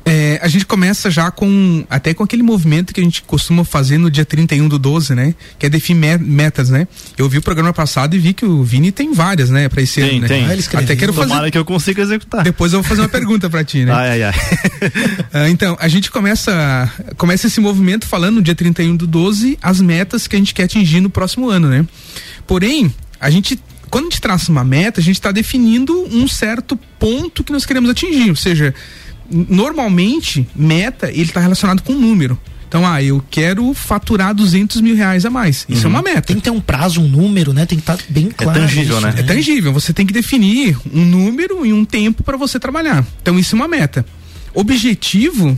É, 0.07 0.39
a 0.39 0.47
gente 0.47 0.67
começa 0.67 1.09
já 1.09 1.31
com 1.31 1.83
até 1.89 2.13
com 2.13 2.23
aquele 2.23 2.43
movimento 2.43 2.93
que 2.93 3.01
a 3.01 3.03
gente 3.03 3.23
costuma 3.23 3.63
fazer 3.65 3.97
no 3.97 4.11
dia 4.11 4.23
31 4.23 4.67
do 4.67 4.77
12, 4.77 5.15
né? 5.15 5.33
Que 5.57 5.65
é 5.65 5.69
definir 5.69 6.19
metas, 6.19 6.69
né? 6.69 6.87
Eu 7.17 7.27
vi 7.27 7.39
o 7.39 7.41
programa 7.41 7.73
passado 7.73 8.15
e 8.15 8.19
vi 8.19 8.31
que 8.31 8.45
o 8.45 8.63
Vini 8.63 8.91
tem 8.91 9.11
várias, 9.13 9.49
né, 9.49 9.67
para 9.67 9.81
esse 9.81 9.99
tem, 9.99 10.11
ano, 10.11 10.21
né? 10.21 10.27
Tem, 10.27 10.45
ah, 10.45 10.79
Até 10.79 10.95
quero 10.95 11.11
Tomara 11.11 11.39
fazer... 11.39 11.51
que 11.51 11.57
eu 11.57 11.65
consiga 11.65 12.03
executar. 12.03 12.43
Depois 12.43 12.71
eu 12.71 12.83
vou 12.83 12.87
fazer 12.87 13.01
uma 13.01 13.09
pergunta 13.09 13.49
para 13.49 13.63
ti, 13.63 13.83
né? 13.83 13.91
Ai, 13.95 14.09
ai, 14.09 14.23
ai. 14.23 14.33
Ah, 15.33 15.49
então, 15.49 15.75
a 15.79 15.87
gente 15.87 16.11
começa 16.11 16.91
começa 17.17 17.47
esse 17.47 17.59
movimento 17.59 18.05
falando 18.05 18.35
no 18.35 18.41
dia 18.41 18.53
31 18.55 18.95
do 18.95 19.07
12 19.07 19.57
as 19.61 19.81
metas 19.81 20.27
que 20.27 20.35
a 20.35 20.39
gente 20.39 20.53
quer 20.53 20.63
atingir 20.63 21.01
no 21.01 21.09
próximo 21.09 21.49
ano, 21.49 21.67
né? 21.67 21.85
Porém, 22.45 22.93
a 23.19 23.29
gente 23.29 23.59
quando 23.89 24.07
a 24.07 24.09
gente 24.09 24.21
traça 24.21 24.51
uma 24.51 24.63
meta, 24.63 24.99
a 24.99 25.03
gente 25.03 25.15
está 25.15 25.31
definindo 25.31 25.93
um 26.13 26.27
certo 26.27 26.77
ponto 26.99 27.43
que 27.43 27.51
nós 27.51 27.65
queremos 27.65 27.89
atingir, 27.89 28.29
ou 28.29 28.35
seja, 28.35 28.73
normalmente, 29.29 30.47
meta, 30.55 31.09
ele 31.09 31.23
está 31.23 31.39
relacionado 31.39 31.81
com 31.81 31.93
número. 31.93 32.39
Então, 32.67 32.85
ah, 32.85 33.01
eu 33.01 33.23
quero 33.29 33.73
faturar 33.73 34.33
200 34.33 34.81
mil 34.81 34.95
reais 34.95 35.25
a 35.25 35.29
mais. 35.29 35.65
Isso 35.69 35.85
é 35.85 35.89
uhum. 35.89 35.95
é 35.95 35.99
uma 35.99 36.01
meta. 36.01 36.21
Tem 36.23 36.35
que 36.35 36.41
ter 36.41 36.49
um 36.49 36.59
prazo, 36.59 36.99
um 36.99 37.07
número, 37.07 37.53
né? 37.53 37.65
Tem 37.65 37.77
que 37.77 37.83
estar 37.83 37.97
tá 37.97 38.03
bem 38.09 38.27
é 38.27 38.33
claro. 38.33 38.59
É 38.59 38.61
tangível, 38.63 38.97
isso, 38.97 39.05
né? 39.05 39.13
É 39.17 39.23
tangível. 39.23 39.73
Você 39.73 39.93
tem 39.93 40.05
que 40.05 40.11
definir 40.11 40.77
um 40.93 41.05
número 41.05 41.65
e 41.65 41.71
um 41.71 41.85
tempo 41.85 42.23
para 42.23 42.35
você 42.35 42.59
trabalhar. 42.59 43.05
Então, 43.21 43.39
isso 43.39 43.55
é 43.55 43.57
uma 43.57 43.67
meta. 43.67 44.05
Objetivo 44.53 45.57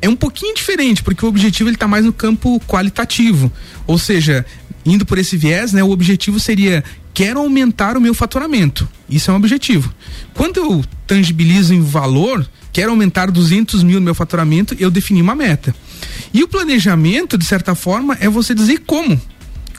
é 0.00 0.08
um 0.08 0.16
pouquinho 0.16 0.54
diferente, 0.54 1.02
porque 1.02 1.24
o 1.24 1.28
objetivo 1.28 1.68
ele 1.68 1.76
tá 1.76 1.88
mais 1.88 2.04
no 2.04 2.12
campo 2.12 2.60
qualitativo. 2.60 3.52
Ou 3.86 3.98
seja, 3.98 4.46
indo 4.86 5.04
por 5.04 5.18
esse 5.18 5.36
viés, 5.36 5.72
né? 5.72 5.82
O 5.82 5.90
objetivo 5.90 6.38
seria 6.40 6.84
quero 7.12 7.40
aumentar 7.40 7.96
o 7.96 8.00
meu 8.00 8.14
faturamento. 8.14 8.88
Isso 9.10 9.30
é 9.30 9.34
um 9.34 9.36
objetivo. 9.36 9.92
Quando 10.34 10.58
eu 10.58 10.84
tangibilizo 11.06 11.74
em 11.74 11.80
valor, 11.80 12.48
quero 12.72 12.90
aumentar 12.90 13.30
200 13.30 13.82
mil 13.82 13.98
no 14.00 14.04
meu 14.04 14.14
faturamento, 14.14 14.76
eu 14.78 14.90
defini 14.90 15.20
uma 15.22 15.34
meta. 15.34 15.74
E 16.32 16.42
o 16.42 16.48
planejamento, 16.48 17.38
de 17.38 17.44
certa 17.44 17.74
forma, 17.74 18.16
é 18.20 18.28
você 18.28 18.54
dizer 18.54 18.82
como. 18.86 19.20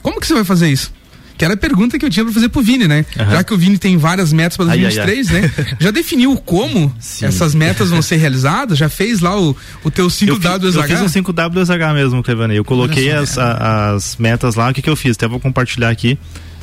Como 0.02 0.20
que 0.20 0.26
você 0.26 0.34
vai 0.34 0.44
fazer 0.44 0.68
isso? 0.68 0.92
Que 1.40 1.44
era 1.46 1.54
a 1.54 1.56
pergunta 1.56 1.98
que 1.98 2.04
eu 2.04 2.10
tinha 2.10 2.22
para 2.22 2.34
fazer 2.34 2.50
pro 2.50 2.60
Vini, 2.60 2.86
né? 2.86 3.02
Uhum. 3.18 3.30
Já 3.30 3.42
que 3.42 3.54
o 3.54 3.56
Vini 3.56 3.78
tem 3.78 3.96
várias 3.96 4.30
metas 4.30 4.58
para 4.58 4.66
2023, 4.66 5.30
ai, 5.30 5.36
ai, 5.36 5.42
ai. 5.56 5.64
né? 5.64 5.76
Já 5.80 5.90
definiu 5.90 6.36
como 6.36 6.94
Sim. 7.00 7.24
essas 7.24 7.54
metas 7.54 7.88
vão 7.88 8.02
ser 8.02 8.16
realizadas? 8.16 8.76
Já 8.76 8.90
fez 8.90 9.20
lá 9.20 9.40
o, 9.40 9.56
o 9.82 9.90
teu 9.90 10.08
5W2H? 10.08 10.74
Eu, 10.74 10.82
fiz 10.82 11.00
um 11.00 11.22
5W2H 11.22 11.94
mesmo, 11.94 12.22
Clevanei. 12.22 12.58
Eu 12.58 12.64
coloquei 12.64 13.10
as, 13.10 13.38
a, 13.38 13.94
as 13.94 14.16
metas 14.18 14.54
lá. 14.54 14.68
O 14.68 14.74
que, 14.74 14.82
que 14.82 14.90
eu 14.90 14.96
fiz? 14.96 15.16
Até 15.16 15.26
vou 15.26 15.40
compartilhar 15.40 15.88
aqui. 15.88 16.18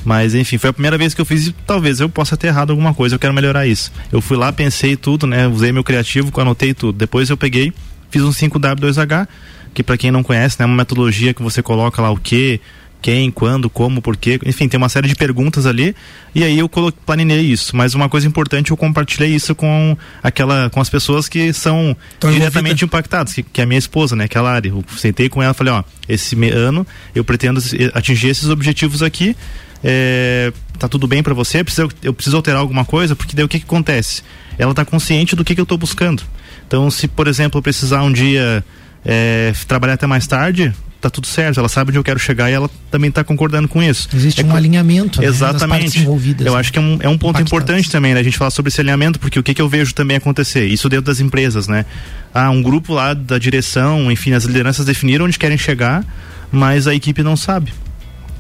Mas 0.08 0.34
enfim, 0.34 0.58
foi 0.58 0.70
a 0.70 0.74
primeira 0.74 0.98
vez 0.98 1.14
que 1.14 1.20
eu 1.20 1.26
fiz 1.26 1.48
e 1.48 1.52
talvez 1.52 2.00
eu 2.00 2.08
possa 2.08 2.38
ter 2.38 2.48
errado 2.48 2.70
alguma 2.70 2.94
coisa, 2.94 3.16
eu 3.16 3.20
quero 3.20 3.34
melhorar 3.34 3.68
isso. 3.68 3.92
Eu 4.10 4.22
fui 4.22 4.38
lá, 4.38 4.54
pensei 4.54 4.96
tudo, 4.96 5.28
né? 5.28 5.46
Usei 5.50 5.70
meu 5.74 5.84
criativo, 5.84 6.32
anotei 6.40 6.74
tudo. 6.74 6.98
Depois 6.98 7.30
eu 7.30 7.36
peguei, 7.36 7.74
fiz 8.10 8.24
um 8.24 8.30
5W2H, 8.30 9.28
que 9.74 9.84
para 9.84 9.98
quem 9.98 10.10
não 10.10 10.24
conhece, 10.24 10.56
né, 10.60 10.64
é 10.64 10.66
uma 10.66 10.78
metodologia 10.78 11.34
que 11.34 11.44
você 11.44 11.62
coloca 11.62 12.02
lá 12.02 12.10
o 12.10 12.16
que, 12.16 12.62
quem, 13.02 13.30
quando, 13.30 13.70
como, 13.70 14.02
porquê, 14.02 14.40
enfim, 14.46 14.70
tem 14.70 14.78
uma 14.78 14.88
série 14.88 15.10
de 15.10 15.16
perguntas 15.16 15.66
ali, 15.66 15.94
e 16.34 16.42
aí 16.42 16.58
eu 16.58 16.70
planejei 17.06 17.42
isso. 17.42 17.76
Mas 17.76 17.94
uma 17.94 18.08
coisa 18.08 18.26
importante, 18.26 18.72
eu 18.72 18.78
compartilhei 18.78 19.36
isso 19.36 19.54
com 19.54 19.98
aquela, 20.24 20.70
com 20.70 20.80
as 20.80 20.90
pessoas 20.90 21.28
que 21.28 21.52
são 21.52 21.98
Tô 22.18 22.32
diretamente 22.32 22.86
impactadas, 22.86 23.34
que, 23.34 23.44
que, 23.44 23.60
é 23.60 23.66
a 23.66 23.68
minha 23.68 23.78
esposa, 23.78 24.16
né, 24.16 24.26
que 24.26 24.38
é 24.38 24.40
a 24.40 24.44
Lari. 24.44 24.70
Eu 24.70 24.86
sentei 24.96 25.28
com 25.28 25.44
ela 25.44 25.52
e 25.52 25.54
falei, 25.54 25.74
ó, 25.74 25.84
esse 26.08 26.34
ano 26.50 26.88
eu 27.14 27.26
pretendo 27.26 27.62
atingir 27.94 28.30
esses 28.30 28.48
objetivos 28.48 29.04
aqui, 29.04 29.36
é, 29.84 30.52
tá 30.78 30.88
tudo 30.88 31.08
bem 31.08 31.22
para 31.22 31.34
você, 31.34 31.60
eu 31.60 31.66
preciso, 31.66 31.90
eu 32.04 32.14
preciso 32.14 32.38
alterar 32.38 32.62
alguma 32.62 32.86
coisa, 32.86 33.16
porque 33.16 33.36
daí 33.36 33.46
o 33.46 33.48
que, 33.48 33.60
que 33.60 33.66
acontece? 33.66 34.24
Ela 34.58 34.74
tá 34.74 34.84
consciente 34.84 35.36
do 35.36 35.44
que, 35.44 35.56
que 35.56 35.62
eu 35.62 35.66
tô 35.66 35.78
buscando. 35.78 36.24
Então, 36.68 36.90
se, 36.92 37.08
por 37.08 37.28
exemplo, 37.28 37.60
eu 37.60 37.62
precisar 37.62 38.02
um 38.04 38.12
dia 38.12 38.64
é, 39.06 39.54
trabalhar 39.68 39.94
até 39.94 40.08
mais 40.08 40.28
tarde, 40.28 40.74
tá 41.00 41.10
tudo 41.10 41.28
certo, 41.28 41.60
ela 41.60 41.70
sabe 41.70 41.92
onde 41.92 42.00
eu 42.00 42.04
quero 42.04 42.20
chegar 42.20 42.50
e 42.50 42.54
ela 42.54 42.70
também 42.92 43.10
está 43.10 43.24
concordando 43.24 43.68
com 43.68 43.82
isso. 43.82 44.10
Existe 44.14 44.42
é 44.42 44.46
um 44.46 44.56
alinhamento. 44.56 45.24
Exatamente. 45.24 46.00
Né, 46.00 46.18
eu 46.40 46.56
acho 46.56 46.72
que 46.74 46.80
é 46.80 46.82
um, 46.82 46.98
é 47.02 47.08
um 47.08 47.18
ponto 47.18 47.42
importante 47.42 47.90
também, 47.90 48.14
né? 48.14 48.20
A 48.20 48.24
gente 48.24 48.38
falar 48.38 48.52
sobre 48.52 48.70
esse 48.70 48.82
alinhamento, 48.82 49.20
porque 49.20 49.40
o 49.40 49.44
que, 49.44 49.54
que 49.54 49.62
eu 49.62 49.70
vejo 49.70 49.94
também 49.94 50.18
acontecer? 50.18 50.66
Isso 50.66 50.90
dentro 50.90 51.06
das 51.06 51.20
empresas, 51.20 51.68
né? 51.68 51.86
Ah, 52.34 52.50
um 52.50 52.62
grupo 52.62 52.94
lá 52.94 53.14
da 53.14 53.38
direção, 53.38 54.12
enfim, 54.12 54.34
as 54.34 54.44
lideranças 54.44 54.86
definiram 54.86 55.26
onde 55.26 55.38
querem 55.38 55.58
chegar, 55.58 56.04
mas 56.52 56.88
a 56.88 56.96
equipe 56.96 57.24
não 57.24 57.38
sabe. 57.38 57.72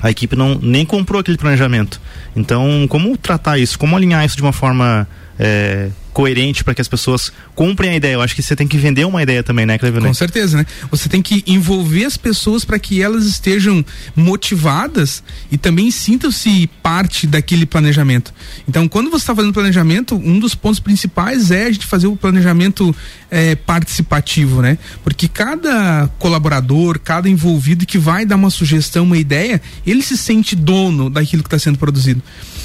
A 0.01 0.09
equipe 0.11 0.35
não 0.35 0.59
nem 0.61 0.85
comprou 0.85 1.19
aquele 1.19 1.37
planejamento. 1.37 1.99
Então, 2.35 2.85
como 2.87 3.17
tratar 3.17 3.57
isso? 3.57 3.77
Como 3.79 3.95
alinhar 3.95 4.25
isso 4.25 4.35
de 4.35 4.41
uma 4.41 4.53
forma 4.53 5.07
é, 5.39 5.89
coerente 6.17 6.63
para 6.63 6.73
que 6.73 6.81
as 6.81 6.87
pessoas 6.87 7.31
comprem 7.53 7.91
a 7.91 7.95
ideia. 7.95 8.13
Eu 8.13 8.21
acho 8.21 8.35
que 8.35 8.41
você 8.41 8.55
tem 8.55 8.67
que 8.67 8.75
vender 8.75 9.05
uma 9.05 9.21
ideia 9.21 9.43
também, 9.43 9.67
né, 9.67 9.77
Cleber? 9.77 10.01
Com 10.01 10.15
certeza, 10.15 10.57
né? 10.57 10.65
Você 10.89 11.07
tem 11.07 11.21
que 11.21 11.43
envolver 11.45 12.05
as 12.05 12.17
pessoas 12.17 12.65
para 12.65 12.79
que 12.79 13.03
elas 13.03 13.27
estejam 13.27 13.85
motivadas 14.15 15.21
e 15.51 15.59
também 15.59 15.91
sintam-se 15.91 16.65
parte 16.81 17.27
daquele 17.27 17.67
planejamento. 17.67 18.33
Então, 18.67 18.87
quando 18.87 19.11
você 19.11 19.17
está 19.17 19.35
fazendo 19.35 19.53
planejamento, 19.53 20.15
um 20.15 20.39
dos 20.39 20.55
pontos 20.55 20.79
principais 20.79 21.51
é 21.51 21.65
a 21.65 21.71
gente 21.71 21.85
fazer 21.85 22.07
o 22.07 22.15
planejamento 22.15 22.95
é, 23.29 23.53
participativo, 23.53 24.59
né? 24.59 24.79
Porque 25.03 25.27
cada 25.27 26.09
colaborador, 26.17 26.99
cada 26.99 27.29
envolvido 27.29 27.85
que 27.85 27.99
vai 27.99 28.25
dar 28.25 28.37
uma 28.37 28.49
sugestão, 28.49 29.03
uma 29.03 29.19
ideia, 29.19 29.61
ele 29.85 30.01
se 30.01 30.17
sente 30.17 30.55
dono 30.55 31.11
daquilo 31.11 31.43
que 31.43 31.47
está 31.47 31.59
sendo 31.59 31.77
produzido. 31.77 32.23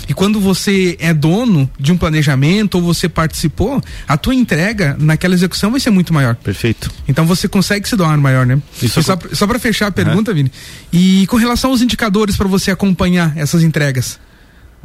E 0.09 0.15
quando 0.15 0.41
você 0.41 0.97
é 0.99 1.15
dono 1.15 1.71
de 1.79 1.93
um 1.93 1.97
planejamento 1.97 2.77
ou 2.77 2.83
você 2.83 3.09
participou, 3.09 3.83
a 4.07 4.17
tua 4.17 4.35
entrega 4.35 4.97
naquela 4.99 5.35
execução 5.35 5.71
vai 5.71 5.81
ser 5.81 5.91
muito 5.91 6.13
maior. 6.13 6.35
Perfeito. 6.37 6.91
Então 7.07 7.27
você 7.27 7.49
consegue 7.49 7.89
se 7.89 7.97
doar 7.97 8.19
maior, 8.19 8.45
né? 8.45 8.61
Isso 8.83 9.01
e 9.01 9.03
só, 9.03 9.19
só 9.33 9.47
para 9.47 9.59
fechar 9.59 9.89
a 9.89 9.93
pergunta, 9.93 10.35
Vini. 10.35 10.51
E 10.93 11.27
com 11.29 11.37
relação 11.37 11.71
aos 11.71 11.83
indicadores 11.83 12.37
para 12.37 12.49
você 12.49 12.71
acompanhar 12.71 13.37
essas 13.37 13.63
entregas? 13.63 14.19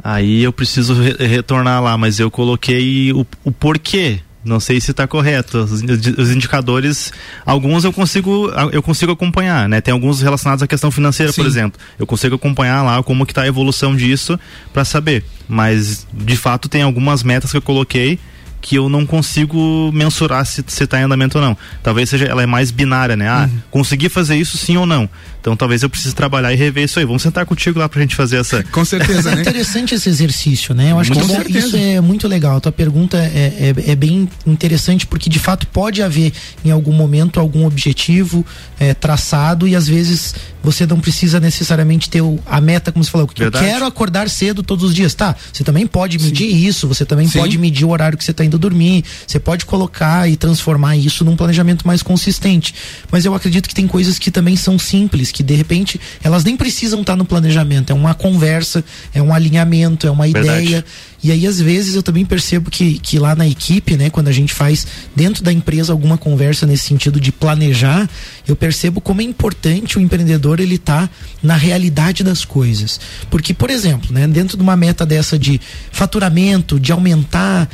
Aí 0.02 0.42
eu 0.42 0.52
preciso 0.52 0.94
re 0.94 1.16
retornar 1.26 1.82
lá, 1.82 1.98
mas 1.98 2.20
eu 2.20 2.30
coloquei 2.30 3.12
o, 3.12 3.26
o 3.44 3.50
porquê 3.50 4.20
não 4.48 4.58
sei 4.58 4.80
se 4.80 4.90
está 4.90 5.06
correto. 5.06 5.58
Os, 5.58 5.82
os, 5.82 6.30
indicadores, 6.30 7.12
alguns 7.44 7.84
eu 7.84 7.92
consigo, 7.92 8.50
eu 8.72 8.82
consigo 8.82 9.12
acompanhar, 9.12 9.68
né? 9.68 9.80
Tem 9.80 9.92
alguns 9.92 10.20
relacionados 10.20 10.62
à 10.62 10.66
questão 10.66 10.90
financeira, 10.90 11.32
Sim. 11.32 11.42
por 11.42 11.46
exemplo. 11.46 11.80
Eu 11.98 12.06
consigo 12.06 12.34
acompanhar 12.34 12.82
lá 12.82 13.02
como 13.02 13.26
que 13.26 13.32
está 13.32 13.42
a 13.42 13.46
evolução 13.46 13.94
disso 13.94 14.38
para 14.72 14.84
saber. 14.84 15.24
Mas 15.48 16.06
de 16.12 16.36
fato 16.36 16.68
tem 16.68 16.82
algumas 16.82 17.22
metas 17.22 17.50
que 17.50 17.56
eu 17.56 17.62
coloquei 17.62 18.18
que 18.60 18.76
eu 18.76 18.88
não 18.88 19.06
consigo 19.06 19.90
mensurar 19.92 20.44
se 20.44 20.60
está 20.60 21.00
em 21.00 21.04
andamento 21.04 21.38
ou 21.38 21.44
não. 21.44 21.56
Talvez 21.82 22.10
seja 22.10 22.26
ela 22.26 22.42
é 22.42 22.46
mais 22.46 22.70
binária, 22.70 23.16
né? 23.16 23.28
Ah, 23.28 23.48
uhum. 23.50 23.58
consegui 23.70 24.08
fazer 24.08 24.36
isso 24.36 24.56
sim 24.56 24.76
ou 24.76 24.86
não. 24.86 25.08
Então 25.40 25.56
talvez 25.56 25.82
eu 25.82 25.90
precise 25.90 26.14
trabalhar 26.14 26.52
e 26.52 26.56
rever 26.56 26.84
isso 26.84 26.98
aí. 26.98 27.04
Vamos 27.04 27.22
sentar 27.22 27.46
contigo 27.46 27.78
lá 27.78 27.88
pra 27.88 28.00
gente 28.00 28.14
fazer 28.14 28.38
essa. 28.38 28.62
Com 28.64 28.84
certeza, 28.84 29.30
né? 29.34 29.38
É 29.38 29.40
interessante 29.40 29.94
esse 29.94 30.08
exercício, 30.08 30.74
né? 30.74 30.92
Eu 30.92 30.98
acho 30.98 31.12
Com 31.12 31.20
que 31.20 31.26
certeza. 31.26 31.66
isso 31.66 31.76
é 31.76 32.00
muito 32.00 32.26
legal. 32.26 32.56
A 32.56 32.60
tua 32.60 32.72
pergunta 32.72 33.16
é, 33.18 33.72
é, 33.76 33.92
é, 33.92 33.96
bem 33.96 34.28
interessante 34.46 35.06
porque 35.06 35.30
de 35.30 35.38
fato 35.38 35.66
pode 35.68 36.02
haver 36.02 36.32
em 36.64 36.70
algum 36.70 36.92
momento 36.92 37.40
algum 37.40 37.66
objetivo 37.66 38.44
é, 38.78 38.94
traçado 38.94 39.66
e 39.66 39.74
às 39.74 39.86
vezes 39.86 40.34
você 40.62 40.84
não 40.86 41.00
precisa 41.00 41.40
necessariamente 41.40 42.10
ter 42.10 42.20
o, 42.20 42.38
a 42.44 42.60
meta, 42.60 42.92
como 42.92 43.04
você 43.04 43.10
falou, 43.10 43.26
que 43.26 43.42
eu 43.42 43.50
quero 43.50 43.86
acordar 43.86 44.28
cedo 44.28 44.62
todos 44.62 44.84
os 44.84 44.94
dias. 44.94 45.14
Tá, 45.14 45.34
você 45.52 45.64
também 45.64 45.86
pode 45.86 46.18
medir 46.18 46.50
Sim. 46.50 46.66
isso, 46.66 46.88
você 46.88 47.04
também 47.04 47.26
Sim. 47.28 47.38
pode 47.38 47.56
medir 47.58 47.84
o 47.84 47.90
horário 47.90 48.18
que 48.18 48.24
você 48.24 48.32
está 48.32 48.44
indo 48.44 48.58
dormir, 48.58 49.04
você 49.26 49.38
pode 49.38 49.64
colocar 49.64 50.28
e 50.28 50.36
transformar 50.36 50.96
isso 50.96 51.24
num 51.24 51.36
planejamento 51.36 51.86
mais 51.86 52.02
consistente. 52.02 52.74
Mas 53.10 53.24
eu 53.24 53.34
acredito 53.34 53.68
que 53.68 53.74
tem 53.74 53.86
coisas 53.86 54.18
que 54.18 54.30
também 54.30 54.56
são 54.56 54.78
simples 54.78 55.32
que 55.38 55.42
de 55.44 55.54
repente 55.54 56.00
elas 56.20 56.42
nem 56.42 56.56
precisam 56.56 57.00
estar 57.00 57.14
no 57.14 57.24
planejamento, 57.24 57.90
é 57.90 57.94
uma 57.94 58.12
conversa, 58.12 58.84
é 59.14 59.22
um 59.22 59.32
alinhamento, 59.32 60.04
é 60.04 60.10
uma 60.10 60.26
Verdade. 60.26 60.66
ideia. 60.66 60.84
E 61.22 61.30
aí, 61.30 61.46
às 61.46 61.60
vezes, 61.60 61.94
eu 61.94 62.02
também 62.02 62.24
percebo 62.24 62.70
que, 62.70 62.98
que 62.98 63.20
lá 63.20 63.36
na 63.36 63.46
equipe, 63.46 63.96
né, 63.96 64.10
quando 64.10 64.26
a 64.26 64.32
gente 64.32 64.52
faz 64.52 64.84
dentro 65.14 65.44
da 65.44 65.52
empresa 65.52 65.92
alguma 65.92 66.18
conversa 66.18 66.66
nesse 66.66 66.86
sentido 66.86 67.20
de 67.20 67.30
planejar, 67.30 68.08
eu 68.48 68.56
percebo 68.56 69.00
como 69.00 69.20
é 69.20 69.24
importante 69.24 69.96
o 69.96 70.00
empreendedor 70.00 70.58
ele 70.58 70.76
tá 70.76 71.08
na 71.40 71.54
realidade 71.54 72.24
das 72.24 72.44
coisas. 72.44 73.00
Porque, 73.30 73.54
por 73.54 73.70
exemplo, 73.70 74.12
né, 74.12 74.26
dentro 74.26 74.56
de 74.56 74.62
uma 74.62 74.76
meta 74.76 75.06
dessa 75.06 75.38
de 75.38 75.60
faturamento, 75.92 76.80
de 76.80 76.90
aumentar 76.90 77.68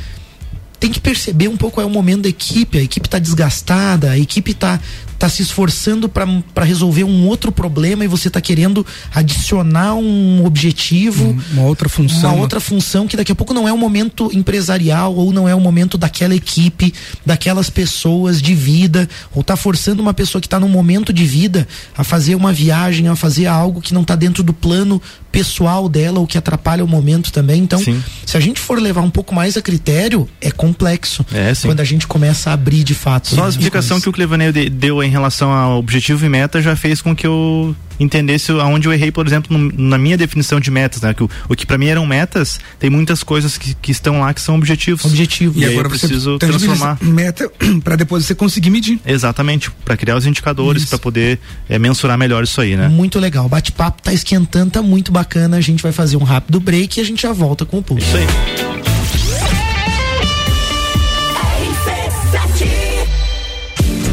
tem 0.79 0.91
que 0.91 0.99
perceber 0.99 1.47
um 1.47 1.57
pouco 1.57 1.81
é 1.81 1.85
o 1.85 1.89
momento 1.89 2.23
da 2.23 2.29
equipe, 2.29 2.77
a 2.77 2.83
equipe 2.83 3.07
está 3.07 3.17
desgastada, 3.17 4.11
a 4.11 4.19
equipe 4.19 4.51
está 4.51 4.79
tá 5.25 5.29
se 5.29 5.41
esforçando 5.41 6.07
para 6.07 6.63
resolver 6.63 7.03
um 7.03 7.25
outro 7.25 7.51
problema 7.51 8.05
e 8.05 8.07
você 8.07 8.27
está 8.27 8.39
querendo 8.39 8.85
adicionar 9.13 9.95
um 9.95 10.45
objetivo, 10.45 11.35
uma 11.51 11.63
outra 11.63 11.89
função, 11.89 12.35
uma 12.35 12.43
outra 12.43 12.59
função 12.59 13.07
que 13.07 13.17
daqui 13.17 13.31
a 13.31 13.35
pouco 13.35 13.51
não 13.51 13.67
é 13.67 13.73
o 13.73 13.77
momento 13.77 14.29
empresarial 14.31 15.15
ou 15.15 15.33
não 15.33 15.49
é 15.49 15.55
o 15.55 15.59
momento 15.59 15.97
daquela 15.97 16.35
equipe, 16.35 16.93
daquelas 17.25 17.71
pessoas 17.71 18.39
de 18.39 18.53
vida, 18.53 19.09
ou 19.33 19.41
está 19.41 19.55
forçando 19.55 19.99
uma 19.99 20.13
pessoa 20.13 20.39
que 20.39 20.45
está 20.45 20.59
num 20.59 20.69
momento 20.69 21.11
de 21.11 21.25
vida 21.25 21.67
a 21.97 22.03
fazer 22.03 22.35
uma 22.35 22.53
viagem, 22.53 23.07
a 23.07 23.15
fazer 23.15 23.47
algo 23.47 23.81
que 23.81 23.95
não 23.95 24.01
está 24.03 24.15
dentro 24.15 24.43
do 24.43 24.53
plano 24.53 25.01
pessoal 25.31 25.89
dela 25.89 26.19
ou 26.19 26.25
que 26.25 26.37
atrapalha 26.37 26.81
o 26.81 26.87
momento 26.87 27.29
também. 27.29 27.61
Então, 27.61 27.79
sim. 27.79 28.01
se 28.25 28.37
a 28.37 28.39
gente 28.39 28.57
for 28.57 28.79
levar 28.79 29.01
um 29.01 29.09
pouco 29.09 29.35
mais 29.35 29.57
a 29.57 29.61
critério, 29.61 30.29
é 30.39 30.49
complexo. 30.49 31.25
É, 31.33 31.51
quando 31.61 31.81
a 31.81 31.83
gente 31.83 32.07
começa 32.07 32.51
a 32.51 32.53
abrir 32.53 32.85
de 32.85 32.93
fato. 32.93 33.35
Só 33.35 33.45
a 33.45 33.49
explicação 33.49 33.99
que 33.99 34.07
o 34.07 34.13
Clevaneio 34.13 34.53
deu 34.69 35.03
em 35.03 35.09
relação 35.15 35.51
ao 35.51 35.79
objetivo 35.79 36.25
e 36.25 36.29
meta 36.29 36.61
já 36.61 36.75
fez 36.75 37.01
com 37.01 37.15
que 37.15 37.25
eu 37.25 37.75
entendesse 37.99 38.51
aonde 38.51 38.87
eu 38.87 38.93
errei, 38.93 39.11
por 39.11 39.25
exemplo, 39.25 39.57
no, 39.57 39.71
na 39.89 39.97
minha 39.97 40.17
definição 40.17 40.59
de 40.59 40.69
metas, 40.69 41.01
né? 41.01 41.13
Que 41.13 41.23
o, 41.23 41.29
o 41.49 41.55
que 41.55 41.65
para 41.65 41.77
mim 41.77 41.87
eram 41.87 42.05
metas, 42.05 42.59
tem 42.79 42.89
muitas 42.89 43.23
coisas 43.23 43.57
que, 43.57 43.73
que 43.75 43.91
estão 43.91 44.19
lá 44.19 44.33
que 44.33 44.41
são 44.41 44.55
objetivos. 44.55 45.05
Objetivo. 45.05 45.59
E, 45.59 45.63
e 45.63 45.65
agora 45.65 45.87
eu 45.87 45.89
preciso 45.89 46.37
transformar 46.37 46.97
meta 47.01 47.49
para 47.83 47.95
depois 47.95 48.25
você 48.25 48.35
conseguir 48.35 48.69
medir. 48.69 48.99
Exatamente, 49.05 49.71
para 49.83 49.97
criar 49.97 50.17
os 50.17 50.25
indicadores, 50.25 50.85
para 50.85 50.99
poder 50.99 51.39
é, 51.69 51.79
mensurar 51.79 52.17
melhor 52.17 52.43
isso 52.43 52.59
aí, 52.59 52.75
né? 52.75 52.87
Muito 52.87 53.19
legal. 53.19 53.45
O 53.45 53.49
bate-papo 53.49 54.01
tá 54.01 54.13
esquentando, 54.13 54.71
tá 54.71 54.81
muito 54.81 55.11
bacana. 55.11 55.57
A 55.57 55.61
gente 55.61 55.81
vai 55.81 55.91
fazer 55.91 56.17
um 56.17 56.23
rápido 56.23 56.59
break 56.59 56.99
e 56.99 57.01
a 57.01 57.05
gente 57.05 57.21
já 57.21 57.31
volta 57.31 57.65
com 57.65 57.79
o 57.79 57.83
pulso. 57.83 58.05
Isso 58.05 58.17
aí. 58.17 59.24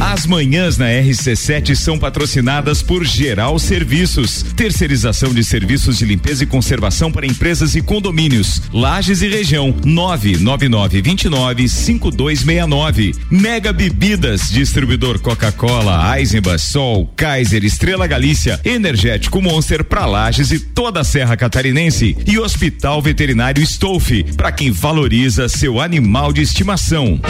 As 0.04 0.26
manhãs 0.26 0.76
na 0.76 0.86
RC7 0.86 1.76
são 1.76 1.96
patrocinadas 1.96 2.82
por 2.82 3.04
Geral 3.04 3.56
Serviços, 3.56 4.42
terceirização 4.56 5.32
de 5.32 5.44
serviços 5.44 5.96
de 5.96 6.04
limpeza 6.04 6.42
e 6.42 6.46
conservação 6.46 7.12
para 7.12 7.24
empresas 7.24 7.76
e 7.76 7.80
condomínios. 7.80 8.62
Lages 8.72 9.22
e 9.22 9.28
região 9.28 9.72
99929 9.84 11.68
5269. 11.68 13.14
Mega 13.30 13.72
Bebidas, 13.72 14.50
distribuidor 14.50 15.20
Coca-Cola, 15.20 16.18
Eisenbach, 16.18 16.58
Sol, 16.60 17.06
Kaiser, 17.16 17.64
Estrela 17.64 18.08
Galícia, 18.08 18.60
Energético 18.64 19.40
Monster 19.40 19.84
para 19.84 20.04
Lages 20.04 20.50
e 20.50 20.58
toda 20.58 21.02
a 21.02 21.04
Serra 21.04 21.36
Catarinense 21.36 22.16
e 22.26 22.40
Hospital 22.40 23.00
Veterinário 23.00 23.62
Stolfe, 23.62 24.24
para 24.36 24.50
quem 24.50 24.72
valoriza 24.72 25.48
seu 25.48 25.80
animal 25.80 26.32
de 26.32 26.42
estimação. 26.42 27.20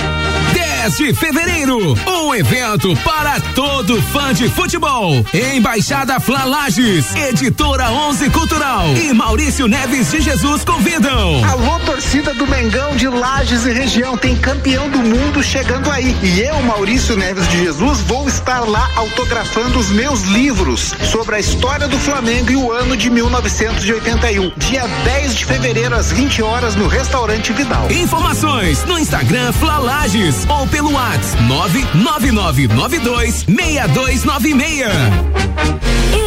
10 0.54 0.71
de 0.90 1.14
fevereiro, 1.14 1.94
um 2.08 2.34
evento 2.34 2.92
para 3.04 3.40
todo 3.54 4.02
fã 4.02 4.34
de 4.34 4.48
futebol. 4.48 5.24
Embaixada 5.32 6.18
Flalages, 6.18 7.14
Editora 7.14 7.88
11 7.88 8.28
Cultural 8.30 8.88
e 8.96 9.12
Maurício 9.12 9.68
Neves 9.68 10.10
de 10.10 10.20
Jesus 10.20 10.64
convidam. 10.64 11.40
Alô, 11.48 11.78
torcida 11.86 12.34
do 12.34 12.48
Mengão 12.48 12.96
de 12.96 13.06
Lages 13.06 13.64
e 13.64 13.72
região, 13.72 14.16
tem 14.16 14.36
campeão 14.36 14.90
do 14.90 14.98
mundo 14.98 15.40
chegando 15.40 15.88
aí. 15.88 16.16
E 16.20 16.40
eu, 16.40 16.60
Maurício 16.62 17.16
Neves 17.16 17.46
de 17.46 17.58
Jesus, 17.58 18.00
vou 18.00 18.26
estar 18.26 18.68
lá 18.68 18.90
autografando 18.96 19.78
os 19.78 19.88
meus 19.90 20.22
livros 20.22 20.94
sobre 21.12 21.36
a 21.36 21.38
história 21.38 21.86
do 21.86 21.98
Flamengo 22.00 22.50
e 22.50 22.56
o 22.56 22.72
ano 22.72 22.96
de 22.96 23.08
1981. 23.08 24.52
Dia 24.56 24.88
10 25.04 25.36
de 25.36 25.44
fevereiro, 25.44 25.94
às 25.94 26.10
20 26.10 26.42
horas, 26.42 26.74
no 26.74 26.88
Restaurante 26.88 27.52
Vidal. 27.52 27.88
Informações 27.92 28.82
no 28.84 28.98
Instagram 28.98 29.52
Flalages 29.52 30.44
ou 30.48 30.66
pelo 30.72 30.92
WhatsApp 30.92 31.42
99992 31.44 33.44
6296. 33.46 35.42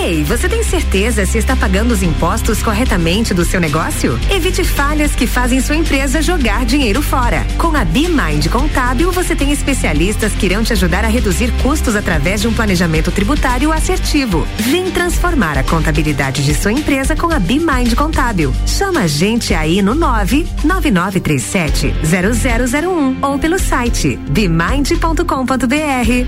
Ei, 0.05 0.23
você 0.23 0.47
tem 0.47 0.63
certeza 0.63 1.25
se 1.25 1.39
está 1.39 1.55
pagando 1.55 1.91
os 1.91 2.03
impostos 2.03 2.61
corretamente 2.61 3.33
do 3.33 3.43
seu 3.43 3.59
negócio? 3.59 4.19
Evite 4.29 4.63
falhas 4.63 5.15
que 5.15 5.25
fazem 5.25 5.59
sua 5.59 5.75
empresa 5.75 6.21
jogar 6.21 6.63
dinheiro 6.63 7.01
fora. 7.01 7.43
Com 7.57 7.75
a 7.75 7.83
BeMind 7.83 8.47
Contábil, 8.49 9.11
você 9.11 9.35
tem 9.35 9.51
especialistas 9.51 10.33
que 10.33 10.45
irão 10.45 10.63
te 10.63 10.73
ajudar 10.73 11.03
a 11.03 11.07
reduzir 11.07 11.51
custos 11.63 11.95
através 11.95 12.41
de 12.41 12.47
um 12.47 12.53
planejamento 12.53 13.11
tributário 13.11 13.71
assertivo. 13.71 14.47
Vem 14.59 14.91
transformar 14.91 15.57
a 15.57 15.63
contabilidade 15.63 16.45
de 16.45 16.53
sua 16.53 16.71
empresa 16.71 17.15
com 17.15 17.31
a 17.31 17.39
BeMind 17.39 17.95
Contábil. 17.95 18.53
Chama 18.67 18.99
a 19.01 19.07
gente 19.07 19.55
aí 19.55 19.81
no 19.81 19.95
99937 19.95 21.95
0001 22.05 23.17
ou 23.23 23.39
pelo 23.39 23.57
site 23.57 24.19
bemind.com.br. 24.35 26.27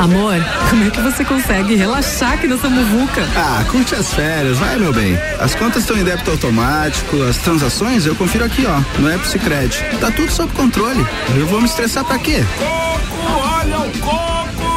Amor, 0.00 0.34
como 0.70 0.86
é 0.86 0.90
que 0.90 1.00
você 1.00 1.24
consegue 1.24 1.74
relaxar 1.74 2.32
aqui 2.32 2.46
nessa 2.46 2.70
muvuca? 2.70 3.22
Ah, 3.36 3.62
curte 3.70 3.94
as 3.94 4.12
férias, 4.14 4.56
vai 4.58 4.78
meu 4.78 4.94
bem. 4.94 5.14
As 5.38 5.54
contas 5.54 5.82
estão 5.82 5.96
em 5.96 6.02
débito 6.02 6.30
automático, 6.30 7.22
as 7.22 7.36
transações 7.36 8.06
eu 8.06 8.14
confiro 8.16 8.46
aqui, 8.46 8.64
ó, 8.66 8.80
no 8.98 9.10
App 9.10 9.28
Sicredi. 9.28 9.84
Tá 10.00 10.10
tudo 10.10 10.32
sob 10.32 10.50
controle. 10.54 11.06
Eu 11.36 11.46
vou 11.46 11.60
me 11.60 11.66
estressar 11.66 12.02
pra 12.02 12.18
quê? 12.18 12.42
Coco, 12.58 13.42
olha 13.42 13.78
o 13.80 13.98
coco! 13.98 14.33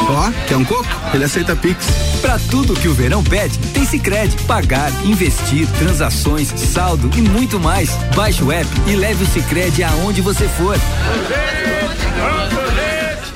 Ó, 0.09 0.31
quer 0.47 0.55
um 0.55 0.63
coco? 0.63 0.85
Ele 1.13 1.25
aceita 1.25 1.55
Pix. 1.55 1.85
Pra 2.21 2.39
tudo 2.49 2.73
que 2.73 2.87
o 2.87 2.93
verão 2.93 3.23
pede, 3.23 3.57
tem 3.73 3.85
Sicredi. 3.85 4.37
Pagar, 4.43 4.91
investir, 5.05 5.67
transações, 5.77 6.47
saldo 6.47 7.09
e 7.17 7.21
muito 7.21 7.59
mais. 7.59 7.89
Baixe 8.15 8.43
o 8.43 8.51
app 8.51 8.67
e 8.87 8.95
leve 8.95 9.23
o 9.23 9.27
Sicredi 9.27 9.83
aonde 9.83 10.21
você 10.21 10.47
for. 10.47 10.77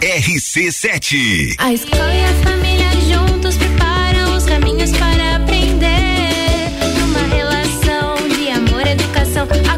RC7 0.01 1.55
A 1.59 1.73
escola 1.73 2.13
e 2.13 2.23
a 2.23 2.33
família 2.43 2.91
juntos 3.07 3.55
preparam 3.57 4.35
os 4.35 4.45
caminhos 4.45 4.91
para 4.91 5.35
aprender. 5.35 6.71
Numa 6.99 7.35
relação 7.35 8.15
de 8.29 8.49
amor 8.49 8.87
e 8.87 8.91
educação. 8.91 9.47
Há 9.69 9.77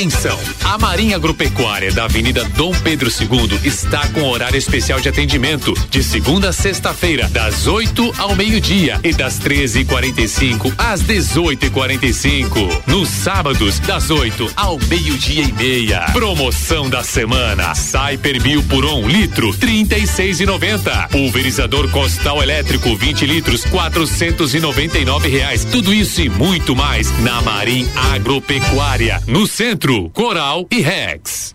Atenção! 0.00 0.38
A 0.64 0.78
Marinha 0.78 1.16
Agropecuária 1.16 1.92
da 1.92 2.04
Avenida 2.04 2.42
Dom 2.56 2.72
Pedro 2.72 3.10
II 3.10 3.60
está 3.64 4.06
com 4.08 4.22
horário 4.22 4.56
especial 4.56 4.98
de 4.98 5.10
atendimento 5.10 5.74
de 5.90 6.02
segunda 6.02 6.48
a 6.48 6.52
sexta-feira, 6.54 7.28
das 7.28 7.66
8 7.66 8.14
ao 8.16 8.34
meio-dia 8.34 8.98
e 9.04 9.12
das 9.12 9.38
13h45 9.38 10.72
às 10.78 11.02
18h45. 11.02 12.82
Nos 12.86 13.10
sábados, 13.10 13.78
das 13.80 14.10
8 14.10 14.50
ao 14.56 14.78
meio-dia 14.88 15.42
e 15.42 15.52
meia. 15.52 16.06
Promoção 16.12 16.88
da 16.88 17.02
semana: 17.02 17.74
Cyper 17.74 18.40
Bio 18.40 18.62
por 18.62 18.86
um 18.86 19.06
litro, 19.06 19.52
36,90. 19.52 21.08
Pulverizador 21.08 21.90
Costal 21.90 22.42
Elétrico 22.42 22.96
20 22.96 23.26
litros, 23.26 23.66
499 23.66 25.28
reais. 25.28 25.62
Tudo 25.64 25.92
isso 25.92 26.22
e 26.22 26.30
muito 26.30 26.74
mais 26.74 27.10
na 27.20 27.42
Marim 27.42 27.86
Agropecuária, 28.14 29.22
no 29.26 29.46
centro, 29.46 29.89
Coral 30.14 30.68
e 30.70 30.80
Rex. 30.82 31.52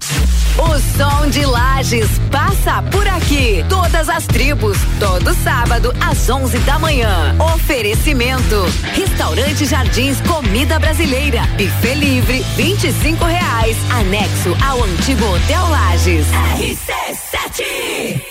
O 0.58 0.68
som 0.98 1.30
de 1.30 1.46
Lages 1.46 2.10
passa 2.30 2.82
por 2.92 3.08
aqui. 3.08 3.64
Todas 3.70 4.10
as 4.10 4.28
tribos, 4.28 4.78
todo 5.00 5.34
sábado 5.36 5.94
às 6.02 6.30
11 6.30 6.58
da 6.60 6.78
manhã. 6.78 7.34
Oferecimento: 7.56 8.66
Restaurante 8.94 9.66
Jardins 9.66 10.20
Comida 10.22 10.78
Brasileira. 10.80 11.44
Buffet 11.58 11.96
livre, 11.96 12.44
25 12.58 13.24
reais. 13.24 13.78
Anexo 13.92 14.54
ao 14.68 14.84
antigo 14.84 15.24
Hotel 15.26 15.70
Lages. 15.70 16.28
RC7 16.58 18.22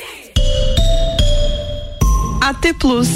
AT 2.42 2.74
Plus. 2.78 3.08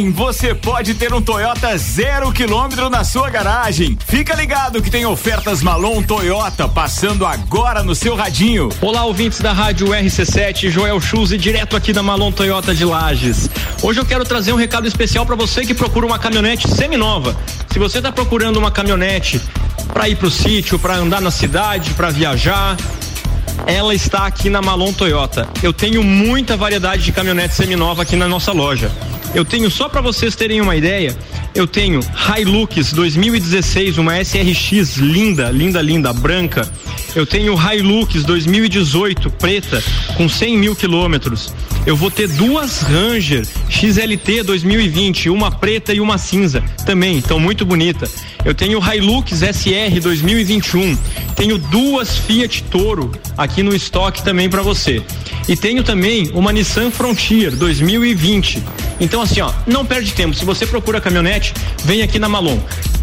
Sim, 0.00 0.12
você 0.12 0.54
pode 0.54 0.94
ter 0.94 1.12
um 1.12 1.20
Toyota 1.20 1.76
zero 1.76 2.32
quilômetro 2.32 2.88
na 2.88 3.04
sua 3.04 3.28
garagem. 3.28 3.98
Fica 4.06 4.34
ligado 4.34 4.80
que 4.80 4.90
tem 4.90 5.04
ofertas 5.04 5.62
Malon 5.62 6.02
Toyota 6.02 6.66
passando 6.66 7.26
agora 7.26 7.82
no 7.82 7.94
seu 7.94 8.16
radinho. 8.16 8.70
Olá, 8.80 9.04
ouvintes 9.04 9.40
da 9.40 9.52
Rádio 9.52 9.88
RC7, 9.88 10.70
Joel 10.70 10.98
Schulze, 11.02 11.36
direto 11.36 11.76
aqui 11.76 11.92
da 11.92 12.02
Malon 12.02 12.32
Toyota 12.32 12.74
de 12.74 12.82
Lages. 12.82 13.50
Hoje 13.82 14.00
eu 14.00 14.06
quero 14.06 14.24
trazer 14.24 14.54
um 14.54 14.56
recado 14.56 14.88
especial 14.88 15.26
para 15.26 15.36
você 15.36 15.66
que 15.66 15.74
procura 15.74 16.06
uma 16.06 16.18
caminhonete 16.18 16.66
seminova. 16.66 17.36
Se 17.70 17.78
você 17.78 17.98
está 17.98 18.10
procurando 18.10 18.56
uma 18.56 18.70
caminhonete 18.70 19.38
para 19.92 20.08
ir 20.08 20.16
pro 20.16 20.30
sítio, 20.30 20.78
para 20.78 20.96
andar 20.96 21.20
na 21.20 21.30
cidade, 21.30 21.92
para 21.92 22.08
viajar, 22.08 22.74
ela 23.66 23.94
está 23.94 24.26
aqui 24.26 24.48
na 24.48 24.62
Malon 24.62 24.94
Toyota. 24.94 25.46
Eu 25.62 25.74
tenho 25.74 26.02
muita 26.02 26.56
variedade 26.56 27.02
de 27.02 27.12
caminhonete 27.12 27.54
seminova 27.54 28.00
aqui 28.00 28.16
na 28.16 28.26
nossa 28.26 28.50
loja. 28.50 28.90
Eu 29.34 29.44
tenho 29.44 29.70
só 29.70 29.88
para 29.88 30.00
vocês 30.00 30.34
terem 30.34 30.60
uma 30.60 30.74
ideia, 30.74 31.16
eu 31.54 31.66
tenho 31.66 32.00
Hilux 32.36 32.92
2016, 32.92 33.98
uma 33.98 34.20
SRX 34.20 34.96
linda, 34.96 35.50
linda, 35.50 35.80
linda, 35.80 36.12
branca. 36.12 36.68
Eu 37.14 37.24
tenho 37.24 37.54
Hilux 37.56 38.24
2018 38.24 39.30
preta 39.30 39.82
com 40.16 40.28
100 40.28 40.58
mil 40.58 40.76
quilômetros. 40.76 41.52
Eu 41.86 41.96
vou 41.96 42.10
ter 42.10 42.28
duas 42.28 42.82
Ranger 42.82 43.46
XLT 43.68 44.42
2020, 44.42 45.30
uma 45.30 45.50
preta 45.50 45.94
e 45.94 46.00
uma 46.00 46.18
cinza, 46.18 46.62
também, 46.84 47.18
estão 47.18 47.38
muito 47.40 47.64
bonita. 47.64 48.08
Eu 48.44 48.54
tenho 48.54 48.80
Hilux 48.80 49.40
SR 49.40 50.00
2021. 50.00 50.96
Tenho 51.36 51.58
duas 51.58 52.16
Fiat 52.16 52.62
Toro 52.64 53.12
aqui 53.36 53.62
no 53.62 53.74
estoque 53.74 54.22
também 54.22 54.48
para 54.48 54.62
você. 54.62 55.02
E 55.48 55.56
tenho 55.56 55.82
também 55.82 56.30
uma 56.32 56.52
Nissan 56.52 56.90
Frontier 56.90 57.54
2020. 57.54 58.62
Então 58.98 59.20
assim, 59.20 59.40
ó, 59.40 59.52
não 59.66 59.84
perde 59.84 60.12
tempo. 60.12 60.34
Se 60.34 60.44
você 60.44 60.66
procura 60.66 61.00
caminhonete, 61.00 61.52
vem 61.84 62.02
aqui 62.02 62.18
na 62.18 62.28
Malon. 62.28 62.58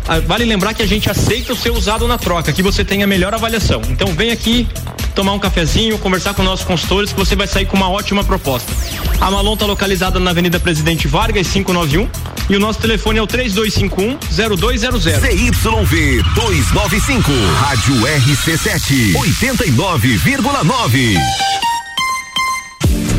Ah, 0.07 0.19
Vale 0.19 0.45
lembrar 0.45 0.73
que 0.73 0.81
a 0.81 0.87
gente 0.87 1.09
aceita 1.09 1.53
o 1.53 1.55
seu 1.55 1.75
usado 1.75 2.07
na 2.07 2.17
troca, 2.17 2.51
que 2.53 2.63
você 2.63 2.83
tenha 2.83 3.05
a 3.05 3.07
melhor 3.07 3.33
avaliação. 3.33 3.81
Então 3.89 4.07
vem 4.13 4.31
aqui 4.31 4.67
tomar 5.13 5.33
um 5.33 5.39
cafezinho, 5.39 5.97
conversar 5.97 6.33
com 6.33 6.43
nossos 6.43 6.65
consultores, 6.65 7.11
que 7.11 7.19
você 7.19 7.35
vai 7.35 7.47
sair 7.47 7.65
com 7.65 7.75
uma 7.75 7.89
ótima 7.89 8.23
proposta. 8.23 8.71
A 9.19 9.29
Malon 9.29 9.53
está 9.53 9.65
localizada 9.65 10.19
na 10.19 10.31
Avenida 10.31 10.59
Presidente 10.59 11.07
Vargas 11.07 11.47
591 11.47 12.07
e 12.49 12.55
o 12.55 12.59
nosso 12.59 12.79
telefone 12.79 13.19
é 13.19 13.21
o 13.21 13.27
3251 13.27 14.57
0200. 14.57 15.03
ZYV 15.03 16.23
295, 16.35 17.31
Rádio 17.59 17.95
RC7, 17.95 19.13
89,9. 19.13 21.66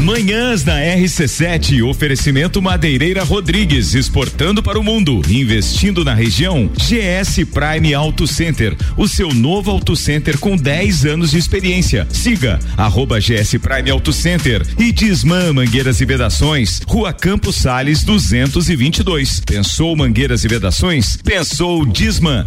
Manhãs 0.08 0.64
na 0.64 0.80
RC7, 0.80 1.82
oferecimento 1.86 2.62
Madeireira 2.62 3.22
Rodrigues, 3.22 3.94
exportando 3.94 4.62
para 4.62 4.80
o 4.80 4.82
mundo, 4.82 5.20
investindo 5.28 6.02
na 6.02 6.14
região. 6.14 6.70
GS 6.78 7.44
Prime 7.52 7.92
Auto 7.92 8.26
Center, 8.26 8.74
o 8.96 9.06
seu 9.06 9.34
novo 9.34 9.70
auto 9.70 9.94
center 9.94 10.38
com 10.38 10.56
10 10.56 11.04
anos 11.04 11.32
de 11.32 11.36
experiência. 11.36 12.08
Siga 12.10 12.58
arroba 12.74 13.20
GS 13.20 13.58
Prime 13.60 13.90
Auto 13.90 14.10
Center 14.10 14.66
e 14.78 14.90
Disman 14.92 15.52
Mangueiras 15.52 16.00
e 16.00 16.06
Vedações, 16.06 16.80
Rua 16.88 17.12
Campos 17.12 17.56
Sales 17.56 18.02
222. 18.02 19.40
Pensou 19.40 19.94
Mangueiras 19.94 20.42
e 20.42 20.48
Vedações? 20.48 21.18
Pensou 21.18 21.84
Disman. 21.84 22.46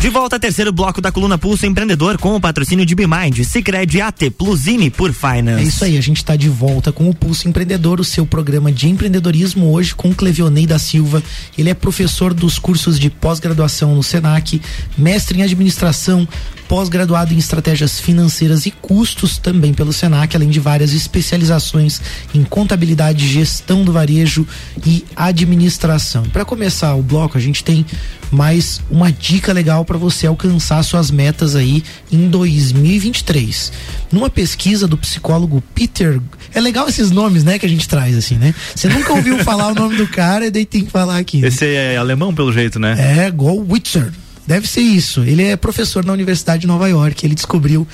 De 0.00 0.08
volta, 0.08 0.40
terceiro 0.40 0.72
bloco 0.72 0.98
da 0.98 1.12
coluna 1.12 1.36
Pulso 1.36 1.66
Empreendedor 1.66 2.16
com 2.16 2.34
o 2.34 2.40
patrocínio 2.40 2.86
de 2.86 2.94
Bimind, 2.94 3.44
Cicred 3.44 4.00
AT 4.00 4.30
Plusine 4.30 4.88
por 4.88 5.12
Finance. 5.12 5.62
É 5.62 5.62
isso 5.62 5.84
aí, 5.84 5.98
a 5.98 6.00
gente 6.00 6.16
está 6.16 6.36
de 6.36 6.48
volta 6.48 6.90
com 6.90 7.10
o 7.10 7.14
Pulso 7.14 7.46
Empreendedor, 7.46 8.00
o 8.00 8.04
seu 8.04 8.24
programa 8.24 8.72
de 8.72 8.88
empreendedorismo 8.88 9.70
hoje 9.70 9.94
com 9.94 10.14
Clevionei 10.14 10.66
da 10.66 10.78
Silva. 10.78 11.22
Ele 11.56 11.68
é 11.68 11.74
professor 11.74 12.32
dos 12.32 12.58
cursos 12.58 12.98
de 12.98 13.10
pós-graduação 13.10 13.94
no 13.94 14.02
Senac, 14.02 14.58
mestre 14.96 15.38
em 15.38 15.42
administração, 15.42 16.26
pós-graduado 16.66 17.34
em 17.34 17.38
estratégias 17.38 18.00
financeiras 18.00 18.64
e 18.64 18.70
custos 18.70 19.36
também 19.36 19.74
pelo 19.74 19.92
Senac, 19.92 20.34
além 20.34 20.48
de 20.48 20.60
várias 20.60 20.94
especializações 20.94 22.00
em 22.32 22.42
contabilidade, 22.42 23.28
gestão 23.28 23.84
do 23.84 23.92
varejo 23.92 24.46
e 24.86 25.04
administração. 25.14 26.22
Para 26.22 26.44
começar 26.44 26.94
o 26.94 27.02
bloco, 27.02 27.36
a 27.36 27.40
gente 27.40 27.62
tem 27.62 27.84
mais 28.30 28.80
uma 28.88 29.10
dica 29.10 29.52
legal 29.52 29.84
para 29.90 29.98
você 29.98 30.28
alcançar 30.28 30.80
suas 30.84 31.10
metas 31.10 31.56
aí 31.56 31.82
em 32.12 32.28
2023. 32.28 33.72
Numa 34.12 34.30
pesquisa 34.30 34.86
do 34.86 34.96
psicólogo 34.96 35.60
Peter, 35.74 36.20
é 36.54 36.60
legal 36.60 36.88
esses 36.88 37.10
nomes, 37.10 37.42
né, 37.42 37.58
que 37.58 37.66
a 37.66 37.68
gente 37.68 37.88
traz 37.88 38.16
assim, 38.16 38.36
né? 38.36 38.54
Você 38.72 38.88
nunca 38.88 39.12
ouviu 39.12 39.38
falar 39.42 39.72
o 39.72 39.74
nome 39.74 39.96
do 39.96 40.06
cara 40.06 40.46
e 40.46 40.50
daí 40.50 40.64
tem 40.64 40.84
que 40.84 40.92
falar 40.92 41.18
aqui. 41.18 41.38
né? 41.38 41.48
Esse 41.48 41.66
é 41.66 41.96
alemão, 41.96 42.32
pelo 42.32 42.52
jeito, 42.52 42.78
né? 42.78 43.24
É, 43.26 43.30
Goldwitzer. 43.32 44.12
Deve 44.46 44.68
ser 44.68 44.80
isso. 44.80 45.22
Ele 45.22 45.42
é 45.42 45.56
professor 45.56 46.04
na 46.04 46.12
Universidade 46.12 46.60
de 46.60 46.66
Nova 46.68 46.88
York. 46.88 47.26
Ele 47.26 47.34
descobriu 47.34 47.86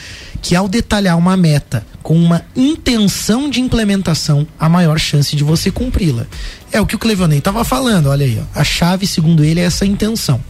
que 0.42 0.54
ao 0.54 0.68
detalhar 0.68 1.16
uma 1.16 1.36
meta 1.36 1.86
com 2.02 2.14
uma 2.16 2.42
intenção 2.54 3.48
de 3.48 3.60
implementação, 3.60 4.46
a 4.60 4.68
maior 4.68 4.98
chance 4.98 5.34
de 5.34 5.42
você 5.42 5.70
cumpri-la. 5.70 6.26
É 6.70 6.78
o 6.78 6.86
que 6.86 6.94
o 6.94 6.98
Clevionei 6.98 7.38
estava 7.38 7.64
falando, 7.64 8.08
olha 8.10 8.26
aí. 8.26 8.38
Ó. 8.38 8.58
A 8.60 8.64
chave, 8.64 9.06
segundo 9.06 9.42
ele, 9.42 9.60
é 9.60 9.64
essa 9.64 9.86
intenção. 9.86 10.40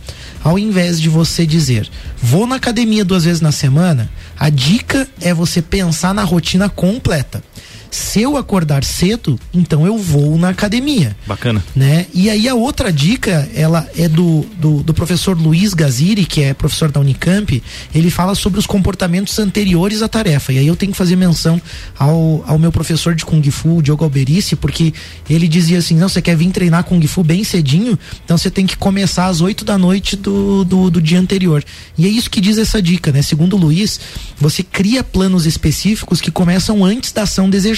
Ao 0.43 0.59
invés 0.59 1.01
de 1.01 1.09
você 1.09 1.45
dizer, 1.45 1.89
vou 2.23 2.47
na 2.47 2.57
academia 2.57 3.05
duas 3.05 3.25
vezes 3.25 3.41
na 3.41 3.53
semana, 3.53 4.11
a 4.39 4.49
dica 4.49 5.09
é 5.21 5.35
você 5.35 5.61
pensar 5.61 6.15
na 6.15 6.23
rotina 6.23 6.69
completa. 6.69 7.43
Se 7.91 8.23
eu 8.23 8.37
acordar 8.37 8.85
cedo, 8.85 9.39
então 9.53 9.87
eu 9.87 9.99
vou 9.99 10.37
na 10.39 10.51
academia 10.51 11.17
Bacana. 11.27 11.65
né? 11.75 12.07
E 12.13 12.29
aí 12.31 12.49
a 12.49 12.55
outra 12.55 12.93
dica, 12.93 13.49
ela 13.55 13.89
é 13.97 14.09
do, 14.09 14.47
do, 14.59 14.83
do 14.83 14.95
professor 14.95 15.39
Luiz 15.39 15.75
Gaziri, 15.75 16.25
que 16.25 16.43
é 16.43 16.55
professor 16.55 16.91
da 16.91 17.01
Unicamp, 17.01 17.63
ele 17.95 18.11
fala 18.11 18.35
sobre 18.35 18.59
os 18.59 18.67
comportamentos 18.67 19.39
anteriores 19.39 20.03
à 20.03 20.09
tarefa. 20.09 20.53
E 20.53 20.59
aí 20.59 20.67
eu 20.67 20.77
tenho 20.77 20.93
que 20.93 20.99
fazer 20.99 21.17
menção 21.17 21.61
ao, 21.99 22.45
ao 22.47 22.59
meu 22.59 22.73
professor 22.73 23.15
de 23.15 23.25
Kung 23.25 23.43
Fu, 23.51 23.83
Diogo 23.83 24.05
Alberici, 24.05 24.57
porque 24.57 24.93
ele 25.29 25.49
dizia 25.49 25.79
assim, 25.79 25.97
não, 25.97 26.09
você 26.09 26.23
quer 26.23 26.37
vir 26.37 26.51
treinar 26.51 26.85
Kung 26.85 27.05
Fu 27.07 27.23
bem 27.23 27.45
cedinho, 27.45 27.99
então 28.25 28.37
você 28.37 28.51
tem 28.51 28.67
que 28.67 28.77
começar 28.77 29.27
às 29.27 29.41
8 29.41 29.65
da 29.65 29.77
noite 29.77 30.17
do, 30.17 30.65
do, 30.65 30.91
do 30.91 31.03
dia 31.03 31.19
anterior. 31.19 31.65
E 31.99 32.07
é 32.07 32.09
isso 32.09 32.31
que 32.31 32.41
diz 32.41 32.59
essa 32.59 32.81
dica, 32.81 33.13
né? 33.13 33.23
Segundo 33.23 33.57
o 33.57 33.59
Luiz, 33.59 34.01
você 34.39 34.63
cria 34.63 35.03
planos 35.03 35.47
específicos 35.47 36.21
que 36.21 36.31
começam 36.31 36.85
antes 36.85 37.13
da 37.13 37.23
ação 37.23 37.49
desejada, 37.51 37.76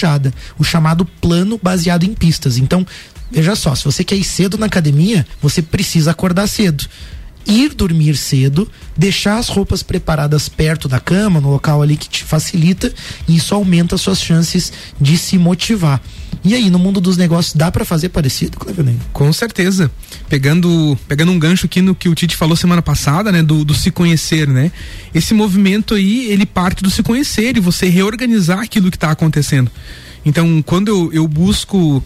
o 0.59 0.65
chamado 0.65 1.05
plano 1.05 1.59
baseado 1.63 2.05
em 2.05 2.15
pistas. 2.15 2.59
Então, 2.59 2.87
veja 3.31 3.55
só, 3.57 3.75
se 3.75 3.85
você 3.85 4.05
quer 4.05 4.17
ir 4.17 4.25
cedo 4.25 4.57
na 4.57 4.67
academia, 4.67 5.27
você 5.41 5.63
precisa 5.63 6.11
acordar 6.11 6.47
cedo. 6.47 6.85
Ir 7.47 7.75
dormir 7.75 8.17
cedo, 8.17 8.71
deixar 8.97 9.39
as 9.39 9.49
roupas 9.49 9.83
preparadas 9.83 10.49
perto 10.49 10.87
da 10.87 11.01
cama, 11.01 11.41
no 11.41 11.51
local 11.51 11.81
ali 11.81 11.97
que 11.97 12.09
te 12.09 12.25
facilita, 12.25 12.93
e 13.27 13.37
isso 13.37 13.55
aumenta 13.55 13.95
as 13.95 14.01
suas 14.01 14.21
chances 14.21 14.73
de 15.01 15.17
se 15.17 15.39
motivar. 15.39 16.03
E 16.45 16.55
aí, 16.55 16.71
no 16.71 16.79
mundo 16.79 17.01
dos 17.01 17.17
negócios, 17.17 17.55
dá 17.55 17.71
para 17.71 17.85
fazer 17.85 18.11
parecido, 18.11 18.59
Cleveland? 18.59 18.99
Com 19.13 19.33
certeza. 19.33 19.91
Pegando, 20.29 20.97
pegando 21.09 21.33
um 21.33 21.39
gancho 21.39 21.67
aqui 21.67 21.83
no 21.83 21.95
que 21.95 22.09
o 22.09 22.15
Tite 22.15 22.37
falou 22.37 22.57
semana 22.57 22.81
passada, 22.81 23.33
né? 23.33 23.43
Do, 23.43 23.65
do 23.65 23.75
se 23.75 23.91
conhecer, 23.91 24.47
né? 24.47 24.71
Esse 25.15 25.35
movimento 25.35 25.95
aí, 25.95 26.31
ele 26.31 26.47
parte 26.47 26.83
do 26.83 26.91
se 26.91 27.03
conhecer 27.03 27.57
e 27.57 27.61
você 27.61 27.89
reorganizar 27.89 28.61
aquilo 28.61 28.91
que 28.91 28.97
está 28.97 29.11
acontecendo. 29.11 29.71
Então, 30.25 30.63
quando 30.63 30.89
eu, 30.89 31.13
eu 31.13 31.29
busco 31.29 32.05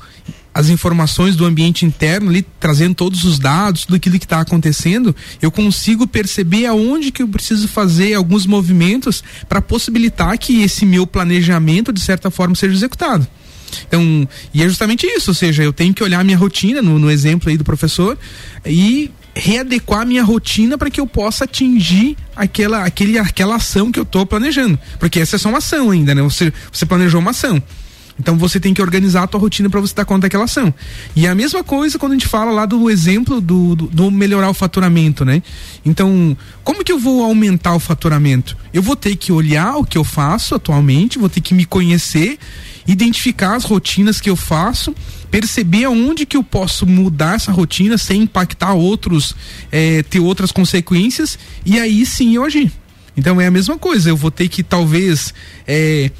as 0.54 0.68
informações 0.68 1.34
do 1.36 1.44
ambiente 1.44 1.86
interno 1.86 2.30
ali, 2.30 2.44
trazendo 2.60 2.94
todos 2.94 3.24
os 3.24 3.38
dados, 3.38 3.84
tudo 3.84 3.96
aquilo 3.96 4.18
que 4.18 4.24
está 4.24 4.40
acontecendo, 4.40 5.14
eu 5.40 5.50
consigo 5.50 6.06
perceber 6.06 6.66
aonde 6.66 7.10
que 7.10 7.22
eu 7.22 7.28
preciso 7.28 7.66
fazer 7.68 8.14
alguns 8.14 8.46
movimentos 8.46 9.24
para 9.48 9.62
possibilitar 9.62 10.36
que 10.38 10.62
esse 10.62 10.84
meu 10.84 11.06
planejamento, 11.06 11.92
de 11.92 12.00
certa 12.00 12.30
forma, 12.30 12.54
seja 12.54 12.74
executado. 12.74 13.26
Então, 13.86 14.28
e 14.52 14.62
é 14.62 14.68
justamente 14.68 15.06
isso, 15.06 15.30
ou 15.30 15.34
seja, 15.34 15.62
eu 15.62 15.72
tenho 15.72 15.94
que 15.94 16.04
olhar 16.04 16.20
a 16.20 16.24
minha 16.24 16.36
rotina, 16.36 16.82
no, 16.82 16.98
no 16.98 17.10
exemplo 17.10 17.48
aí 17.48 17.56
do 17.56 17.64
professor, 17.64 18.18
e 18.66 19.10
readequar 19.34 20.06
minha 20.06 20.22
rotina 20.22 20.76
para 20.76 20.90
que 20.90 21.00
eu 21.00 21.06
possa 21.06 21.44
atingir 21.44 22.16
aquela, 22.36 22.84
aquele, 22.84 23.18
aquela 23.18 23.56
ação 23.56 23.90
que 23.90 23.98
eu 23.98 24.02
estou 24.02 24.26
planejando. 24.26 24.78
Porque 24.98 25.20
essa 25.20 25.36
é 25.36 25.38
só 25.38 25.48
uma 25.48 25.58
ação 25.58 25.90
ainda, 25.90 26.14
né? 26.14 26.22
Você, 26.22 26.52
você 26.70 26.84
planejou 26.84 27.20
uma 27.20 27.30
ação. 27.30 27.62
Então 28.18 28.36
você 28.36 28.60
tem 28.60 28.74
que 28.74 28.82
organizar 28.82 29.22
a 29.22 29.26
tua 29.26 29.40
rotina 29.40 29.68
para 29.70 29.80
você 29.80 29.94
dar 29.94 30.04
conta 30.04 30.22
daquela 30.22 30.44
ação. 30.44 30.72
E 31.16 31.26
é 31.26 31.30
a 31.30 31.34
mesma 31.34 31.64
coisa 31.64 31.98
quando 31.98 32.12
a 32.12 32.14
gente 32.14 32.26
fala 32.26 32.50
lá 32.50 32.66
do 32.66 32.90
exemplo 32.90 33.40
do, 33.40 33.74
do, 33.74 33.86
do, 33.86 34.10
melhorar 34.10 34.50
o 34.50 34.54
faturamento, 34.54 35.24
né? 35.24 35.42
Então, 35.84 36.36
como 36.62 36.84
que 36.84 36.92
eu 36.92 36.98
vou 36.98 37.24
aumentar 37.24 37.74
o 37.74 37.80
faturamento? 37.80 38.56
Eu 38.72 38.82
vou 38.82 38.96
ter 38.96 39.16
que 39.16 39.32
olhar 39.32 39.76
o 39.76 39.84
que 39.84 39.96
eu 39.96 40.04
faço 40.04 40.54
atualmente, 40.54 41.18
vou 41.18 41.28
ter 41.28 41.40
que 41.40 41.54
me 41.54 41.64
conhecer, 41.64 42.38
identificar 42.86 43.56
as 43.56 43.64
rotinas 43.64 44.20
que 44.20 44.28
eu 44.28 44.36
faço, 44.36 44.94
perceber 45.30 45.84
aonde 45.84 46.26
que 46.26 46.36
eu 46.36 46.44
posso 46.44 46.86
mudar 46.86 47.36
essa 47.36 47.52
rotina 47.52 47.96
sem 47.96 48.22
impactar 48.22 48.74
outros, 48.74 49.34
eh, 49.70 50.02
ter 50.02 50.20
outras 50.20 50.52
consequências, 50.52 51.38
e 51.64 51.78
aí 51.78 52.04
sim 52.04 52.36
eu 52.36 52.44
agir. 52.44 52.70
Então 53.16 53.40
é 53.40 53.46
a 53.46 53.50
mesma 53.50 53.78
coisa, 53.78 54.08
eu 54.08 54.16
vou 54.16 54.30
ter 54.30 54.48
que 54.48 54.62
talvez 54.62 55.34
eh, 55.66 56.10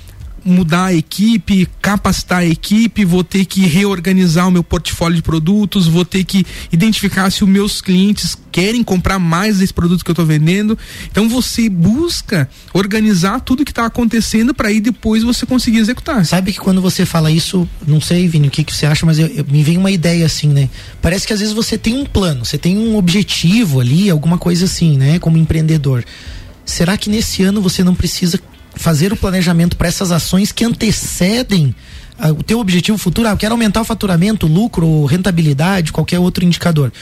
mudar 0.44 0.86
a 0.86 0.94
equipe, 0.94 1.68
capacitar 1.80 2.40
a 2.40 2.46
equipe, 2.46 3.04
vou 3.04 3.22
ter 3.22 3.44
que 3.44 3.66
reorganizar 3.66 4.48
o 4.48 4.50
meu 4.50 4.62
portfólio 4.62 5.16
de 5.16 5.22
produtos, 5.22 5.86
vou 5.86 6.04
ter 6.04 6.24
que 6.24 6.44
identificar 6.70 7.30
se 7.30 7.44
os 7.44 7.50
meus 7.50 7.80
clientes 7.80 8.36
querem 8.50 8.84
comprar 8.84 9.18
mais 9.18 9.58
desse 9.58 9.72
produto 9.72 10.04
que 10.04 10.10
eu 10.10 10.12
estou 10.12 10.26
vendendo. 10.26 10.78
Então 11.10 11.28
você 11.28 11.68
busca 11.68 12.48
organizar 12.74 13.40
tudo 13.40 13.64
que 13.64 13.70
está 13.70 13.86
acontecendo 13.86 14.52
para 14.52 14.68
aí 14.68 14.80
depois 14.80 15.22
você 15.22 15.46
conseguir 15.46 15.78
executar. 15.78 16.24
Sabe 16.26 16.52
que 16.52 16.58
quando 16.58 16.80
você 16.80 17.06
fala 17.06 17.30
isso, 17.30 17.68
não 17.86 18.00
sei, 18.00 18.28
Vini, 18.28 18.48
o 18.48 18.50
que, 18.50 18.62
que 18.62 18.74
você 18.74 18.86
acha, 18.86 19.06
mas 19.06 19.18
eu, 19.18 19.26
eu, 19.28 19.44
me 19.48 19.62
vem 19.62 19.78
uma 19.78 19.90
ideia 19.90 20.26
assim, 20.26 20.48
né? 20.48 20.68
Parece 21.00 21.26
que 21.26 21.32
às 21.32 21.40
vezes 21.40 21.54
você 21.54 21.78
tem 21.78 21.94
um 21.94 22.04
plano, 22.04 22.44
você 22.44 22.58
tem 22.58 22.76
um 22.76 22.96
objetivo 22.96 23.80
ali, 23.80 24.10
alguma 24.10 24.36
coisa 24.36 24.66
assim, 24.66 24.96
né? 24.98 25.18
Como 25.18 25.38
empreendedor. 25.38 26.04
Será 26.64 26.96
que 26.96 27.10
nesse 27.10 27.42
ano 27.42 27.60
você 27.60 27.82
não 27.82 27.94
precisa 27.94 28.38
fazer 28.74 29.12
o 29.12 29.16
planejamento 29.16 29.76
para 29.76 29.88
essas 29.88 30.10
ações 30.10 30.52
que 30.52 30.64
antecedem 30.64 31.74
o 32.30 32.42
teu 32.42 32.60
objetivo 32.60 32.98
futuro, 32.98 33.28
ah, 33.28 33.32
eu 33.32 33.36
quero 33.36 33.54
aumentar 33.54 33.80
o 33.80 33.84
faturamento, 33.84 34.46
lucro, 34.46 35.04
rentabilidade, 35.06 35.92
qualquer 35.92 36.18
outro 36.18 36.44
indicador. 36.44 36.92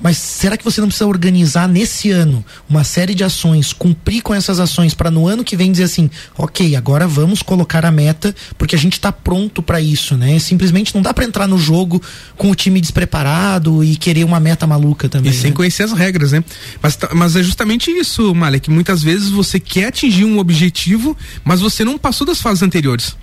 Mas 0.00 0.18
será 0.18 0.56
que 0.56 0.64
você 0.64 0.80
não 0.80 0.88
precisa 0.88 1.06
organizar 1.06 1.66
nesse 1.66 2.10
ano 2.10 2.44
uma 2.68 2.84
série 2.84 3.14
de 3.14 3.24
ações, 3.24 3.72
cumprir 3.72 4.20
com 4.20 4.34
essas 4.34 4.60
ações 4.60 4.92
para 4.92 5.10
no 5.10 5.26
ano 5.26 5.42
que 5.42 5.56
vem 5.56 5.72
dizer 5.72 5.84
assim, 5.84 6.10
ok, 6.36 6.76
agora 6.76 7.08
vamos 7.08 7.42
colocar 7.42 7.84
a 7.86 7.90
meta 7.90 8.34
porque 8.58 8.74
a 8.74 8.78
gente 8.78 8.94
está 8.94 9.10
pronto 9.10 9.62
para 9.62 9.80
isso, 9.80 10.16
né? 10.16 10.38
Simplesmente 10.38 10.94
não 10.94 11.00
dá 11.00 11.14
para 11.14 11.24
entrar 11.24 11.46
no 11.46 11.58
jogo 11.58 12.02
com 12.36 12.50
o 12.50 12.54
time 12.54 12.80
despreparado 12.80 13.82
e 13.82 13.96
querer 13.96 14.24
uma 14.24 14.38
meta 14.38 14.66
maluca 14.66 15.08
também. 15.08 15.32
E 15.32 15.34
sem 15.34 15.50
né? 15.50 15.56
conhecer 15.56 15.84
as 15.84 15.92
regras, 15.92 16.32
né? 16.32 16.44
Mas, 16.82 16.98
mas 17.14 17.36
é 17.36 17.42
justamente 17.42 17.90
isso, 17.90 18.34
Malek. 18.34 18.70
Muitas 18.70 19.02
vezes 19.02 19.30
você 19.30 19.58
quer 19.58 19.86
atingir 19.86 20.26
um 20.26 20.38
objetivo, 20.38 21.16
mas 21.42 21.60
você 21.60 21.84
não 21.84 21.96
passou 21.96 22.26
das 22.26 22.40
fases 22.40 22.62
anteriores. 22.62 23.16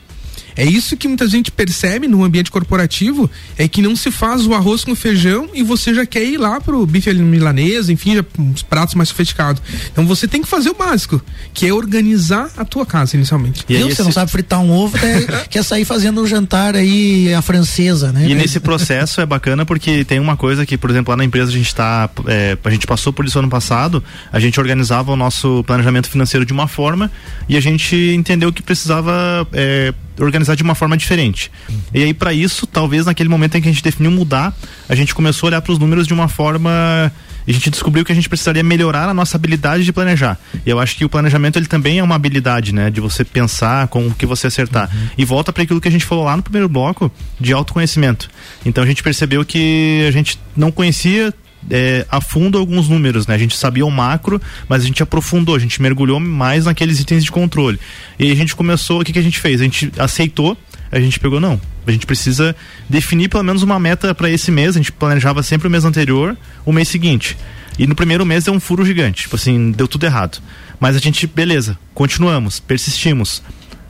É 0.55 0.65
isso 0.65 0.95
que 0.95 1.07
muita 1.07 1.27
gente 1.27 1.51
percebe 1.51 2.07
no 2.07 2.23
ambiente 2.23 2.51
corporativo, 2.51 3.29
é 3.57 3.67
que 3.67 3.81
não 3.81 3.95
se 3.95 4.11
faz 4.11 4.45
o 4.45 4.53
arroz 4.53 4.83
com 4.83 4.95
feijão 4.95 5.49
e 5.53 5.63
você 5.63 5.93
já 5.93 6.05
quer 6.05 6.23
ir 6.23 6.37
lá 6.37 6.59
pro 6.61 6.85
bife 6.85 7.13
milanesa, 7.13 7.91
enfim, 7.91 8.15
já, 8.15 8.25
uns 8.37 8.61
pratos 8.63 8.95
mais 8.95 9.09
sofisticados. 9.09 9.61
Então 9.91 10.05
você 10.05 10.27
tem 10.27 10.41
que 10.41 10.47
fazer 10.47 10.69
o 10.69 10.73
básico, 10.73 11.21
que 11.53 11.67
é 11.67 11.73
organizar 11.73 12.51
a 12.57 12.65
tua 12.65 12.85
casa 12.85 13.15
inicialmente. 13.15 13.65
E 13.67 13.75
aí, 13.75 13.83
você 13.83 13.91
esse... 13.93 14.03
não 14.03 14.11
sabe 14.11 14.31
fritar 14.31 14.59
um 14.59 14.71
ovo, 14.71 14.97
quer, 14.97 15.47
quer 15.49 15.63
sair 15.63 15.85
fazendo 15.85 16.21
um 16.21 16.27
jantar 16.27 16.75
aí 16.75 17.33
a 17.33 17.41
francesa, 17.41 18.11
né? 18.11 18.27
E 18.27 18.35
nesse 18.35 18.59
processo 18.59 19.21
é 19.21 19.25
bacana 19.25 19.65
porque 19.65 20.03
tem 20.05 20.19
uma 20.19 20.37
coisa 20.37 20.65
que, 20.65 20.77
por 20.77 20.89
exemplo, 20.89 21.11
lá 21.11 21.17
na 21.17 21.25
empresa 21.25 21.51
a 21.51 21.53
gente 21.53 21.73
tá, 21.73 22.09
é, 22.27 22.57
a 22.63 22.69
gente 22.69 22.87
passou 22.87 23.11
por 23.11 23.25
isso 23.25 23.39
ano 23.39 23.49
passado, 23.49 24.03
a 24.31 24.39
gente 24.39 24.59
organizava 24.59 25.11
o 25.11 25.15
nosso 25.15 25.63
planejamento 25.65 26.09
financeiro 26.09 26.45
de 26.45 26.53
uma 26.53 26.67
forma 26.67 27.11
e 27.47 27.57
a 27.57 27.61
gente 27.61 27.95
entendeu 27.95 28.51
que 28.51 28.61
precisava 28.61 29.47
é, 29.53 29.93
organizar 30.19 30.55
de 30.55 30.63
uma 30.63 30.75
forma 30.75 30.95
diferente. 30.97 31.51
Uhum. 31.69 31.79
E 31.93 32.03
aí, 32.03 32.13
para 32.13 32.33
isso, 32.33 32.67
talvez 32.67 33.05
naquele 33.05 33.29
momento 33.29 33.57
em 33.57 33.61
que 33.61 33.69
a 33.69 33.71
gente 33.71 33.83
definiu 33.83 34.11
mudar, 34.11 34.55
a 34.87 34.95
gente 34.95 35.13
começou 35.13 35.47
a 35.47 35.49
olhar 35.49 35.61
para 35.61 35.71
os 35.71 35.79
números 35.79 36.07
de 36.07 36.13
uma 36.13 36.27
forma. 36.27 37.11
A 37.45 37.51
gente 37.51 37.69
descobriu 37.69 38.05
que 38.05 38.11
a 38.11 38.15
gente 38.15 38.29
precisaria 38.29 38.63
melhorar 38.63 39.09
a 39.09 39.13
nossa 39.13 39.35
habilidade 39.35 39.83
de 39.83 39.91
planejar. 39.91 40.39
E 40.65 40.69
eu 40.69 40.79
acho 40.79 40.95
que 40.95 41.03
o 41.03 41.09
planejamento 41.09 41.59
ele 41.59 41.65
também 41.65 41.99
é 41.99 42.03
uma 42.03 42.15
habilidade, 42.15 42.73
né? 42.73 42.89
De 42.89 43.01
você 43.01 43.25
pensar 43.25 43.87
com 43.89 44.07
o 44.07 44.13
que 44.13 44.25
você 44.25 44.47
acertar. 44.47 44.89
Uhum. 44.93 45.07
E 45.17 45.25
volta 45.25 45.51
para 45.51 45.63
aquilo 45.63 45.81
que 45.81 45.87
a 45.89 45.91
gente 45.91 46.05
falou 46.05 46.23
lá 46.23 46.37
no 46.37 46.43
primeiro 46.43 46.69
bloco 46.69 47.11
de 47.39 47.51
autoconhecimento. 47.51 48.29
Então 48.65 48.81
a 48.81 48.87
gente 48.87 49.03
percebeu 49.03 49.43
que 49.43 50.05
a 50.07 50.11
gente 50.11 50.39
não 50.55 50.71
conhecia 50.71 51.33
é, 51.69 52.05
a 52.09 52.21
fundo 52.21 52.57
alguns 52.57 52.89
números, 52.89 53.27
né? 53.27 53.35
A 53.35 53.37
gente 53.37 53.57
sabia 53.57 53.85
o 53.85 53.91
macro, 53.91 54.41
mas 54.67 54.83
a 54.83 54.85
gente 54.85 55.01
aprofundou, 55.01 55.55
a 55.55 55.59
gente 55.59 55.81
mergulhou 55.81 56.19
mais 56.19 56.65
naqueles 56.65 56.99
itens 56.99 57.23
de 57.23 57.31
controle. 57.31 57.79
E 58.19 58.31
a 58.31 58.35
gente 58.35 58.55
começou, 58.55 59.01
o 59.01 59.03
que, 59.03 59.13
que 59.13 59.19
a 59.19 59.23
gente 59.23 59.39
fez? 59.39 59.61
A 59.61 59.63
gente 59.63 59.91
aceitou, 59.97 60.57
a 60.91 60.99
gente 60.99 61.19
pegou, 61.19 61.39
não. 61.39 61.59
A 61.85 61.91
gente 61.91 62.05
precisa 62.05 62.55
definir 62.87 63.29
pelo 63.29 63.43
menos 63.43 63.61
uma 63.61 63.79
meta 63.79 64.13
para 64.13 64.29
esse 64.29 64.51
mês. 64.51 64.75
A 64.75 64.79
gente 64.79 64.91
planejava 64.91 65.43
sempre 65.43 65.67
o 65.67 65.71
mês 65.71 65.83
anterior, 65.83 66.37
o 66.65 66.71
mês 66.71 66.87
seguinte. 66.87 67.37
E 67.77 67.87
no 67.87 67.95
primeiro 67.95 68.25
mês 68.25 68.43
deu 68.43 68.53
um 68.53 68.59
furo 68.59 68.85
gigante. 68.85 69.23
Tipo 69.23 69.35
assim, 69.35 69.71
deu 69.71 69.87
tudo 69.87 70.05
errado. 70.05 70.39
Mas 70.79 70.95
a 70.95 70.99
gente, 70.99 71.25
beleza, 71.27 71.77
continuamos, 71.93 72.59
persistimos. 72.59 73.41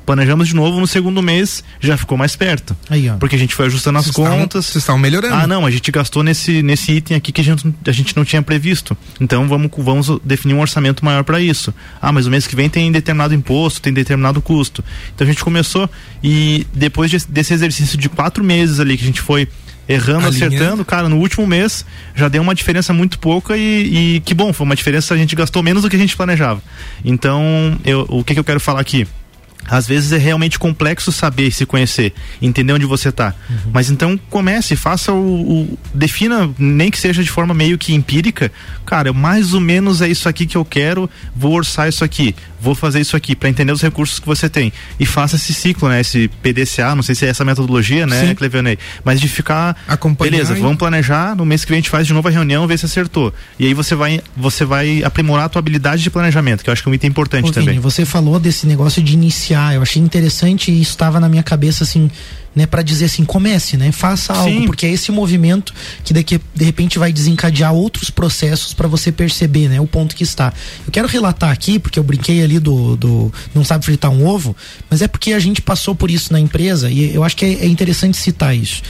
Planejamos 0.06 0.48
de 0.50 0.56
novo 0.56 0.80
no 0.80 0.88
segundo 0.88 1.22
mês, 1.22 1.64
já 1.80 1.96
ficou 1.96 2.18
mais 2.18 2.36
perto. 2.36 2.76
Aí, 2.90 3.10
ó. 3.10 3.16
Porque 3.16 3.36
a 3.36 3.40
gente 3.40 3.56
foi 3.56 3.68
ajustando 3.68 4.00
as 4.00 4.06
Vocês 4.06 4.18
estavam- 4.18 4.40
contas. 4.42 4.66
vocês 4.66 4.84
estavam 4.84 5.00
melhorando. 5.00 5.34
Ah, 5.36 5.48
não, 5.48 5.66
a 5.66 5.72
gente 5.72 5.90
gastou 5.92 6.24
nesse, 6.24 6.62
nesse 6.62 6.92
item 6.92 7.16
aqui 7.16 7.32
que 7.32 7.40
a 7.42 7.44
gente, 7.44 7.74
a 7.88 7.92
gente 7.92 8.16
não 8.18 8.26
tinha 8.26 8.42
previsto. 8.42 8.98
Então 9.22 9.48
vamos, 9.48 9.72
vamos 9.78 10.08
definir 10.24 10.54
um 10.54 10.60
orçamento 10.60 11.04
maior 11.06 11.24
para 11.24 11.40
isso. 11.40 11.74
Ah, 12.02 12.12
mas 12.12 12.26
o 12.28 12.32
mês 12.32 12.46
que 12.46 12.56
vem 12.56 12.70
tem 12.70 12.92
determinado 12.92 13.34
imposto, 13.34 13.82
tem 13.82 13.94
determinado 13.94 14.42
custo. 14.42 14.84
Então 15.16 15.26
a 15.26 15.30
gente 15.30 15.44
começou 15.44 15.90
e 16.24 16.68
depois 16.74 17.10
de- 17.10 17.26
desse 17.28 17.54
exercício 17.54 17.98
de 17.98 18.10
quatro 18.10 18.44
meses 18.44 18.80
ali 18.80 18.98
que 18.98 19.04
a 19.04 19.08
gente 19.08 19.22
foi 19.22 19.48
errando, 19.88 20.28
Alinhando. 20.28 20.56
acertando, 20.56 20.86
cara, 20.86 21.10
no 21.10 21.18
último 21.18 21.46
mês 21.46 21.86
já 22.16 22.28
deu 22.30 22.42
uma 22.42 22.56
diferença 22.56 22.94
muito 22.94 23.20
pouca 23.20 23.58
e, 23.58 24.16
e 24.16 24.20
que 24.22 24.34
bom, 24.34 24.54
foi 24.54 24.66
uma 24.66 24.76
diferença, 24.76 25.14
a 25.14 25.18
gente 25.18 25.36
gastou 25.36 25.62
menos 25.62 25.84
do 25.84 25.90
que 25.90 25.96
a 25.96 26.00
gente 26.00 26.16
planejava. 26.16 26.62
Então, 27.04 27.78
eu, 27.86 28.06
o 28.10 28.24
que, 28.24 28.34
que 28.34 28.40
eu 28.40 28.44
quero 28.44 28.60
falar 28.60 28.80
aqui? 28.82 29.06
Às 29.70 29.88
vezes 29.88 30.12
é 30.12 30.18
realmente 30.18 30.60
complexo 30.60 31.12
saber 31.12 31.52
se 31.52 31.66
conhecer, 31.66 32.14
entender 32.42 32.74
onde 32.74 32.86
você 32.86 33.10
está. 33.10 33.34
Mas 33.72 33.90
então 33.90 34.20
comece, 34.30 34.76
faça 34.76 35.12
o, 35.14 35.62
o- 35.62 35.80
defina, 35.94 36.50
nem 36.60 36.92
que 36.92 37.00
seja 37.00 37.24
de 37.24 37.30
forma 37.32 37.54
meio 37.54 37.78
que 37.78 37.94
empírica, 37.94 38.52
cara, 38.86 39.14
mais 39.14 39.54
ou 39.54 39.62
menos 39.62 40.02
é 40.02 40.08
isso 40.10 40.28
aqui 40.28 40.46
que 40.46 40.58
eu 40.58 40.66
quero, 40.66 41.10
vou 41.36 41.54
orçar 41.54 41.88
isso 41.88 42.04
aqui, 42.04 42.36
vou 42.64 42.74
fazer 42.74 43.02
isso 43.02 43.16
aqui 43.16 43.36
para 43.36 43.50
entender 43.50 43.74
os 43.74 43.82
recursos 43.82 44.20
que 44.20 44.26
você 44.26 44.48
tem 44.50 44.72
e 45.00 45.06
faça 45.06 45.36
esse 45.36 45.54
ciclo, 45.54 45.90
né, 45.90 46.00
esse 46.00 46.30
PDCA, 46.42 46.96
não 46.96 47.04
sei 47.04 47.14
se 47.14 47.26
é 47.26 47.30
essa 47.30 47.44
metodologia, 47.44 48.08
né, 48.08 48.28
Sim. 48.28 48.36
Clevenei, 48.36 48.78
mas 49.04 49.20
de 49.20 49.28
ficar 49.28 49.76
Acompanhar 49.88 50.32
beleza, 50.32 50.58
e- 50.58 50.62
vamos 50.62 50.78
planejar, 50.78 51.36
no 51.36 51.46
mês 51.46 51.66
que 51.66 51.70
vem 51.72 51.78
a 51.78 51.82
gente 51.82 51.90
faz 51.90 52.08
de 52.08 52.14
novo 52.14 52.28
a 52.28 52.32
reunião, 52.32 52.66
ver 52.66 52.80
se 52.80 52.86
acertou. 52.86 53.34
E 53.60 53.68
aí 53.68 53.74
você 53.74 53.94
vai 53.96 54.22
você 54.36 54.64
vai 54.64 55.04
aprimorar 55.04 55.46
a 55.46 55.50
tua 55.50 55.60
habilidade 55.60 56.02
de 56.02 56.10
planejamento, 56.10 56.64
que 56.64 56.70
eu 56.70 56.74
acho 56.74 56.82
que 56.82 56.88
é 56.88 56.92
um 56.92 56.96
item 56.96 57.10
importante 57.10 57.50
Ô, 57.50 57.52
Vini, 57.52 57.66
também. 57.66 57.80
você 57.80 58.06
falou 58.06 58.40
desse 58.40 58.66
negócio 58.66 59.04
de 59.04 59.14
iniciar. 59.14 59.76
Eu 59.76 59.82
achei 59.82 60.02
interessante 60.02 60.72
e 60.72 60.82
estava 60.82 61.20
na 61.20 61.28
minha 61.28 61.44
cabeça 61.44 61.84
assim, 61.84 62.10
né, 62.56 62.66
para 62.66 62.82
dizer 62.82 63.06
assim, 63.06 63.26
comece, 63.26 63.78
né? 63.78 63.92
Faça 63.92 64.34
algo, 64.34 64.62
Sim. 64.62 64.66
porque 64.66 64.86
é 64.86 64.92
esse 64.92 65.12
movimento 65.12 65.74
que 66.04 66.14
daqui 66.14 66.40
de 66.54 66.66
repente 66.66 67.00
vai 67.00 67.12
desencadear 67.12 67.74
outros 67.74 68.10
processos 68.10 68.74
para 68.74 68.88
você 68.88 69.12
perceber, 69.12 69.70
né, 69.70 69.80
o 69.80 69.88
ponto 69.88 70.16
que 70.16 70.24
está. 70.24 70.54
Eu 70.86 70.92
quero 70.92 71.08
relatar 71.08 71.50
aqui, 71.50 71.80
porque 71.80 71.98
eu 71.98 72.04
brinquei 72.04 72.44
ali 72.44 72.60
do, 72.60 72.96
do 72.96 73.34
não 73.54 73.64
sabe 73.64 73.86
fritar 73.86 74.12
um 74.12 74.26
ovo, 74.26 74.56
mas 74.90 75.02
é 75.02 75.08
porque 75.08 75.34
a 75.34 75.40
gente 75.40 75.62
passou 75.62 75.96
por 75.96 76.12
isso 76.12 76.32
na 76.32 76.40
empresa 76.40 76.90
e 76.90 77.14
eu 77.14 77.24
acho 77.24 77.36
que 77.36 77.46
é, 77.46 77.54
é 77.66 77.68
interessante 77.68 78.18
citar 78.18 78.56
isso. 78.56 78.82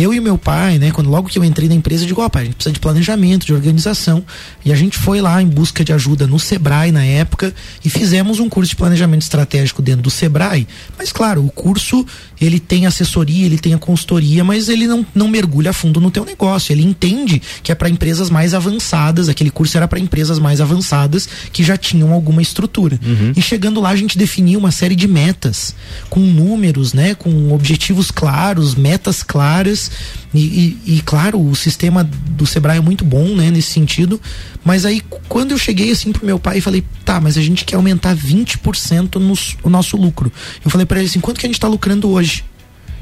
Eu 0.00 0.14
e 0.14 0.20
meu 0.20 0.38
pai, 0.38 0.78
né, 0.78 0.90
quando 0.90 1.10
logo 1.10 1.28
que 1.28 1.38
eu 1.38 1.44
entrei 1.44 1.68
na 1.68 1.74
empresa, 1.74 2.04
eu 2.04 2.08
digo, 2.08 2.22
ó, 2.22 2.28
pai, 2.30 2.42
a 2.42 2.44
gente 2.46 2.54
precisa 2.54 2.72
de 2.72 2.80
planejamento, 2.80 3.44
de 3.44 3.52
organização. 3.52 4.24
E 4.64 4.72
a 4.72 4.76
gente 4.76 4.96
foi 4.96 5.20
lá 5.20 5.42
em 5.42 5.46
busca 5.46 5.84
de 5.84 5.92
ajuda 5.92 6.26
no 6.26 6.38
Sebrae 6.38 6.90
na 6.90 7.04
época 7.04 7.54
e 7.84 7.90
fizemos 7.90 8.40
um 8.40 8.48
curso 8.48 8.70
de 8.70 8.76
planejamento 8.76 9.22
estratégico 9.22 9.82
dentro 9.82 10.00
do 10.00 10.10
Sebrae. 10.10 10.66
Mas 10.96 11.12
claro, 11.12 11.44
o 11.44 11.50
curso, 11.50 12.06
ele 12.40 12.58
tem 12.58 12.86
assessoria, 12.86 13.44
ele 13.44 13.58
tem 13.58 13.74
a 13.74 13.78
consultoria, 13.78 14.42
mas 14.42 14.70
ele 14.70 14.86
não, 14.86 15.04
não 15.14 15.28
mergulha 15.28 15.70
a 15.70 15.74
fundo 15.74 16.00
no 16.00 16.10
teu 16.10 16.24
negócio. 16.24 16.72
Ele 16.72 16.82
entende 16.82 17.42
que 17.62 17.70
é 17.70 17.74
para 17.74 17.90
empresas 17.90 18.30
mais 18.30 18.54
avançadas, 18.54 19.28
aquele 19.28 19.50
curso 19.50 19.76
era 19.76 19.86
para 19.86 19.98
empresas 19.98 20.38
mais 20.38 20.62
avançadas 20.62 21.28
que 21.52 21.62
já 21.62 21.76
tinham 21.76 22.12
alguma 22.12 22.40
estrutura. 22.40 22.98
E 23.36 23.42
chegando 23.42 23.80
lá 23.82 23.90
a 23.90 23.96
gente 23.96 24.16
definia 24.16 24.58
uma 24.58 24.70
série 24.70 24.96
de 24.96 25.06
metas 25.06 25.74
com 26.08 26.20
números, 26.20 26.94
né, 26.94 27.14
com 27.14 27.52
objetivos 27.52 28.10
claros, 28.10 28.74
metas 28.74 29.22
claras 29.22 29.89
e, 30.32 30.40
e- 30.86 30.96
e, 30.96 31.02
claro 31.02 31.40
o 31.40 31.54
sistema 31.56 32.04
do 32.04 32.46
Sebrae 32.46 32.78
é 32.78 32.80
muito 32.80 33.04
bom, 33.04 33.34
né, 33.34 33.50
nesse 33.50 33.70
sentido. 33.72 34.20
Mas 34.64 34.84
aí 34.84 35.02
quando 35.28 35.52
eu 35.52 35.58
cheguei 35.58 35.90
assim 35.90 36.12
pro 36.12 36.24
meu 36.24 36.38
pai 36.38 36.58
e 36.58 36.60
falei, 36.60 36.84
tá, 37.04 37.20
mas 37.20 37.36
a 37.36 37.42
gente 37.42 37.64
quer 37.64 37.76
aumentar 37.76 38.14
20% 38.16 39.16
no, 39.16 39.34
o 39.62 39.70
nosso 39.70 39.96
lucro. 39.96 40.32
Eu 40.64 40.70
falei 40.70 40.86
para 40.86 40.98
ele 41.00 41.08
assim, 41.08 41.20
quanto 41.20 41.40
que 41.40 41.46
a 41.46 41.48
gente 41.48 41.60
tá 41.60 41.68
lucrando 41.68 42.08
hoje? 42.08 42.44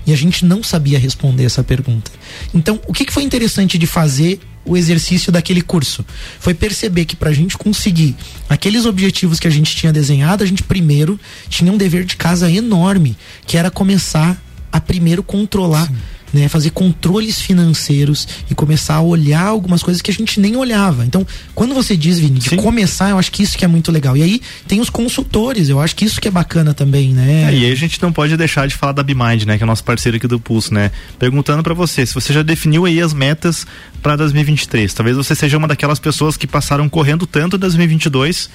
E 0.06 0.12
a 0.12 0.16
gente 0.16 0.44
não 0.44 0.62
sabia 0.62 0.98
responder 0.98 1.44
essa 1.44 1.62
pergunta. 1.62 2.10
Então, 2.54 2.80
o 2.86 2.94
que, 2.94 3.04
que 3.04 3.12
foi 3.12 3.22
interessante 3.24 3.76
de 3.76 3.86
fazer 3.86 4.40
o 4.64 4.74
exercício 4.74 5.30
daquele 5.30 5.60
curso? 5.60 6.02
Foi 6.40 6.54
perceber 6.54 7.04
que 7.04 7.14
para 7.14 7.28
a 7.28 7.32
gente 7.34 7.58
conseguir 7.58 8.16
aqueles 8.48 8.86
objetivos 8.86 9.38
que 9.38 9.46
a 9.46 9.50
gente 9.50 9.76
tinha 9.76 9.92
desenhado, 9.92 10.42
a 10.42 10.46
gente 10.46 10.62
primeiro 10.62 11.20
tinha 11.50 11.70
um 11.70 11.76
dever 11.76 12.06
de 12.06 12.16
casa 12.16 12.50
enorme, 12.50 13.18
que 13.46 13.58
era 13.58 13.70
começar 13.70 14.40
a 14.72 14.80
primeiro 14.80 15.22
controlar. 15.22 15.90
Né, 16.32 16.46
fazer 16.46 16.70
controles 16.70 17.40
financeiros 17.40 18.28
e 18.50 18.54
começar 18.54 18.96
a 18.96 19.00
olhar 19.00 19.46
algumas 19.46 19.82
coisas 19.82 20.02
que 20.02 20.10
a 20.10 20.14
gente 20.14 20.38
nem 20.38 20.56
olhava. 20.56 21.06
Então, 21.06 21.26
quando 21.54 21.74
você 21.74 21.96
diz, 21.96 22.18
Vini, 22.18 22.38
de 22.38 22.54
começar, 22.56 23.10
eu 23.10 23.18
acho 23.18 23.32
que 23.32 23.42
isso 23.42 23.56
que 23.56 23.64
é 23.64 23.68
muito 23.68 23.90
legal. 23.90 24.14
E 24.14 24.22
aí 24.22 24.40
tem 24.66 24.78
os 24.78 24.90
consultores, 24.90 25.70
eu 25.70 25.80
acho 25.80 25.96
que 25.96 26.04
isso 26.04 26.20
que 26.20 26.28
é 26.28 26.30
bacana 26.30 26.74
também, 26.74 27.14
né? 27.14 27.44
É, 27.48 27.54
e 27.54 27.64
aí 27.64 27.72
a 27.72 27.74
gente 27.74 28.00
não 28.02 28.12
pode 28.12 28.36
deixar 28.36 28.68
de 28.68 28.74
falar 28.74 28.92
da 28.92 29.02
BeMind, 29.02 29.44
né, 29.46 29.56
que 29.56 29.62
é 29.62 29.64
o 29.64 29.66
nosso 29.66 29.84
parceiro 29.84 30.18
aqui 30.18 30.26
do 30.26 30.38
Pulso, 30.38 30.74
né? 30.74 30.90
Perguntando 31.18 31.62
pra 31.62 31.72
você, 31.72 32.04
se 32.04 32.14
você 32.14 32.32
já 32.32 32.42
definiu 32.42 32.84
aí 32.84 33.00
as 33.00 33.14
metas 33.14 33.66
pra 34.02 34.14
2023. 34.16 34.92
Talvez 34.92 35.16
você 35.16 35.34
seja 35.34 35.56
uma 35.56 35.66
daquelas 35.66 35.98
pessoas 35.98 36.36
que 36.36 36.46
passaram 36.46 36.88
correndo 36.88 37.26
tanto 37.26 37.56
em 37.56 37.58
2022 37.58 38.50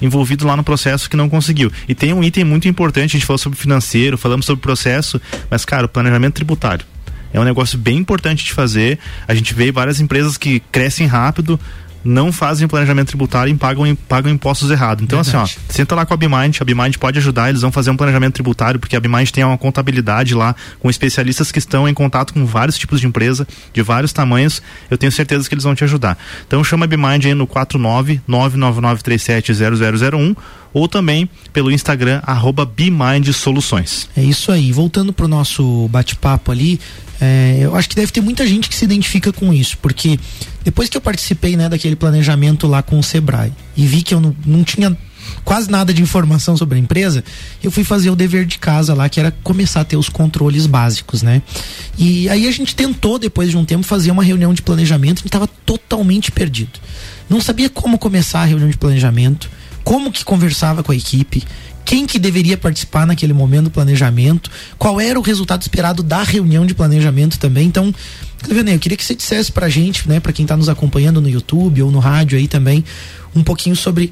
envolvido 0.00 0.46
lá 0.46 0.56
no 0.56 0.64
processo 0.64 1.08
que 1.08 1.16
não 1.16 1.28
conseguiu. 1.28 1.70
E 1.88 1.94
tem 1.94 2.12
um 2.12 2.22
item 2.22 2.44
muito 2.44 2.68
importante, 2.68 3.10
a 3.10 3.18
gente 3.18 3.26
falou 3.26 3.38
sobre 3.38 3.58
financeiro, 3.58 4.18
falamos 4.18 4.44
sobre 4.44 4.60
processo, 4.60 5.20
mas 5.50 5.64
cara, 5.64 5.86
o 5.86 5.88
planejamento 5.88 6.34
tributário 6.34 6.84
é 7.34 7.40
um 7.40 7.44
negócio 7.44 7.76
bem 7.76 7.98
importante 7.98 8.44
de 8.44 8.52
fazer. 8.52 8.98
A 9.26 9.34
gente 9.34 9.52
vê 9.52 9.72
várias 9.72 10.00
empresas 10.00 10.38
que 10.38 10.60
crescem 10.70 11.06
rápido, 11.06 11.58
não 12.04 12.32
fazem 12.32 12.66
o 12.66 12.68
planejamento 12.68 13.08
tributário 13.08 13.52
e 13.52 13.56
pagam, 13.56 13.96
pagam 14.08 14.30
impostos 14.30 14.70
errados. 14.70 15.02
Então, 15.02 15.22
Verdade. 15.22 15.44
assim, 15.44 15.60
ó, 15.68 15.72
senta 15.72 15.94
lá 15.94 16.04
com 16.04 16.12
a 16.12 16.16
Bimind, 16.16 16.58
a 16.60 16.64
Bimind 16.64 16.96
pode 16.98 17.18
ajudar, 17.18 17.48
eles 17.48 17.62
vão 17.62 17.72
fazer 17.72 17.90
um 17.90 17.96
planejamento 17.96 18.34
tributário, 18.34 18.78
porque 18.78 18.94
a 18.94 19.00
Bimind 19.00 19.30
tem 19.30 19.44
uma 19.44 19.56
contabilidade 19.56 20.34
lá 20.34 20.54
com 20.78 20.90
especialistas 20.90 21.50
que 21.50 21.58
estão 21.58 21.88
em 21.88 21.94
contato 21.94 22.34
com 22.34 22.44
vários 22.44 22.76
tipos 22.76 23.00
de 23.00 23.06
empresa, 23.06 23.48
de 23.72 23.82
vários 23.82 24.12
tamanhos. 24.12 24.60
Eu 24.90 24.98
tenho 24.98 25.10
certeza 25.10 25.48
que 25.48 25.54
eles 25.54 25.64
vão 25.64 25.74
te 25.74 25.84
ajudar. 25.84 26.18
Então 26.46 26.62
chama 26.62 26.84
a 26.84 26.88
Bimind 26.88 27.24
aí 27.24 27.34
no 27.34 27.46
49 27.46 28.20
999370001 28.28 30.36
ou 30.72 30.88
também 30.88 31.28
pelo 31.52 31.70
Instagram 31.70 32.20
arroba 32.24 32.66
Bimind 32.66 33.32
Soluções. 33.32 34.08
É 34.16 34.22
isso 34.22 34.50
aí. 34.50 34.72
Voltando 34.72 35.12
pro 35.12 35.28
nosso 35.28 35.86
bate-papo 35.88 36.50
ali, 36.50 36.80
é, 37.20 37.58
eu 37.60 37.76
acho 37.76 37.88
que 37.88 37.94
deve 37.94 38.10
ter 38.10 38.20
muita 38.20 38.46
gente 38.46 38.68
que 38.68 38.74
se 38.74 38.84
identifica 38.84 39.32
com 39.32 39.52
isso, 39.52 39.78
porque 39.78 40.18
depois 40.64 40.88
que 40.88 40.96
eu 40.96 41.00
participei 41.00 41.56
né, 41.56 41.68
daquele 41.68 41.94
planejamento 41.94 42.66
lá 42.66 42.82
com 42.82 42.98
o 42.98 43.02
Sebrae 43.02 43.52
e 43.76 43.86
vi 43.86 44.02
que 44.02 44.14
eu 44.14 44.20
não, 44.20 44.34
não 44.44 44.64
tinha 44.64 44.96
quase 45.44 45.70
nada 45.70 45.92
de 45.92 46.02
informação 46.02 46.56
sobre 46.56 46.76
a 46.76 46.80
empresa, 46.80 47.24
eu 47.62 47.70
fui 47.70 47.84
fazer 47.84 48.10
o 48.10 48.16
dever 48.16 48.44
de 48.44 48.58
casa 48.58 48.94
lá, 48.94 49.08
que 49.08 49.20
era 49.20 49.30
começar 49.42 49.80
a 49.80 49.84
ter 49.84 49.96
os 49.96 50.08
controles 50.08 50.66
básicos, 50.66 51.22
né? 51.22 51.42
E 51.98 52.28
aí 52.28 52.46
a 52.46 52.50
gente 52.50 52.74
tentou, 52.74 53.18
depois 53.18 53.50
de 53.50 53.56
um 53.56 53.64
tempo, 53.64 53.84
fazer 53.84 54.10
uma 54.10 54.22
reunião 54.22 54.52
de 54.52 54.62
planejamento, 54.62 55.18
gente 55.18 55.26
estava 55.26 55.46
totalmente 55.46 56.30
perdido. 56.30 56.78
Não 57.28 57.40
sabia 57.40 57.70
como 57.70 57.98
começar 57.98 58.40
a 58.40 58.44
reunião 58.44 58.68
de 58.68 58.76
planejamento, 58.76 59.50
como 59.84 60.10
que 60.10 60.24
conversava 60.24 60.82
com 60.82 60.90
a 60.90 60.96
equipe, 60.96 61.44
quem 61.84 62.06
que 62.06 62.18
deveria 62.18 62.56
participar 62.56 63.06
naquele 63.06 63.34
momento 63.34 63.64
do 63.64 63.70
planejamento, 63.70 64.50
qual 64.78 64.98
era 64.98 65.18
o 65.18 65.22
resultado 65.22 65.60
esperado 65.60 66.02
da 66.02 66.22
reunião 66.22 66.64
de 66.64 66.74
planejamento 66.74 67.38
também. 67.38 67.66
Então, 67.66 67.94
Clevenei, 68.42 68.74
eu 68.74 68.78
queria 68.78 68.96
que 68.96 69.04
você 69.04 69.14
dissesse 69.14 69.52
pra 69.52 69.68
gente, 69.68 70.08
né, 70.08 70.18
para 70.18 70.32
quem 70.32 70.46
tá 70.46 70.56
nos 70.56 70.68
acompanhando 70.68 71.20
no 71.20 71.28
YouTube 71.28 71.82
ou 71.82 71.90
no 71.90 71.98
rádio 71.98 72.38
aí 72.38 72.48
também, 72.48 72.82
um 73.36 73.42
pouquinho 73.42 73.76
sobre 73.76 74.10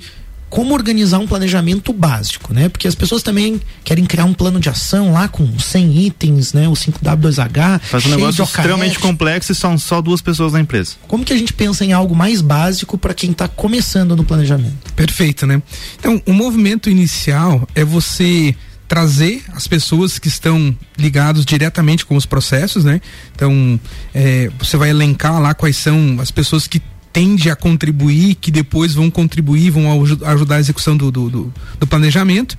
como 0.53 0.75
organizar 0.75 1.19
um 1.19 1.27
planejamento 1.27 1.95
básico, 1.95 2.53
né? 2.53 2.69
Porque 2.69 2.87
as 2.87 2.95
pessoas 2.95 3.23
também 3.23 3.59
querem 3.83 4.05
criar 4.05 4.27
um 4.27 4.35
plano 4.35 4.61
de 4.61 4.69
ação 4.69 5.11
lá 5.11 5.27
com 5.27 5.59
100 5.59 5.99
itens, 6.05 6.53
né? 6.53 6.69
O 6.69 6.73
5W2H, 6.73 7.81
Faz 7.81 8.05
um 8.05 8.11
negócio 8.11 8.45
extremamente 8.45 8.99
complexo 8.99 9.51
e 9.51 9.55
são 9.55 9.79
só 9.79 10.03
duas 10.03 10.21
pessoas 10.21 10.53
na 10.53 10.61
empresa. 10.61 10.97
Como 11.09 11.25
que 11.25 11.33
a 11.33 11.39
gente 11.39 11.55
pensa 11.55 11.87
em 11.87 11.95
algo 11.95 12.15
mais 12.15 12.43
básico 12.43 12.99
para 12.99 13.15
quem 13.15 13.33
tá 13.33 13.49
começando 13.49 14.15
no 14.15 14.25
planejamento? 14.25 14.93
Perfeito, 14.95 15.47
né? 15.47 15.63
Então, 15.99 16.21
o 16.27 16.35
movimento 16.35 16.91
inicial 16.91 17.67
é 17.75 17.83
você 17.83 18.55
trazer 18.87 19.43
as 19.55 19.67
pessoas 19.67 20.19
que 20.19 20.29
estão 20.29 20.77
ligados 20.99 21.47
diretamente 21.47 22.05
com 22.05 22.15
os 22.15 22.27
processos, 22.27 22.85
né? 22.85 23.01
Então, 23.35 23.81
é, 24.15 24.51
você 24.59 24.77
vai 24.77 24.91
elencar 24.91 25.41
lá 25.41 25.55
quais 25.55 25.79
são 25.79 26.19
as 26.21 26.31
pessoas 26.31 26.67
que 26.67 26.79
tende 27.13 27.51
a 27.51 27.57
contribuir, 27.57 28.35
que 28.37 28.51
depois 28.51 28.95
vão 28.95 29.11
contribuir, 29.11 29.71
vão 29.71 29.91
aju- 30.03 30.25
ajudar 30.25 30.57
a 30.57 30.61
execução 30.61 30.97
do, 30.97 31.11
do, 31.11 31.29
do- 31.31 31.55
do 31.79 31.87
planejamento. 31.87 32.57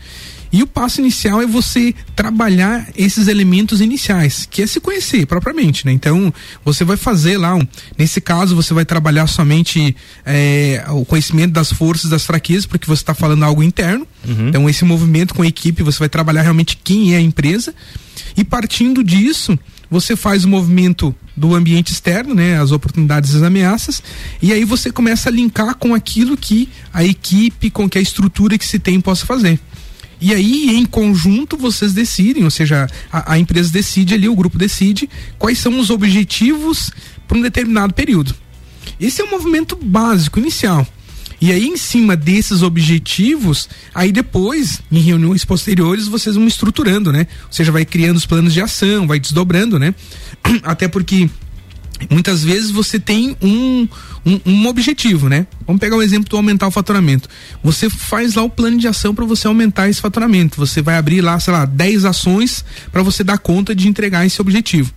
E 0.51 0.61
o 0.61 0.67
passo 0.67 1.01
inicial 1.01 1.41
é 1.41 1.47
você 1.47 1.95
trabalhar 2.15 2.87
esses 2.95 3.27
elementos 3.27 3.81
iniciais, 3.81 4.47
que 4.49 4.61
é 4.61 4.67
se 4.67 4.79
conhecer 4.79 5.25
propriamente, 5.25 5.83
né? 5.83 5.91
Então, 5.91 6.31
você 6.63 6.83
vai 6.85 6.95
fazer 6.95 7.39
lá, 7.39 7.55
um, 7.55 7.67
nesse 7.97 8.21
caso, 8.21 8.55
você 8.55 8.71
vai 8.71 8.85
trabalhar 8.85 9.25
somente 9.25 9.95
é, 10.23 10.85
o 10.89 11.03
conhecimento 11.05 11.53
das 11.53 11.73
forças, 11.73 12.07
das 12.07 12.23
fraquezas, 12.23 12.67
porque 12.67 12.85
você 12.85 13.01
está 13.01 13.15
falando 13.15 13.41
algo 13.43 13.63
interno. 13.63 14.05
Então, 14.49 14.69
esse 14.69 14.85
movimento 14.85 15.33
com 15.33 15.41
a 15.41 15.47
equipe, 15.47 15.81
você 15.81 15.97
vai 15.97 16.07
trabalhar 16.09 16.43
realmente 16.43 16.77
quem 16.83 17.15
é 17.15 17.17
a 17.17 17.21
empresa. 17.21 17.73
E 18.37 18.43
partindo 18.43 19.03
disso, 19.03 19.57
você 19.93 20.15
faz 20.15 20.43
o 20.43 20.49
movimento 20.49 21.15
do 21.37 21.53
ambiente 21.53 21.91
externo, 21.91 22.33
né, 22.33 22.59
as 22.59 22.71
oportunidades 22.71 23.33
e 23.33 23.37
as 23.37 23.43
ameaças, 23.43 24.01
e 24.41 24.51
aí 24.51 24.65
você 24.65 24.91
começa 24.91 25.29
a 25.29 25.31
linkar 25.31 25.75
com 25.75 25.93
aquilo 25.93 26.35
que 26.35 26.67
a 26.91 27.03
equipe, 27.03 27.69
com 27.69 27.87
que 27.87 27.99
a 27.99 28.01
estrutura 28.01 28.57
que 28.57 28.65
se 28.65 28.79
tem 28.79 28.99
possa 28.99 29.23
fazer. 29.23 29.59
E 30.19 30.33
aí, 30.33 30.75
em 30.75 30.85
conjunto, 30.85 31.55
vocês 31.55 31.93
decidem, 31.93 32.43
ou 32.43 32.49
seja, 32.49 32.87
a, 33.11 33.33
a 33.33 33.39
empresa 33.39 33.71
decide 33.71 34.15
ali, 34.15 34.27
o 34.27 34.35
grupo 34.35 34.57
decide 34.57 35.07
quais 35.37 35.59
são 35.59 35.77
os 35.79 35.91
objetivos 35.91 36.91
para 37.27 37.37
um 37.37 37.41
determinado 37.41 37.93
período. 37.93 38.33
Esse 38.99 39.21
é 39.21 39.25
o 39.25 39.29
movimento 39.29 39.75
básico, 39.75 40.39
inicial. 40.39 40.87
E 41.43 41.51
aí, 41.51 41.67
em 41.67 41.75
cima 41.75 42.15
desses 42.15 42.61
objetivos, 42.61 43.67
aí 43.93 44.13
depois, 44.13 44.81
em 44.89 45.01
reuniões 45.01 45.43
posteriores, 45.43 46.07
vocês 46.07 46.37
vão 46.37 46.47
estruturando, 46.47 47.11
né? 47.11 47.27
Ou 47.47 47.51
seja, 47.51 47.69
vai 47.69 47.83
criando 47.83 48.15
os 48.15 48.25
planos 48.25 48.53
de 48.53 48.61
ação, 48.61 49.05
vai 49.05 49.19
desdobrando, 49.19 49.77
né? 49.77 49.93
Até 50.63 50.87
porque 50.87 51.29
muitas 52.09 52.45
vezes 52.45 52.71
você 52.71 52.97
tem 52.97 53.35
um, 53.41 53.85
um, 54.25 54.39
um 54.45 54.67
objetivo, 54.67 55.27
né? 55.27 55.45
Vamos 55.67 55.81
pegar 55.81 55.97
o 55.97 56.01
exemplo 56.01 56.29
do 56.29 56.37
aumentar 56.37 56.67
o 56.67 56.71
faturamento. 56.71 57.27
Você 57.61 57.89
faz 57.89 58.35
lá 58.35 58.43
o 58.43 58.49
plano 58.49 58.77
de 58.77 58.87
ação 58.87 59.13
para 59.13 59.25
você 59.25 59.45
aumentar 59.45 59.89
esse 59.89 59.99
faturamento. 59.99 60.55
Você 60.55 60.81
vai 60.81 60.95
abrir 60.95 61.19
lá, 61.19 61.37
sei 61.41 61.51
lá, 61.51 61.65
10 61.65 62.05
ações 62.05 62.63
para 62.89 63.03
você 63.03 63.21
dar 63.21 63.37
conta 63.37 63.75
de 63.75 63.89
entregar 63.89 64.25
esse 64.25 64.39
objetivo. 64.39 64.93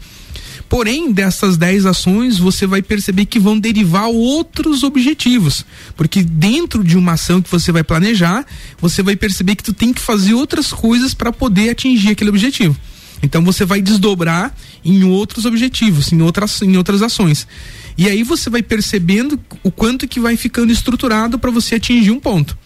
Porém, 0.69 1.13
dessas 1.13 1.57
10 1.57 1.87
ações, 1.87 2.39
você 2.39 2.67
vai 2.67 2.83
perceber 2.83 3.27
que 3.27 3.39
vão 3.39 3.59
derivar 3.59 4.09
outros 4.09 4.83
objetivos. 4.83 5.65
Porque 5.97 6.23
dentro 6.23 6.83
de 6.83 6.97
uma 6.97 7.13
ação 7.13 7.41
que 7.41 7.51
você 7.51 7.71
vai 7.71 7.85
planejar, 7.85 8.45
você 8.81 9.03
vai 9.03 9.15
perceber 9.15 9.55
que 9.55 9.63
tu 9.63 9.73
tem 9.73 9.93
que 9.93 10.01
fazer 10.01 10.35
outras 10.35 10.73
coisas 10.73 11.15
para 11.15 11.33
poder 11.33 11.71
atingir 11.71 12.11
aquele 12.11 12.31
objetivo. 12.31 12.77
Então 13.23 13.43
você 13.45 13.65
vai 13.65 13.81
desdobrar 13.81 14.55
em 14.85 15.05
outros 15.05 15.47
objetivos, 15.47 16.13
em 16.13 16.21
outras, 16.21 16.61
em 16.63 16.77
outras 16.77 17.01
ações. 17.01 17.47
E 17.97 18.09
aí 18.09 18.23
você 18.23 18.51
vai 18.51 18.63
percebendo 18.63 19.41
o 19.63 19.71
quanto 19.71 20.07
que 20.07 20.21
vai 20.21 20.37
ficando 20.37 20.73
estruturado 20.73 21.39
para 21.39 21.51
você 21.51 21.77
atingir 21.77 22.11
um 22.11 22.21
ponto. 22.21 22.57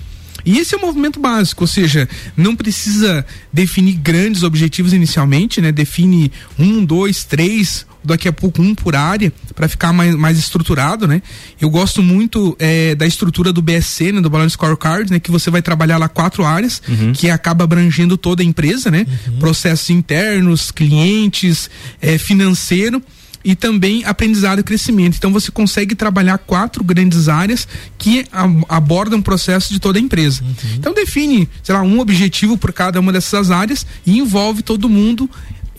E 0.45 0.59
esse 0.59 0.75
é 0.75 0.79
o 0.79 0.81
movimento 0.81 1.21
básico, 1.21 1.65
ou 1.65 1.69
seja, 1.69 2.09
não 2.37 2.57
precisa 2.57 3.25
definir 3.53 3.95
grandes 3.95 4.43
objetivos 4.43 4.93
inicialmente, 4.93 5.61
né? 5.61 5.73
Define 5.73 6.33
um, 6.59 6.85
dois, 6.85 7.25
três, 7.25 7.87
daqui 8.03 8.29
a 8.29 8.33
pouco 8.33 8.63
um 8.63 8.75
por 8.75 8.97
área, 8.97 9.33
para 9.55 9.69
ficar 9.69 9.93
mais, 9.93 10.15
mais 10.15 10.39
estruturado, 10.39 11.07
né? 11.07 11.23
Eu 11.61 11.71
gosto 11.71 12.03
muito 12.03 12.57
eh, 12.59 12.95
da 12.95 13.07
estrutura 13.07 13.53
do 13.53 13.63
BSC, 13.63 14.13
né? 14.13 14.21
Do 14.21 14.31
Balance 14.31 14.55
Scorecard, 14.55 15.11
né? 15.11 15.21
Que 15.21 15.31
você 15.31 15.51
vai 15.51 15.63
trabalhar 15.63 15.99
lá 15.99 16.09
quatro 16.09 16.45
áreas, 16.45 16.81
que 17.15 17.31
acaba 17.31 17.65
abrangendo 17.65 18.17
toda 18.17 18.43
a 18.43 18.47
empresa, 18.47 18.91
né? 18.91 19.07
Processos 19.39 19.91
internos, 19.91 20.71
clientes, 20.71 21.71
eh, 22.01 22.19
financeiro 22.19 23.03
e 23.45 23.55
também 23.55 24.05
aprendizado 24.05 24.61
e 24.61 24.63
crescimento. 24.63 25.17
Então 25.17 25.33
você 25.33 25.51
consegue 25.51 25.95
trabalhar 25.95 26.39
quatro 26.39 26.85
grandes 26.85 27.29
áreas 27.29 27.67
que 27.99 28.27
abordam 28.69 29.19
o 29.19 29.23
processo 29.23 29.73
de 29.73 29.81
toda 29.81 29.99
a 29.99 30.03
empresa. 30.03 30.43
Então 30.75 30.93
define, 30.93 31.49
sei 31.63 31.75
lá, 31.75 31.83
um 31.83 32.01
objetivo 32.01 32.57
por 32.57 32.73
cada 32.73 33.01
uma 33.01 33.13
dessas 33.13 33.51
áreas 33.51 33.87
e 34.07 34.19
envolve 34.19 34.63
todo 34.63 34.89
mundo 34.89 35.29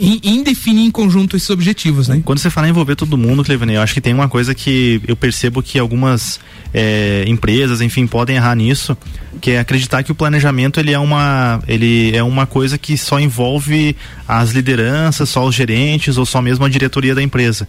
em, 0.02 0.20
em 0.24 0.44
definir 0.44 0.84
em 0.84 0.90
conjunto 0.90 1.38
esses 1.38 1.50
objetivos, 1.52 2.08
né? 2.08 2.20
Quando 2.26 2.40
você 2.40 2.50
fala 2.50 2.66
em 2.66 2.72
envolver 2.72 2.96
todo 2.96 3.16
mundo, 3.16 3.44
Cleveney, 3.44 3.76
eu 3.76 3.82
acho 3.84 3.94
que 3.94 4.02
tem 4.02 4.16
uma 4.16 4.28
coisa 4.28 4.56
que 4.56 5.00
eu 5.08 5.16
percebo 5.16 5.62
que 5.62 5.78
algumas 5.78 6.40
é, 6.74 7.24
empresas, 7.28 7.82
enfim, 7.82 8.08
podem 8.08 8.36
errar 8.36 8.56
nisso, 8.56 8.98
que 9.40 9.52
é 9.52 9.60
acreditar 9.60 10.02
que 10.02 10.12
o 10.12 10.16
planejamento 10.16 10.80
ele 10.80 10.92
é 10.92 10.98
uma 10.98 11.62
ele 11.68 12.16
é 12.16 12.24
uma 12.24 12.48
coisa 12.48 12.80
que 12.80 12.98
só 12.98 13.20
envolve 13.20 13.96
as 14.28 14.50
lideranças, 14.50 15.30
só 15.30 15.46
os 15.46 15.54
gerentes 15.54 16.18
ou 16.18 16.26
só 16.26 16.42
mesmo 16.42 16.66
a 16.66 16.70
diretoria 16.70 17.14
da 17.14 17.22
empresa. 17.22 17.68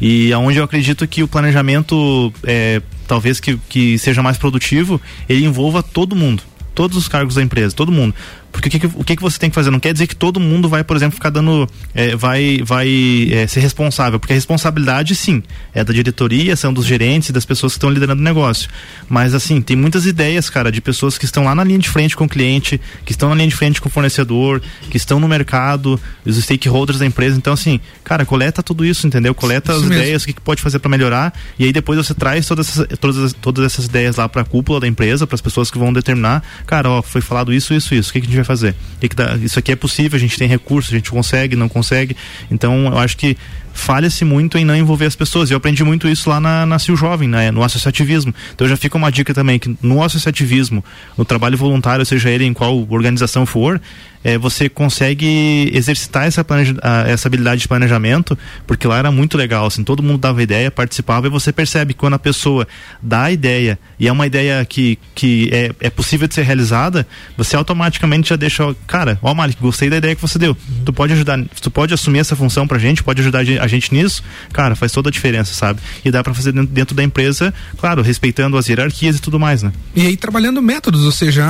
E 0.00 0.32
aonde 0.32 0.56
eu 0.56 0.64
acredito 0.64 1.06
que 1.06 1.22
o 1.22 1.28
planejamento 1.28 2.32
é, 2.44 2.80
talvez 3.06 3.40
que, 3.40 3.58
que 3.68 3.98
seja 3.98 4.22
mais 4.22 4.38
produtivo, 4.38 4.98
ele 5.28 5.44
envolva 5.44 5.82
todo 5.82 6.16
mundo, 6.16 6.42
todos 6.74 6.96
os 6.96 7.08
cargos 7.08 7.34
da 7.34 7.42
empresa, 7.42 7.76
todo 7.76 7.92
mundo. 7.92 8.14
Porque 8.54 8.68
o 8.68 8.70
que, 8.70 8.78
que- 8.78 8.86
o 8.94 9.02
que, 9.04 9.16
que 9.16 9.22
você 9.22 9.36
tem 9.36 9.50
que 9.50 9.54
fazer? 9.54 9.70
Não 9.72 9.80
quer 9.80 9.92
dizer 9.92 10.06
que 10.06 10.14
todo 10.14 10.38
mundo 10.38 10.68
vai, 10.68 10.84
por 10.84 10.96
exemplo, 10.96 11.16
ficar 11.16 11.30
dando. 11.30 11.68
é, 11.92 12.14
vai 12.14 12.62
vai 12.64 13.28
é, 13.32 13.46
ser 13.48 13.58
responsável. 13.60 14.20
Porque 14.20 14.32
a 14.32 14.36
responsabilidade, 14.36 15.14
sim, 15.16 15.42
é 15.74 15.82
da 15.82 15.92
diretoria, 15.92 16.54
são 16.54 16.72
dos 16.72 16.86
gerentes 16.86 17.30
e 17.30 17.32
das 17.32 17.44
pessoas 17.44 17.72
que 17.72 17.78
estão 17.78 17.90
liderando 17.90 18.20
o 18.20 18.24
negócio. 18.24 18.68
Mas, 19.08 19.34
assim, 19.34 19.60
tem 19.60 19.76
muitas 19.76 20.06
ideias, 20.06 20.48
cara, 20.48 20.70
de 20.70 20.80
pessoas 20.80 21.18
que 21.18 21.24
estão 21.24 21.42
lá 21.44 21.52
na 21.54 21.64
linha 21.64 21.78
de 21.80 21.88
frente 21.88 22.16
com 22.16 22.24
o 22.24 22.28
cliente, 22.28 22.80
que 23.04 23.10
estão 23.12 23.28
na 23.28 23.34
linha 23.34 23.48
de 23.48 23.56
frente 23.56 23.80
com 23.80 23.88
o 23.88 23.92
fornecedor, 23.92 24.62
que 24.88 24.96
estão 24.96 25.18
no 25.18 25.26
mercado, 25.26 26.00
os 26.24 26.36
stakeholders 26.36 27.00
da 27.00 27.06
empresa. 27.06 27.36
Então, 27.36 27.52
assim, 27.52 27.80
cara, 28.04 28.24
coleta 28.24 28.62
tudo 28.62 28.84
isso, 28.84 29.04
entendeu? 29.06 29.34
Coleta 29.34 29.72
Isso 29.72 29.82
as 29.82 29.88
mesmo. 29.88 30.02
ideias, 30.02 30.22
o 30.22 30.26
que, 30.26 30.32
que 30.32 30.40
pode 30.40 30.62
fazer 30.62 30.78
para 30.78 30.88
melhorar. 30.90 31.34
E 31.58 31.64
aí 31.64 31.72
depois 31.72 31.98
você 31.98 32.14
traz 32.14 32.46
todas 32.46 32.68
essas, 32.68 32.86
todas, 33.00 33.32
todas 33.34 33.64
essas 33.64 33.86
ideias 33.86 34.14
lá 34.16 34.28
para 34.28 34.42
a 34.42 34.44
cúpula 34.44 34.78
da 34.78 34.86
empresa, 34.86 35.26
para 35.26 35.34
as 35.34 35.40
pessoas 35.40 35.70
que 35.72 35.78
vão 35.78 35.92
determinar. 35.92 36.42
Cara, 36.66 36.88
ó, 36.88 37.02
foi 37.02 37.20
falado 37.20 37.52
isso, 37.52 37.74
isso, 37.74 37.94
isso. 37.94 38.10
O 38.10 38.12
que, 38.12 38.20
que 38.20 38.26
a 38.26 38.28
gente 38.28 38.36
vai 38.36 38.43
fazer? 38.44 38.74
O 38.96 39.08
que 39.08 39.14
dá- 39.16 39.36
isso 39.36 39.58
aqui 39.58 39.72
é 39.72 39.76
possível, 39.76 40.16
a 40.16 40.20
gente 40.20 40.36
tem 40.38 40.48
recursos, 40.48 40.92
a 40.92 40.96
gente 40.96 41.10
consegue, 41.10 41.56
não 41.56 41.68
consegue. 41.68 42.16
Então, 42.50 42.86
eu 42.86 42.98
acho 42.98 43.16
que 43.16 43.36
falha-se 43.72 44.24
muito 44.24 44.56
em 44.56 44.64
não 44.64 44.76
envolver 44.76 45.06
as 45.06 45.16
pessoas. 45.16 45.50
Eu 45.50 45.56
aprendi 45.56 45.82
muito 45.82 46.08
isso 46.08 46.30
lá 46.30 46.38
na, 46.38 46.64
na 46.64 46.78
Sil 46.78 46.94
Jovem, 46.96 47.28
né? 47.28 47.50
no 47.50 47.62
associativismo. 47.64 48.32
Então 48.54 48.68
já 48.68 48.76
fica 48.76 48.96
uma 48.96 49.10
dica 49.10 49.34
também 49.34 49.58
que 49.58 49.76
no 49.82 50.02
associativismo, 50.02 50.84
no 51.18 51.24
trabalho 51.24 51.56
voluntário, 51.58 52.06
seja 52.06 52.30
ele 52.30 52.44
em 52.44 52.52
qual 52.54 52.86
organização 52.88 53.44
for, 53.44 53.80
é, 54.24 54.38
você 54.38 54.68
consegue 54.70 55.70
exercitar 55.74 56.24
essa, 56.24 56.42
planeja- 56.42 56.74
essa 57.06 57.28
habilidade 57.28 57.60
de 57.60 57.68
planejamento, 57.68 58.36
porque 58.66 58.86
lá 58.88 58.98
era 58.98 59.12
muito 59.12 59.36
legal, 59.36 59.66
assim, 59.66 59.84
todo 59.84 60.02
mundo 60.02 60.18
dava 60.18 60.42
ideia, 60.42 60.70
participava, 60.70 61.26
e 61.26 61.30
você 61.30 61.52
percebe 61.52 61.92
que 61.92 62.00
quando 62.00 62.14
a 62.14 62.18
pessoa 62.18 62.66
dá 63.02 63.24
a 63.24 63.30
ideia, 63.32 63.78
e 64.00 64.08
é 64.08 64.12
uma 64.12 64.26
ideia 64.26 64.64
que, 64.64 64.98
que 65.14 65.50
é, 65.52 65.70
é 65.80 65.90
possível 65.90 66.26
de 66.26 66.34
ser 66.34 66.42
realizada, 66.42 67.06
você 67.36 67.54
automaticamente 67.54 68.30
já 68.30 68.36
deixa, 68.36 68.74
cara, 68.86 69.18
ó 69.22 69.34
Malik, 69.34 69.60
gostei 69.60 69.90
da 69.90 69.98
ideia 69.98 70.14
que 70.16 70.22
você 70.22 70.38
deu, 70.38 70.56
tu 70.86 70.92
pode 70.92 71.12
ajudar, 71.12 71.38
tu 71.60 71.70
pode 71.70 71.92
assumir 71.92 72.20
essa 72.20 72.34
função 72.34 72.66
pra 72.66 72.78
gente, 72.78 73.02
pode 73.02 73.20
ajudar 73.20 73.40
a 73.40 73.44
gen- 73.44 73.58
a 73.58 73.66
gente 73.66 73.92
nisso, 73.92 74.22
cara, 74.52 74.74
faz 74.74 74.90
toda 74.90 75.10
a 75.10 75.12
diferença, 75.12 75.52
sabe? 75.52 75.80
E 76.04 76.10
dá 76.10 76.22
pra 76.24 76.32
fazer 76.32 76.52
dentro, 76.52 76.72
dentro 76.72 76.96
da 76.96 77.02
empresa, 77.02 77.52
claro, 77.76 78.00
respeitando 78.00 78.56
as 78.56 78.68
hierarquias 78.68 79.16
e 79.16 79.20
tudo 79.20 79.38
mais, 79.38 79.62
né? 79.62 79.70
E 79.94 80.06
aí 80.06 80.16
trabalhando 80.16 80.62
métodos, 80.62 81.04
ou 81.04 81.12
seja, 81.12 81.44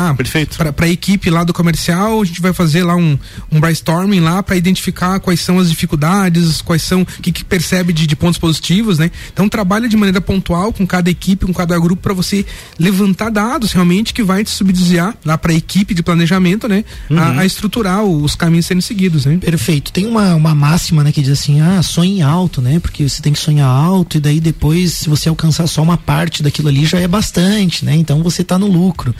para 0.74 0.86
a 0.86 0.88
equipe 0.88 1.30
lá 1.30 1.44
do 1.44 1.52
comercial, 1.52 2.20
a 2.20 2.24
gente 2.24 2.40
vai 2.42 2.52
fazer 2.52 2.63
lá 2.72 2.96
um, 2.96 3.18
um 3.50 3.60
brainstorming 3.60 4.20
lá 4.20 4.42
para 4.42 4.56
identificar 4.56 5.20
quais 5.20 5.40
são 5.40 5.58
as 5.58 5.68
dificuldades, 5.68 6.60
quais 6.62 6.82
são 6.82 7.02
o 7.02 7.06
que, 7.06 7.32
que 7.32 7.44
percebe 7.44 7.92
de, 7.92 8.06
de 8.06 8.16
pontos 8.16 8.38
positivos, 8.38 8.98
né? 8.98 9.10
Então 9.32 9.48
trabalha 9.48 9.88
de 9.88 9.96
maneira 9.96 10.20
pontual 10.20 10.72
com 10.72 10.86
cada 10.86 11.10
equipe, 11.10 11.46
com 11.46 11.52
cada 11.52 11.78
grupo 11.78 12.02
para 12.02 12.14
você 12.14 12.44
levantar 12.78 13.30
dados 13.30 13.72
realmente 13.72 14.14
que 14.14 14.22
vai 14.22 14.44
te 14.44 14.50
subsidiar 14.50 15.14
lá 15.24 15.36
para 15.36 15.52
a 15.52 15.54
equipe 15.54 15.94
de 15.94 16.02
planejamento, 16.02 16.68
né? 16.68 16.84
A, 17.10 17.40
a 17.40 17.46
estruturar 17.46 18.02
os 18.04 18.34
caminhos 18.34 18.66
sendo 18.66 18.82
seguidos, 18.82 19.26
né? 19.26 19.38
Perfeito. 19.38 19.92
Tem 19.92 20.06
uma, 20.06 20.34
uma 20.34 20.54
máxima, 20.54 21.04
né, 21.04 21.12
que 21.12 21.20
diz 21.20 21.30
assim, 21.30 21.60
ah, 21.60 21.82
sonhe 21.82 22.22
alto, 22.22 22.60
né? 22.60 22.78
Porque 22.78 23.08
você 23.08 23.20
tem 23.20 23.32
que 23.32 23.38
sonhar 23.38 23.68
alto 23.68 24.16
e 24.16 24.20
daí 24.20 24.40
depois, 24.40 24.92
se 24.92 25.08
você 25.08 25.28
alcançar 25.28 25.66
só 25.66 25.82
uma 25.82 25.96
parte 25.96 26.42
daquilo 26.42 26.68
ali, 26.68 26.84
já 26.84 26.98
é 27.00 27.08
bastante, 27.08 27.84
né? 27.84 27.94
Então 27.96 28.22
você 28.22 28.42
tá 28.44 28.58
no 28.58 28.66
lucro. 28.66 29.14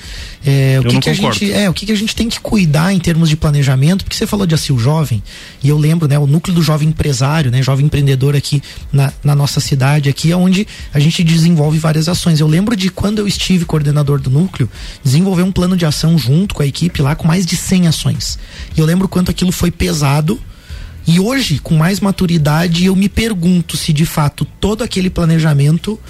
É, 0.45 0.79
o 0.81 0.85
Eu 0.85 0.89
que, 0.89 0.95
não 0.95 1.01
que 1.01 1.11
a 1.11 1.15
gente, 1.15 1.53
é, 1.53 1.71
o 1.71 1.75
que, 1.75 1.87
que 1.87 1.93
a 1.93 1.97
gente 1.97 2.15
tem 2.15 2.29
que 2.29 2.41
cuidar 2.41 2.93
em 2.93 2.99
termos 2.99 3.29
de 3.29 3.34
planejamento, 3.37 4.05
porque 4.05 4.17
você 4.17 4.27
falou 4.27 4.47
de 4.47 4.55
Assil 4.55 4.79
Jovem, 4.79 5.23
e 5.63 5.69
eu 5.69 5.79
lembro, 5.79 6.09
né, 6.09 6.19
o 6.19 6.27
núcleo 6.27 6.55
do 6.55 6.63
jovem 6.63 6.89
empresário, 6.89 7.51
né, 7.51 7.63
jovem 7.63 7.87
empreendedor 7.87 8.37
aqui 8.37 8.63
na, 8.93 9.13
na 9.23 9.35
nossa 9.35 9.61
cidade, 9.61 10.09
aqui 10.09 10.33
é 10.33 10.37
onde 10.37 10.67
a 10.93 10.99
gente 10.99 11.23
desenvolve 11.23 11.79
várias 11.79 12.09
ações. 12.09 12.41
Eu 12.41 12.47
lembro 12.47 12.77
de 12.77 12.91
quando 12.91 13.19
eu 13.19 13.27
estive 13.27 13.65
coordenador 13.65 14.21
do 14.21 14.31
núcleo, 14.31 14.69
desenvolver 15.03 15.43
um 15.43 15.53
plano 15.53 15.77
de 15.77 15.87
ação 15.87 16.19
junto 16.19 16.55
com 16.55 16.63
a 16.63 16.67
equipe 16.67 17.03
lá 17.03 17.15
com 17.15 17.27
mais 17.27 17.47
de 17.47 17.57
100 17.57 17.89
ações. 17.89 18.39
E 18.77 18.81
eu 18.81 18.87
lembro 18.87 19.09
quanto 19.09 19.31
aquilo 19.31 19.53
foi 19.53 19.71
pesado. 19.71 20.41
E 21.07 21.21
hoje, 21.21 21.59
com 21.59 21.77
mais 21.77 22.01
maturidade, 22.01 22.87
eu 22.87 22.97
me 22.97 23.09
pergunto 23.09 23.77
se 23.77 23.93
de 23.93 24.07
fato 24.07 24.47
todo 24.59 24.83
aquele 24.83 25.11
planejamento 25.11 26.01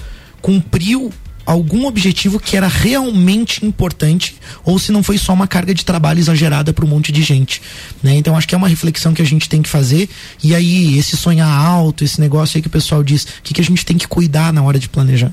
cumpriu 0.41 1.11
algum 1.45 1.85
objetivo 1.85 2.39
que 2.39 2.57
era 2.57 2.67
realmente 2.67 3.65
importante 3.65 4.35
ou 4.63 4.79
se 4.79 4.91
não 4.91 5.03
foi 5.03 5.17
só 5.17 5.33
uma 5.33 5.47
carga 5.47 5.73
de 5.73 5.85
trabalho 5.85 6.19
exagerada 6.19 6.73
para 6.73 6.85
um 6.85 6.87
monte 6.87 7.11
de 7.11 7.21
gente, 7.21 7.61
né? 8.01 8.15
Então 8.15 8.35
acho 8.35 8.47
que 8.47 8.55
é 8.55 8.57
uma 8.57 8.67
reflexão 8.67 9.13
que 9.13 9.21
a 9.21 9.25
gente 9.25 9.47
tem 9.47 9.61
que 9.61 9.69
fazer 9.69 10.09
e 10.43 10.55
aí 10.55 10.97
esse 10.97 11.15
sonhar 11.15 11.49
alto, 11.49 12.03
esse 12.03 12.19
negócio 12.19 12.57
aí 12.57 12.61
que 12.61 12.67
o 12.67 12.71
pessoal 12.71 13.03
diz, 13.03 13.23
o 13.23 13.27
que, 13.43 13.53
que 13.53 13.61
a 13.61 13.63
gente 13.63 13.85
tem 13.85 13.97
que 13.97 14.07
cuidar 14.07 14.51
na 14.51 14.63
hora 14.63 14.79
de 14.79 14.89
planejar? 14.89 15.31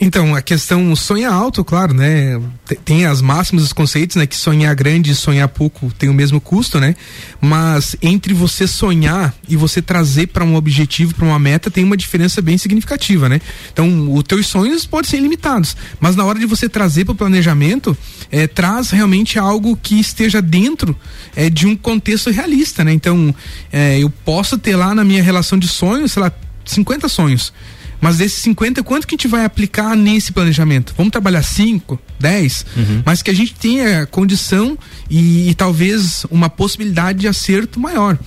Então, 0.00 0.34
a 0.34 0.42
questão 0.42 0.94
sonhar 0.96 1.32
alto, 1.32 1.64
claro, 1.64 1.94
né? 1.94 2.38
Te- 2.66 2.74
Tem 2.84 3.06
as 3.06 3.22
máximas, 3.22 3.62
os 3.64 3.72
conceitos, 3.72 4.16
né? 4.16 4.26
Que 4.26 4.36
sonhar 4.36 4.74
grande 4.74 5.12
e 5.12 5.14
sonhar 5.14 5.46
pouco 5.48 5.90
tem 5.96 6.08
o 6.08 6.14
mesmo 6.14 6.40
custo, 6.40 6.80
né? 6.80 6.96
Mas 7.40 7.94
entre 8.02 8.34
você 8.34 8.66
sonhar 8.66 9.32
e 9.48 9.56
você 9.56 9.80
trazer 9.80 10.26
para 10.26 10.44
um 10.44 10.56
objetivo, 10.56 11.14
para 11.14 11.24
uma 11.24 11.38
meta, 11.38 11.70
tem 11.70 11.84
uma 11.84 11.96
diferença 11.96 12.42
bem 12.42 12.58
significativa, 12.58 13.28
né? 13.28 13.40
Então, 13.72 14.12
os 14.12 14.24
teus 14.24 14.46
sonhos 14.48 14.84
podem 14.84 15.08
ser 15.08 15.20
limitados, 15.20 15.76
mas 16.00 16.16
na 16.16 16.24
hora 16.24 16.38
de 16.40 16.46
você 16.46 16.68
trazer 16.68 17.04
para 17.04 17.12
o 17.12 17.16
planejamento, 17.16 17.96
eh, 18.32 18.46
traz 18.48 18.90
realmente 18.90 19.38
algo 19.38 19.76
que 19.76 19.98
esteja 20.00 20.42
dentro 20.42 20.96
eh, 21.36 21.48
de 21.48 21.66
um 21.66 21.76
contexto 21.76 22.30
realista, 22.30 22.82
né? 22.84 22.92
Então, 22.92 23.34
eh, 23.72 24.00
eu 24.00 24.10
posso 24.10 24.58
ter 24.58 24.74
lá 24.74 24.92
na 24.94 25.04
minha 25.04 25.22
relação 25.22 25.56
de 25.58 25.68
sonhos, 25.68 26.12
sei 26.12 26.22
lá, 26.22 26.32
50 26.64 27.08
sonhos. 27.08 27.52
Mas 28.04 28.18
desses 28.18 28.36
50, 28.42 28.82
quanto 28.82 29.06
que 29.06 29.14
a 29.14 29.16
gente 29.16 29.26
vai 29.28 29.46
aplicar 29.46 29.96
nesse 29.96 30.30
planejamento? 30.30 30.92
Vamos 30.94 31.10
trabalhar 31.10 31.42
5, 31.42 31.98
10, 32.20 32.66
mas 33.02 33.22
que 33.22 33.30
a 33.30 33.34
gente 33.34 33.54
tenha 33.54 34.04
condição 34.04 34.76
e, 35.08 35.48
e 35.48 35.54
talvez 35.54 36.26
uma 36.30 36.50
possibilidade 36.50 37.20
de 37.20 37.28
acerto 37.28 37.80
maior. 37.80 38.18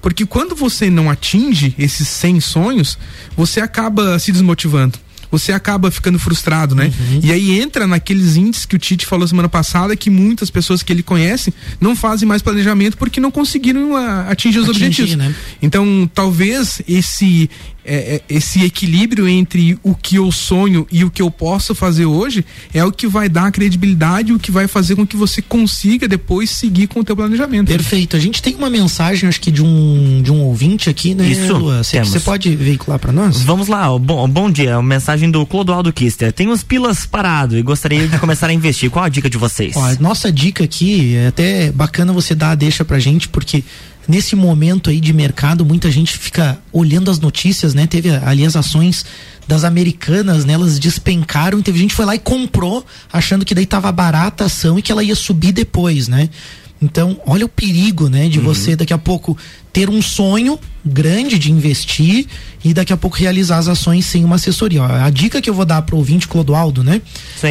Porque 0.00 0.24
quando 0.24 0.56
você 0.56 0.88
não 0.88 1.10
atinge 1.10 1.74
esses 1.78 2.08
100 2.08 2.40
sonhos, 2.40 2.98
você 3.36 3.60
acaba 3.60 4.18
se 4.18 4.32
desmotivando. 4.32 4.98
Você 5.30 5.52
acaba 5.52 5.90
ficando 5.90 6.18
frustrado, 6.18 6.74
né? 6.74 6.90
E 7.22 7.32
aí 7.32 7.60
entra 7.60 7.86
naqueles 7.86 8.36
índices 8.36 8.64
que 8.64 8.76
o 8.76 8.78
Tite 8.78 9.04
falou 9.04 9.26
semana 9.26 9.48
passada 9.48 9.96
que 9.96 10.08
muitas 10.08 10.50
pessoas 10.50 10.82
que 10.82 10.92
ele 10.92 11.02
conhece 11.02 11.52
não 11.80 11.96
fazem 11.96 12.26
mais 12.26 12.40
planejamento 12.40 12.96
porque 12.96 13.20
não 13.20 13.30
conseguiram 13.30 13.96
ah, 13.96 14.26
atingir 14.30 14.60
os 14.60 14.68
Atingir, 14.68 14.86
objetivos. 14.86 15.16
né? 15.16 15.34
Então, 15.60 16.08
talvez 16.14 16.80
esse 16.88 17.50
é, 17.86 18.16
é, 18.16 18.22
esse 18.28 18.64
equilíbrio 18.64 19.28
entre 19.28 19.78
o 19.82 19.94
que 19.94 20.16
eu 20.16 20.30
sonho 20.32 20.86
e 20.90 21.04
o 21.04 21.10
que 21.10 21.22
eu 21.22 21.30
posso 21.30 21.74
fazer 21.74 22.04
hoje 22.04 22.44
é 22.74 22.84
o 22.84 22.90
que 22.90 23.06
vai 23.06 23.28
dar 23.28 23.46
a 23.46 23.50
credibilidade, 23.50 24.32
o 24.32 24.38
que 24.38 24.50
vai 24.50 24.66
fazer 24.66 24.96
com 24.96 25.06
que 25.06 25.16
você 25.16 25.40
consiga 25.40 26.08
depois 26.08 26.50
seguir 26.50 26.88
com 26.88 27.00
o 27.00 27.04
teu 27.04 27.14
planejamento. 27.14 27.68
Perfeito. 27.68 28.16
A 28.16 28.20
gente 28.20 28.42
tem 28.42 28.54
uma 28.56 28.68
mensagem, 28.68 29.28
acho 29.28 29.40
que 29.40 29.50
de 29.50 29.62
um, 29.62 30.20
de 30.22 30.32
um 30.32 30.42
ouvinte 30.42 30.90
aqui, 30.90 31.14
né, 31.14 31.28
Isso, 31.28 31.56
Lua? 31.56 31.84
Você 31.84 31.92
temos. 31.92 32.10
você 32.10 32.20
pode 32.20 32.54
veicular 32.56 32.98
para 32.98 33.12
nós? 33.12 33.40
Vamos 33.42 33.68
lá, 33.68 33.96
bom, 33.98 34.28
bom 34.28 34.50
dia. 34.50 34.76
Uma 34.78 34.94
mensagem 34.94 35.30
do 35.30 35.46
Clodoaldo 35.46 35.92
Kister. 35.92 36.32
Tem 36.32 36.48
uns 36.48 36.64
pilas 36.64 37.06
parado 37.06 37.56
e 37.56 37.62
gostaria 37.62 38.08
de 38.08 38.18
começar 38.18 38.50
a 38.50 38.52
investir. 38.52 38.90
Qual 38.90 39.04
a 39.04 39.08
dica 39.08 39.30
de 39.30 39.38
vocês? 39.38 39.76
Ó, 39.76 39.84
a 39.84 39.94
nossa 40.00 40.32
dica 40.32 40.64
aqui 40.64 41.14
é 41.14 41.28
até 41.28 41.70
bacana 41.70 42.12
você 42.12 42.34
dar 42.34 42.50
a 42.50 42.54
deixa 42.54 42.84
pra 42.84 42.98
gente, 42.98 43.28
porque 43.28 43.62
nesse 44.08 44.36
momento 44.36 44.90
aí 44.90 45.00
de 45.00 45.12
mercado, 45.12 45.64
muita 45.64 45.90
gente 45.90 46.16
fica 46.16 46.58
olhando 46.72 47.10
as 47.10 47.18
notícias, 47.18 47.74
né? 47.74 47.86
Teve 47.86 48.10
ali 48.10 48.44
as 48.44 48.56
ações 48.56 49.04
das 49.46 49.64
americanas, 49.64 50.44
né? 50.44 50.54
Elas 50.54 50.78
despencaram 50.78 51.62
teve 51.62 51.78
gente 51.78 51.90
que 51.90 51.96
foi 51.96 52.06
lá 52.06 52.14
e 52.14 52.18
comprou, 52.18 52.84
achando 53.12 53.44
que 53.44 53.54
daí 53.54 53.66
tava 53.66 53.90
barata 53.92 54.44
a 54.44 54.46
ação 54.46 54.78
e 54.78 54.82
que 54.82 54.90
ela 54.90 55.04
ia 55.04 55.14
subir 55.14 55.52
depois, 55.52 56.08
né? 56.08 56.28
Então, 56.86 57.20
olha 57.26 57.44
o 57.44 57.48
perigo, 57.48 58.08
né, 58.08 58.28
de 58.28 58.38
você 58.38 58.76
daqui 58.76 58.92
a 58.92 58.98
pouco 58.98 59.36
ter 59.72 59.90
um 59.90 60.00
sonho 60.00 60.56
grande 60.84 61.36
de 61.36 61.50
investir 61.50 62.26
e 62.64 62.72
daqui 62.72 62.92
a 62.92 62.96
pouco 62.96 63.16
realizar 63.16 63.58
as 63.58 63.66
ações 63.66 64.06
sem 64.06 64.24
uma 64.24 64.36
assessoria. 64.36 64.84
A 64.84 65.10
dica 65.10 65.42
que 65.42 65.50
eu 65.50 65.54
vou 65.54 65.64
dar 65.64 65.82
pro 65.82 65.96
ouvinte 65.96 66.28
Clodoaldo, 66.28 66.84
né, 66.84 67.02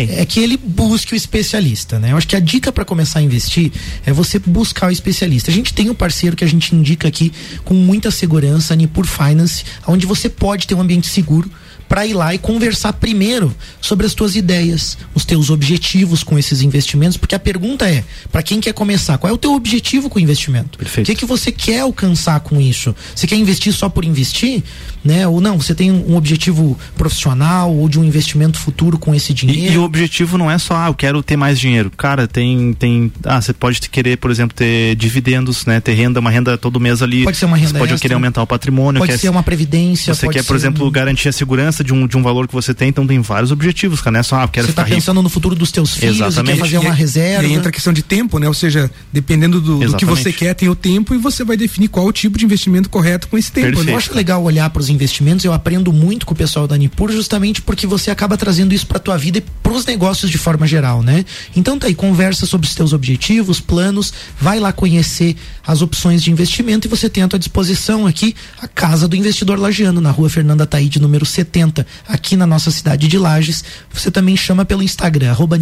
é 0.10 0.26
que 0.26 0.40
ele 0.40 0.56
busque 0.58 1.14
o 1.14 1.18
especialista, 1.18 2.00
né? 2.00 2.14
Eu 2.14 2.18
acho 2.18 2.28
que 2.28 2.36
a 2.36 2.40
dica 2.40 2.72
para 2.72 2.86
começar 2.86 3.20
a 3.20 3.22
investir 3.22 3.74
é 4.06 4.14
você 4.14 4.40
buscar 4.40 4.88
o 4.88 4.92
especialista. 4.92 5.52
A 5.52 5.54
gente 5.54 5.74
tem 5.74 5.90
um 5.90 5.94
parceiro 5.94 6.36
que 6.36 6.46
a 6.46 6.48
gente 6.48 6.74
indica 6.74 7.10
aqui 7.10 7.34
com 7.66 7.74
muita 7.74 8.10
segurança, 8.10 8.74
a 8.74 8.78
Nipur 8.78 9.06
Finance, 9.06 9.66
onde 9.86 10.06
você 10.06 10.30
pode 10.30 10.66
ter 10.66 10.76
um 10.76 10.82
ambiente 10.82 11.08
seguro 11.08 11.52
para 11.88 12.06
ir 12.06 12.14
lá 12.14 12.34
e 12.34 12.38
conversar 12.38 12.94
primeiro 12.94 13.56
sobre 13.80 14.06
as 14.06 14.14
tuas 14.14 14.36
ideias, 14.36 14.98
os 15.14 15.24
teus 15.26 15.50
objetivos 15.50 16.24
com 16.24 16.38
esses 16.38 16.62
investimentos, 16.62 17.18
porque 17.18 17.36
a 17.36 17.40
pergunta 17.40 17.88
é, 17.90 18.04
para 18.32 18.42
quem 18.44 18.60
quer 18.60 18.74
começar, 18.74 19.18
qual 19.18 19.30
é 19.30 19.34
o 19.34 19.38
teu 19.38 19.54
objetivo 19.54 20.10
com 20.10 20.18
o 20.20 20.22
investimento? 20.22 20.80
O 20.82 21.04
que 21.04 21.16
que 21.16 21.26
você 21.26 21.52
quer 21.52 21.82
alcançar 21.82 22.40
com 22.40 22.60
isso? 22.60 22.96
Você 23.16 23.28
quer 23.28 23.36
investir 23.36 23.72
só 23.74 23.88
por 23.90 24.04
investir, 24.04 24.64
né? 25.04 25.28
Ou 25.28 25.40
não, 25.40 25.60
você 25.62 25.76
tem 25.76 25.92
um 25.92 26.16
objetivo 26.16 26.78
profissional 26.98 27.74
ou 27.74 27.88
de 27.88 28.00
um 28.00 28.04
investimento 28.04 28.58
futuro 28.60 28.98
com 28.98 29.14
esse 29.14 29.34
dinheiro? 29.34 29.72
E, 29.72 29.76
e 29.76 29.78
o 29.78 29.84
objetivo 29.84 30.38
não 30.38 30.50
é 30.50 30.58
só, 30.58 30.76
ah, 30.76 30.88
eu 30.88 30.94
quero 30.94 31.22
ter 31.22 31.38
mais 31.38 31.60
dinheiro. 31.60 31.92
Cara, 31.96 32.28
tem, 32.28 32.74
tem, 32.74 33.12
ah, 33.24 33.40
você 33.42 33.54
pode 33.54 33.80
querer, 33.90 34.18
por 34.18 34.32
exemplo, 34.32 34.56
ter 34.56 34.96
dividendos, 34.96 35.66
né? 35.66 35.80
Ter 35.80 35.94
renda, 35.94 36.20
uma 36.20 36.30
renda 36.32 36.58
todo 36.58 36.80
mês 36.80 37.02
ali. 37.02 37.24
Pode 37.24 37.38
ser 37.38 37.46
uma 37.46 37.58
renda 37.58 37.70
Você 37.70 37.78
pode 37.78 37.94
extra. 37.94 38.02
querer 38.02 38.14
aumentar 38.16 38.42
o 38.42 38.48
patrimônio. 38.48 39.00
Pode 39.00 39.12
quer- 39.12 39.18
ser 39.20 39.30
uma 39.30 39.44
previdência, 39.44 40.14
Você 40.14 40.28
quer, 40.28 40.44
por 40.44 40.56
exemplo, 40.56 40.88
um- 40.88 40.92
garantir 40.92 41.30
a 41.30 41.32
segurança 41.32 41.75
de 41.84 41.94
um, 41.94 42.08
de 42.08 42.18
um 42.18 42.24
valor 42.24 42.48
que 42.48 42.54
você 42.54 42.74
tem, 42.74 42.90
então 42.90 43.06
tem 43.06 43.20
vários 43.22 43.52
objetivos, 43.52 44.02
cara. 44.02 44.14
Não 44.14 44.20
é 44.20 44.24
só, 44.24 44.42
ah, 44.42 44.48
quero 44.48 44.66
Você 44.68 44.72
ficar 44.72 44.84
tá 44.84 44.88
rico. 44.88 44.98
pensando 44.98 45.22
no 45.22 45.30
futuro 45.30 45.56
dos 45.56 45.72
teus 45.72 45.94
filhos 45.96 46.18
e 46.38 46.44
quer 46.44 46.58
fazer 46.58 46.78
uma 46.78 46.94
reserva. 46.94 47.44
E 47.44 47.48
aí 47.48 47.54
entra 47.54 47.70
a 47.70 47.72
questão 47.72 47.92
de 47.94 48.04
tempo, 48.04 48.40
né? 48.40 48.48
Ou 48.48 48.54
seja, 48.54 48.90
dependendo 49.12 49.60
do, 49.60 49.74
do 49.74 49.80
que 49.80 49.86
Exatamente. 49.86 50.24
você 50.24 50.34
quer, 50.34 50.54
tem 50.54 50.70
o 50.70 50.76
tempo 50.76 51.14
e 51.14 51.18
você 51.18 51.44
vai 51.44 51.58
definir 51.58 51.88
qual 51.88 52.06
o 52.06 52.12
tipo 52.12 52.38
de 52.38 52.46
investimento 52.46 52.90
correto 52.90 53.28
com 53.28 53.38
esse 53.38 53.52
tempo. 53.52 53.84
né? 53.84 53.92
Eu 53.92 53.98
acho 53.98 54.14
legal 54.14 54.44
olhar 54.44 54.70
para 54.70 54.80
os 54.80 54.90
investimentos, 54.90 55.44
eu 55.46 55.54
aprendo 55.54 55.92
muito 55.92 56.26
com 56.26 56.34
o 56.34 56.38
pessoal 56.38 56.68
da 56.68 56.78
Nipur, 56.78 57.12
justamente 57.12 57.62
porque 57.62 57.88
você 57.88 58.12
acaba 58.12 58.38
trazendo 58.38 58.74
isso 58.74 58.86
para 58.88 59.00
tua 59.00 59.18
vida 59.18 59.38
e 59.40 59.44
pros 59.64 59.86
negócios 59.86 60.30
de 60.30 60.38
forma 60.38 60.68
geral, 60.68 61.02
né? 61.02 61.26
Então 61.56 61.78
tá 61.80 61.88
aí, 61.88 61.96
conversa 61.96 62.46
sobre 62.46 62.68
os 62.68 62.76
teus 62.76 62.94
objetivos, 62.94 63.60
planos, 63.60 64.14
vai 64.40 64.60
lá 64.60 64.72
conhecer 64.72 65.36
as 65.66 65.82
opções 65.82 66.22
de 66.24 66.32
investimento 66.32 66.88
e 66.88 66.90
você 66.90 67.10
tem 67.10 67.24
à 67.24 67.28
tua 67.28 67.40
disposição 67.40 68.06
aqui 68.06 68.36
a 68.62 68.68
Casa 68.68 69.08
do 69.08 69.16
Investidor 69.16 69.60
Lagiano, 69.60 70.00
na 70.02 70.12
rua 70.12 70.30
Fernanda 70.30 70.66
Taíde, 70.66 71.00
número 71.00 71.26
70, 71.26 71.65
aqui 72.08 72.36
na 72.36 72.46
nossa 72.46 72.72
cidade 72.72 73.08
de 73.08 73.18
Lages. 73.18 73.64
Você 73.94 74.12
também 74.12 74.36
chama 74.36 74.66
pelo 74.66 74.84
Instagram, 74.84 75.32
arroba 75.32 75.58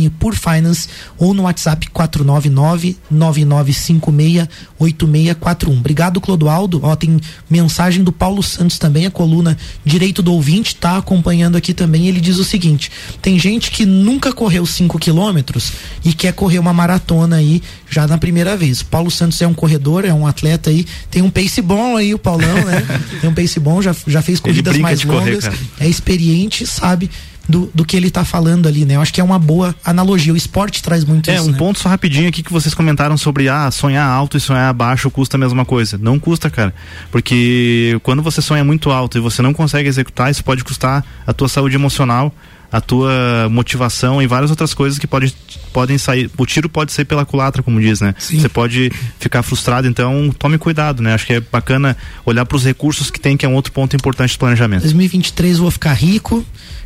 ou 1.18 1.34
no 1.34 1.44
WhatsApp 1.44 1.90
499 1.90 2.98
9956 3.10 4.48
8641. 4.80 5.78
Obrigado, 5.78 6.22
Clodoaldo. 6.22 6.80
Ó, 6.84 6.96
tem 6.96 7.20
mensagem 7.50 8.04
do 8.04 8.12
Paulo 8.12 8.42
Santos 8.42 8.78
também, 8.78 9.06
a 9.06 9.12
coluna 9.12 9.58
Direito 9.86 10.22
do 10.22 10.34
Ouvinte, 10.34 10.76
tá 10.76 10.98
acompanhando 10.98 11.56
aqui 11.56 11.74
também. 11.74 12.08
Ele 12.08 12.20
diz 12.20 12.38
o 12.38 12.44
seguinte: 12.44 12.92
tem 13.22 13.38
gente 13.38 13.72
que 13.72 13.86
nunca 13.86 14.34
correu 14.34 14.66
5 14.66 14.98
quilômetros 15.00 15.72
e 16.04 16.14
quer 16.14 16.34
correr 16.34 16.60
uma 16.60 16.74
maratona 16.74 17.38
aí 17.38 17.62
já 17.94 18.08
na 18.08 18.18
primeira 18.18 18.58
vez. 18.58 18.82
O 18.82 18.86
Paulo 18.88 19.12
Santos 19.12 19.42
é 19.42 19.48
um 19.48 19.54
corredor, 19.54 20.04
é 20.04 20.14
um 20.14 20.26
atleta 20.28 20.70
aí, 20.70 20.86
tem 21.12 21.22
um 21.22 21.30
pace 21.30 21.62
bom 21.62 21.96
aí, 21.96 22.14
o 22.14 22.20
Paulão, 22.20 22.56
né? 22.66 22.84
tem 23.22 23.30
um 23.30 23.34
pace 23.34 23.60
bom, 23.60 23.82
já, 23.82 23.96
já 24.08 24.22
fez 24.22 24.40
corridas 24.40 24.76
mais 24.78 25.04
correr, 25.04 25.32
longas, 25.32 25.46
cara. 25.46 25.58
é 25.80 25.88
experiente, 25.88 26.66
sabe. 26.66 27.10
Do, 27.46 27.70
do 27.76 27.84
que 27.84 27.98
ele 27.98 28.10
tá 28.10 28.24
falando 28.24 28.68
ali, 28.70 28.86
né? 28.86 28.96
Eu 28.96 29.02
acho 29.02 29.14
que 29.14 29.20
é 29.20 29.24
uma 29.24 29.38
boa 29.38 29.76
analogia. 29.84 30.32
O 30.32 30.38
esporte 30.38 30.82
traz 30.82 31.04
muito 31.04 31.30
É, 31.30 31.36
isso. 31.36 31.50
um 31.50 31.52
né? 31.52 31.58
ponto 31.58 31.78
só 31.78 31.90
rapidinho 31.90 32.30
aqui 32.30 32.42
que 32.42 32.54
vocês 32.54 32.74
comentaram 32.74 33.18
sobre 33.18 33.50
ah, 33.50 33.70
sonhar 33.70 34.08
alto 34.10 34.38
e 34.38 34.40
sonhar 34.40 34.74
baixo 34.74 35.12
custa 35.12 35.36
a 35.36 35.40
mesma 35.40 35.66
coisa. 35.66 35.98
Não 36.02 36.18
custa, 36.18 36.50
cara. 36.50 36.74
Porque 37.12 38.00
quando 38.02 38.24
você 38.24 38.42
sonha 38.42 38.64
muito 38.64 38.90
alto 38.92 39.18
e 39.18 39.22
você 39.22 39.42
não 39.42 39.54
consegue 39.54 39.90
executar, 39.90 40.32
isso 40.32 40.42
pode 40.42 40.64
custar 40.64 41.04
a 41.28 41.34
tua 41.34 41.50
saúde 41.50 41.76
emocional, 41.76 42.34
a 42.74 42.82
tua 42.82 43.48
motivação 43.52 44.20
e 44.20 44.26
várias 44.26 44.50
outras 44.50 44.74
coisas 44.74 44.98
que 44.98 45.06
pode, 45.06 45.32
podem 45.72 45.96
sair. 46.00 46.28
O 46.36 46.44
tiro 46.44 46.68
pode 46.68 46.92
ser 46.92 47.06
pela 47.06 47.24
culatra, 47.24 47.62
como 47.62 47.80
diz, 47.80 48.02
né? 48.02 48.16
Você 48.18 48.50
pode 48.50 48.92
ficar 49.20 49.44
frustrado, 49.44 49.88
então 49.88 50.34
tome 50.40 50.58
cuidado, 50.58 51.04
né? 51.04 51.14
Acho 51.14 51.28
que 51.28 51.34
é 51.34 51.40
bacana 51.40 51.96
olhar 52.26 52.44
para 52.48 52.56
os 52.56 52.66
recursos 52.66 53.12
que 53.12 53.20
tem, 53.20 53.38
que 53.38 53.46
é 53.46 53.50
um 53.50 53.54
outro 53.54 53.72
ponto 53.72 53.96
importante 53.96 54.36
do 54.36 54.40
planejamento. 54.40 54.82
2023 54.82 55.60
vou 55.60 55.70
ficar 55.70 55.94
rico. 55.94 56.44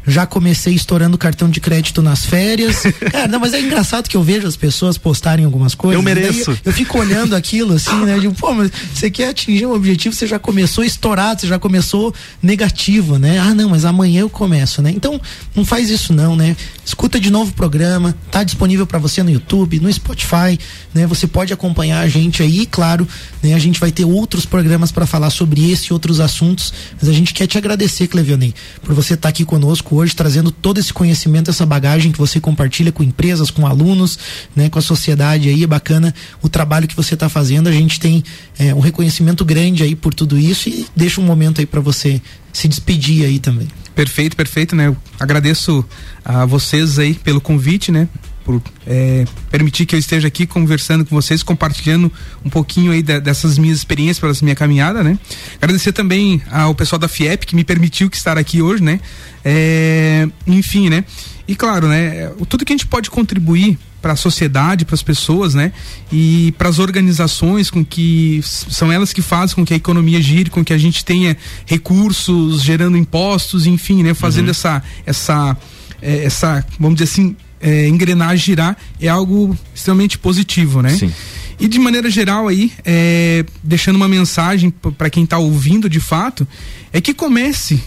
Já 0.07 0.25
comecei 0.25 0.73
estourando 0.73 1.17
cartão 1.17 1.49
de 1.49 1.59
crédito 1.59 2.01
nas 2.01 2.25
férias. 2.25 2.83
Cara, 3.11 3.27
não, 3.27 3.39
mas 3.39 3.53
é 3.53 3.59
engraçado 3.59 4.07
que 4.07 4.15
eu 4.15 4.23
vejo 4.23 4.47
as 4.47 4.55
pessoas 4.55 4.97
postarem 4.97 5.43
algumas 5.43 5.75
coisas. 5.75 5.95
Eu 5.95 6.01
mereço. 6.01 6.51
Eu, 6.51 6.57
eu 6.65 6.73
fico 6.73 6.97
olhando 6.97 7.35
aquilo 7.35 7.73
assim, 7.73 8.05
né? 8.05 8.17
Digo, 8.17 8.33
pô, 8.33 8.53
mas 8.53 8.71
você 8.93 9.11
quer 9.11 9.29
atingir 9.29 9.65
um 9.65 9.73
objetivo, 9.73 10.15
você 10.15 10.25
já 10.25 10.39
começou 10.39 10.83
estourado, 10.83 11.41
você 11.41 11.47
já 11.47 11.59
começou 11.59 12.13
negativo, 12.41 13.19
né? 13.19 13.37
Ah, 13.37 13.53
não, 13.53 13.69
mas 13.69 13.83
amanhã 13.83 14.21
eu 14.21 14.29
começo, 14.29 14.81
né? 14.81 14.91
Então, 14.95 15.19
não 15.53 15.65
faz 15.65 15.89
isso 15.89 16.13
não, 16.13 16.35
né? 16.35 16.55
Escuta 16.85 17.19
de 17.19 17.29
novo 17.29 17.51
o 17.51 17.53
programa, 17.53 18.15
tá 18.31 18.43
disponível 18.43 18.87
para 18.87 18.99
você 18.99 19.21
no 19.21 19.29
YouTube, 19.29 19.79
no 19.81 19.91
Spotify, 19.91 20.57
né? 20.93 21.05
Você 21.05 21.27
pode 21.27 21.51
acompanhar 21.51 21.99
a 21.99 22.07
gente 22.07 22.41
aí, 22.41 22.61
e, 22.61 22.65
claro, 22.65 23.05
né? 23.43 23.53
A 23.53 23.59
gente 23.59 23.77
vai 23.77 23.91
ter 23.91 24.05
outros 24.05 24.45
programas 24.45 24.89
para 24.89 25.05
falar 25.05 25.29
sobre 25.29 25.69
esse 25.69 25.87
e 25.87 25.93
outros 25.93 26.21
assuntos, 26.21 26.73
mas 26.99 27.09
a 27.09 27.13
gente 27.13 27.33
quer 27.33 27.45
te 27.45 27.57
agradecer, 27.57 28.07
Clevionei, 28.07 28.53
por 28.81 28.95
você 28.95 29.15
estar 29.15 29.29
aqui 29.29 29.43
conosco 29.43 29.96
hoje, 29.97 30.15
trazendo 30.15 30.51
todo 30.51 30.79
esse 30.79 30.93
conhecimento, 30.93 31.49
essa 31.49 31.65
bagagem 31.65 32.11
que 32.11 32.17
você 32.17 32.39
compartilha 32.39 32.91
com 32.91 33.03
empresas, 33.03 33.51
com 33.51 33.65
alunos, 33.65 34.17
né? 34.55 34.69
Com 34.69 34.79
a 34.79 34.81
sociedade 34.81 35.49
aí, 35.49 35.63
é 35.63 35.67
bacana 35.67 36.13
o 36.41 36.49
trabalho 36.49 36.87
que 36.87 36.95
você 36.95 37.13
está 37.13 37.27
fazendo, 37.27 37.67
a 37.67 37.71
gente 37.71 37.99
tem 37.99 38.23
é, 38.57 38.73
um 38.73 38.79
reconhecimento 38.79 39.43
grande 39.43 39.83
aí 39.83 39.95
por 39.95 40.13
tudo 40.13 40.37
isso 40.37 40.69
e 40.69 40.85
deixa 40.95 41.19
um 41.19 41.25
momento 41.25 41.59
aí 41.59 41.65
para 41.65 41.81
você 41.81 42.21
se 42.53 42.67
despedir 42.67 43.25
aí 43.25 43.39
também. 43.39 43.67
Perfeito, 43.93 44.35
perfeito, 44.35 44.75
né? 44.75 44.87
Eu 44.87 44.97
agradeço 45.19 45.83
a 46.23 46.45
vocês 46.45 46.99
aí 46.99 47.13
pelo 47.13 47.41
convite, 47.41 47.91
né? 47.91 48.07
Por 48.47 48.61
é, 48.85 49.25
permitir 49.51 49.85
que 49.85 49.93
eu 49.93 49.99
esteja 49.99 50.29
aqui 50.29 50.47
conversando 50.47 51.05
com 51.05 51.13
vocês, 51.13 51.43
compartilhando 51.43 52.09
um 52.45 52.49
pouquinho 52.49 52.93
aí 52.93 53.03
da, 53.03 53.19
dessas 53.19 53.57
minhas 53.57 53.77
experiências 53.77 54.19
para 54.19 54.29
essa 54.29 54.45
minha 54.45 54.55
caminhada, 54.55 55.03
né? 55.03 55.19
Agradecer 55.61 55.91
também 55.91 56.41
ao 56.49 56.73
pessoal 56.73 56.97
da 56.97 57.09
FIEP 57.09 57.45
que 57.45 57.57
me 57.57 57.65
permitiu 57.65 58.09
que 58.09 58.15
estar 58.15 58.37
aqui 58.37 58.61
hoje, 58.61 58.81
né? 58.81 59.01
É, 59.43 60.29
enfim, 60.47 60.89
né? 60.89 61.03
E 61.45 61.57
claro, 61.57 61.89
né? 61.89 62.31
Tudo 62.47 62.63
que 62.63 62.71
a 62.71 62.75
gente 62.75 62.87
pode 62.87 63.09
contribuir 63.09 63.77
para 64.01 64.13
a 64.13 64.15
sociedade, 64.15 64.85
para 64.85 64.95
as 64.95 65.03
pessoas, 65.03 65.53
né? 65.53 65.73
E 66.09 66.53
para 66.57 66.69
as 66.69 66.79
organizações 66.79 67.69
com 67.69 67.83
que 67.83 68.39
são 68.43 68.89
elas 68.89 69.11
que 69.11 69.21
fazem 69.21 69.57
com 69.57 69.65
que 69.65 69.73
a 69.73 69.77
economia 69.77 70.21
gire, 70.21 70.49
com 70.49 70.63
que 70.63 70.71
a 70.71 70.77
gente 70.77 71.03
tenha 71.03 71.35
recursos, 71.65 72.61
gerando 72.61 72.95
impostos, 72.95 73.67
enfim, 73.67 74.03
né? 74.03 74.13
Fazendo 74.13 74.45
Uhum. 74.45 74.51
essa 74.51 74.81
essa 75.05 75.57
é, 76.01 76.23
essa, 76.23 76.65
vamos 76.79 76.97
dizer 76.97 77.11
assim, 77.11 77.35
é, 77.61 77.87
engrenagem 77.87 78.37
girar 78.37 78.77
é 79.01 79.07
algo 79.07 79.57
extremamente 79.73 80.17
positivo, 80.17 80.81
né? 80.81 80.89
Sim. 80.89 81.11
E 81.59 81.67
de 81.67 81.79
maneira 81.79 82.09
geral 82.09 82.47
aí, 82.47 82.71
é, 82.85 83.43
deixando 83.63 83.95
uma 83.95 84.07
mensagem 84.07 84.69
para 84.69 85.09
quem 85.09 85.23
está 85.23 85.39
ouvindo 85.39 85.89
de 85.89 85.99
fato, 85.99 86.47
é 86.93 87.01
que 87.01 87.13
comece 87.13 87.81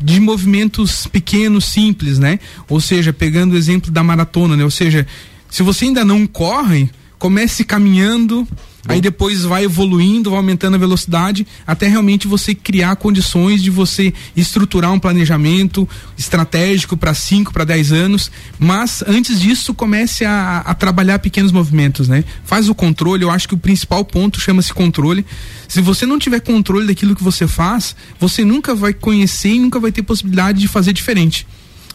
de 0.00 0.18
movimentos 0.18 1.06
pequenos, 1.06 1.64
simples, 1.66 2.18
né? 2.18 2.40
Ou 2.68 2.80
seja, 2.80 3.12
pegando 3.12 3.52
o 3.52 3.56
exemplo 3.56 3.90
da 3.90 4.02
maratona, 4.02 4.56
né? 4.56 4.64
Ou 4.64 4.70
seja, 4.70 5.06
se 5.48 5.62
você 5.62 5.84
ainda 5.84 6.04
não 6.04 6.26
corre, 6.26 6.90
comece 7.18 7.64
caminhando, 7.64 8.46
aí 8.86 9.00
depois 9.00 9.42
vai 9.42 9.64
evoluindo, 9.64 10.30
vai 10.30 10.38
aumentando 10.38 10.74
a 10.74 10.78
velocidade, 10.78 11.46
até 11.66 11.88
realmente 11.88 12.26
você 12.26 12.54
criar 12.54 12.96
condições 12.96 13.62
de 13.62 13.70
você 13.70 14.12
estruturar 14.36 14.92
um 14.92 14.98
planejamento 14.98 15.88
estratégico 16.18 16.96
para 16.96 17.14
5, 17.14 17.52
para 17.52 17.64
10 17.64 17.92
anos, 17.92 18.30
mas 18.58 19.02
antes 19.06 19.40
disso 19.40 19.74
comece 19.74 20.24
a, 20.24 20.58
a 20.58 20.74
trabalhar 20.74 21.18
pequenos 21.18 21.52
movimentos, 21.52 22.08
né? 22.08 22.24
Faz 22.44 22.68
o 22.68 22.74
controle, 22.74 23.22
eu 23.22 23.30
acho 23.30 23.48
que 23.48 23.54
o 23.54 23.58
principal 23.58 24.04
ponto 24.04 24.40
chama-se 24.40 24.72
controle. 24.72 25.24
Se 25.68 25.80
você 25.80 26.04
não 26.04 26.18
tiver 26.18 26.40
controle 26.40 26.86
daquilo 26.86 27.16
que 27.16 27.22
você 27.22 27.46
faz, 27.46 27.96
você 28.18 28.44
nunca 28.44 28.74
vai 28.74 28.92
conhecer 28.92 29.54
e 29.54 29.58
nunca 29.58 29.80
vai 29.80 29.92
ter 29.92 30.02
possibilidade 30.02 30.60
de 30.60 30.68
fazer 30.68 30.92
diferente. 30.92 31.46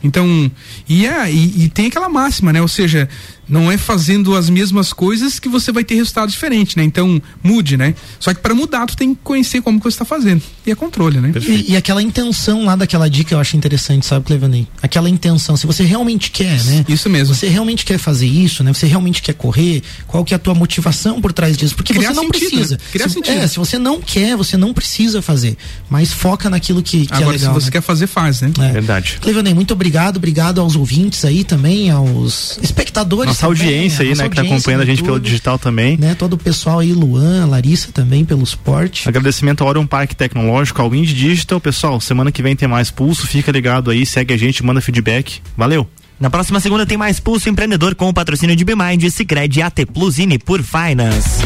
Então, 0.04 0.50
e, 0.88 1.06
é, 1.06 1.32
e, 1.32 1.66
e 1.66 1.70
tem 1.70 1.88
aquela 1.88 2.10
máxima, 2.10 2.54
né? 2.54 2.62
Ou 2.62 2.68
seja, 2.68 3.10
não 3.50 3.72
é 3.72 3.78
fazendo 3.78 4.36
as 4.36 4.50
mesmas 4.50 4.94
coisas 4.94 5.40
que 5.40 5.50
você 5.50 5.72
vai 5.72 5.84
ter 5.84 5.96
resultado 5.96 6.30
diferente, 6.30 6.78
né? 6.78 6.84
Então, 6.84 7.22
mude, 7.44 7.76
né? 7.76 7.96
Só 8.20 8.34
que 8.34 8.40
para 8.40 8.54
mudar, 8.54 8.86
tu 8.86 8.96
tem 8.96 9.14
que 9.14 9.22
conhecer 9.24 9.62
como 9.62 9.80
que 9.80 9.84
você 9.84 9.96
está 9.96 10.06
fazendo. 10.06 10.42
E 10.66 10.72
é 10.72 10.76
controle, 10.76 11.20
né? 11.20 11.32
E, 11.48 11.72
e 11.74 11.78
aquela 11.78 12.02
intenção 12.02 12.66
lá 12.66 12.76
daquela 12.76 13.10
dica 13.10 13.34
eu 13.34 13.40
acho 13.40 13.58
interessante, 13.58 14.06
sabe, 14.06 14.26
Clevanei? 14.26 14.68
Aquela 14.82 15.10
intenção, 15.10 15.58
se 15.58 15.66
você 15.66 15.84
realmente 15.84 16.30
quer, 16.32 16.64
né? 16.66 16.86
Isso 16.88 17.10
mesmo. 17.10 17.34
Você 17.34 17.48
realmente 17.48 17.86
quer 17.86 17.98
fazer 17.98 18.28
isso, 18.28 18.64
né? 18.64 18.72
Você 18.74 18.86
realmente 18.86 19.22
quer 19.22 19.34
correr, 19.34 19.82
qual 20.08 20.24
que 20.24 20.34
é 20.34 20.36
a 20.36 20.40
tua 20.40 20.54
motivação 20.54 21.20
por 21.22 21.34
trás 21.34 21.58
disso? 21.58 21.76
Porque 21.76 21.94
Criar 21.94 22.10
você 22.10 22.16
não 22.16 22.24
sentido, 22.26 22.50
precisa. 22.50 22.76
né? 22.76 22.82
Criar 22.92 23.08
se, 23.08 23.14
sentido. 23.16 23.38
É, 23.38 23.48
se 23.48 23.58
você 23.58 23.80
não 23.80 24.00
quer, 24.02 24.36
você 24.36 24.58
não 24.58 24.74
precisa 24.74 25.22
fazer. 25.22 25.58
Mas 25.90 26.14
foca 26.14 26.50
naquilo 26.50 26.84
que, 26.84 27.08
que 27.08 27.14
Agora, 27.14 27.36
é 27.36 27.40
legal. 27.40 27.54
se 27.54 27.60
você 27.62 27.66
né? 27.68 27.72
quer 27.72 27.82
fazer, 27.82 28.08
faz, 28.08 28.42
né? 28.42 28.52
É. 28.60 28.72
Verdade. 28.72 29.18
Clevanei, 29.22 29.54
muito 29.54 29.74
obrigado, 29.74 30.18
obrigado 30.18 30.62
aos 30.62 30.76
ouvintes 30.76 31.26
aí 31.26 31.44
também, 31.44 31.90
aos 31.90 32.60
espectadores. 32.62 33.28
Nossa 33.28 33.39
também, 33.48 33.64
audiência 33.64 34.04
aí, 34.04 34.10
nossa 34.10 34.24
né, 34.24 34.30
que 34.30 34.36
tá 34.36 34.42
acompanhando 34.42 34.82
a 34.82 34.86
no 34.86 34.90
gente 34.90 35.04
pelo 35.04 35.16
YouTube, 35.16 35.30
digital 35.30 35.60
também. 35.60 35.98
Né, 35.98 36.16
todo 36.16 36.34
o 36.34 36.38
pessoal 36.38 36.80
aí, 36.80 36.94
Luan, 36.94 37.46
Larissa 37.46 37.92
também 37.92 38.26
pelo 38.26 38.44
esporte. 38.44 39.08
Agradecimento 39.08 39.62
ao 39.62 39.70
Orion 39.70 39.86
Parque 39.86 40.16
Tecnológico, 40.16 40.82
ao 40.82 40.90
Wind 40.90 41.14
Digital. 41.14 41.60
Pessoal, 41.60 42.00
semana 42.00 42.32
que 42.32 42.42
vem 42.42 42.56
tem 42.56 42.68
mais 42.68 42.90
pulso. 42.92 43.28
Fica 43.28 43.52
ligado 43.52 43.92
aí, 43.92 44.06
segue 44.06 44.34
a 44.34 44.38
gente, 44.38 44.64
manda 44.64 44.82
feedback. 44.82 45.40
Valeu! 45.56 45.88
Na 46.20 46.30
próxima 46.30 46.60
segunda 46.60 46.86
tem 46.86 46.98
mais 46.98 47.18
Pulso 47.18 47.48
Empreendedor 47.48 47.96
com 47.96 48.10
o 48.10 48.14
patrocínio 48.14 48.54
de 48.54 48.66
Bimind, 48.66 49.10
Cicred, 49.10 49.62
AT 49.62 49.86
Plus 49.86 50.20
e 50.20 50.26
Nipur 50.26 50.62
Finance. 50.62 51.40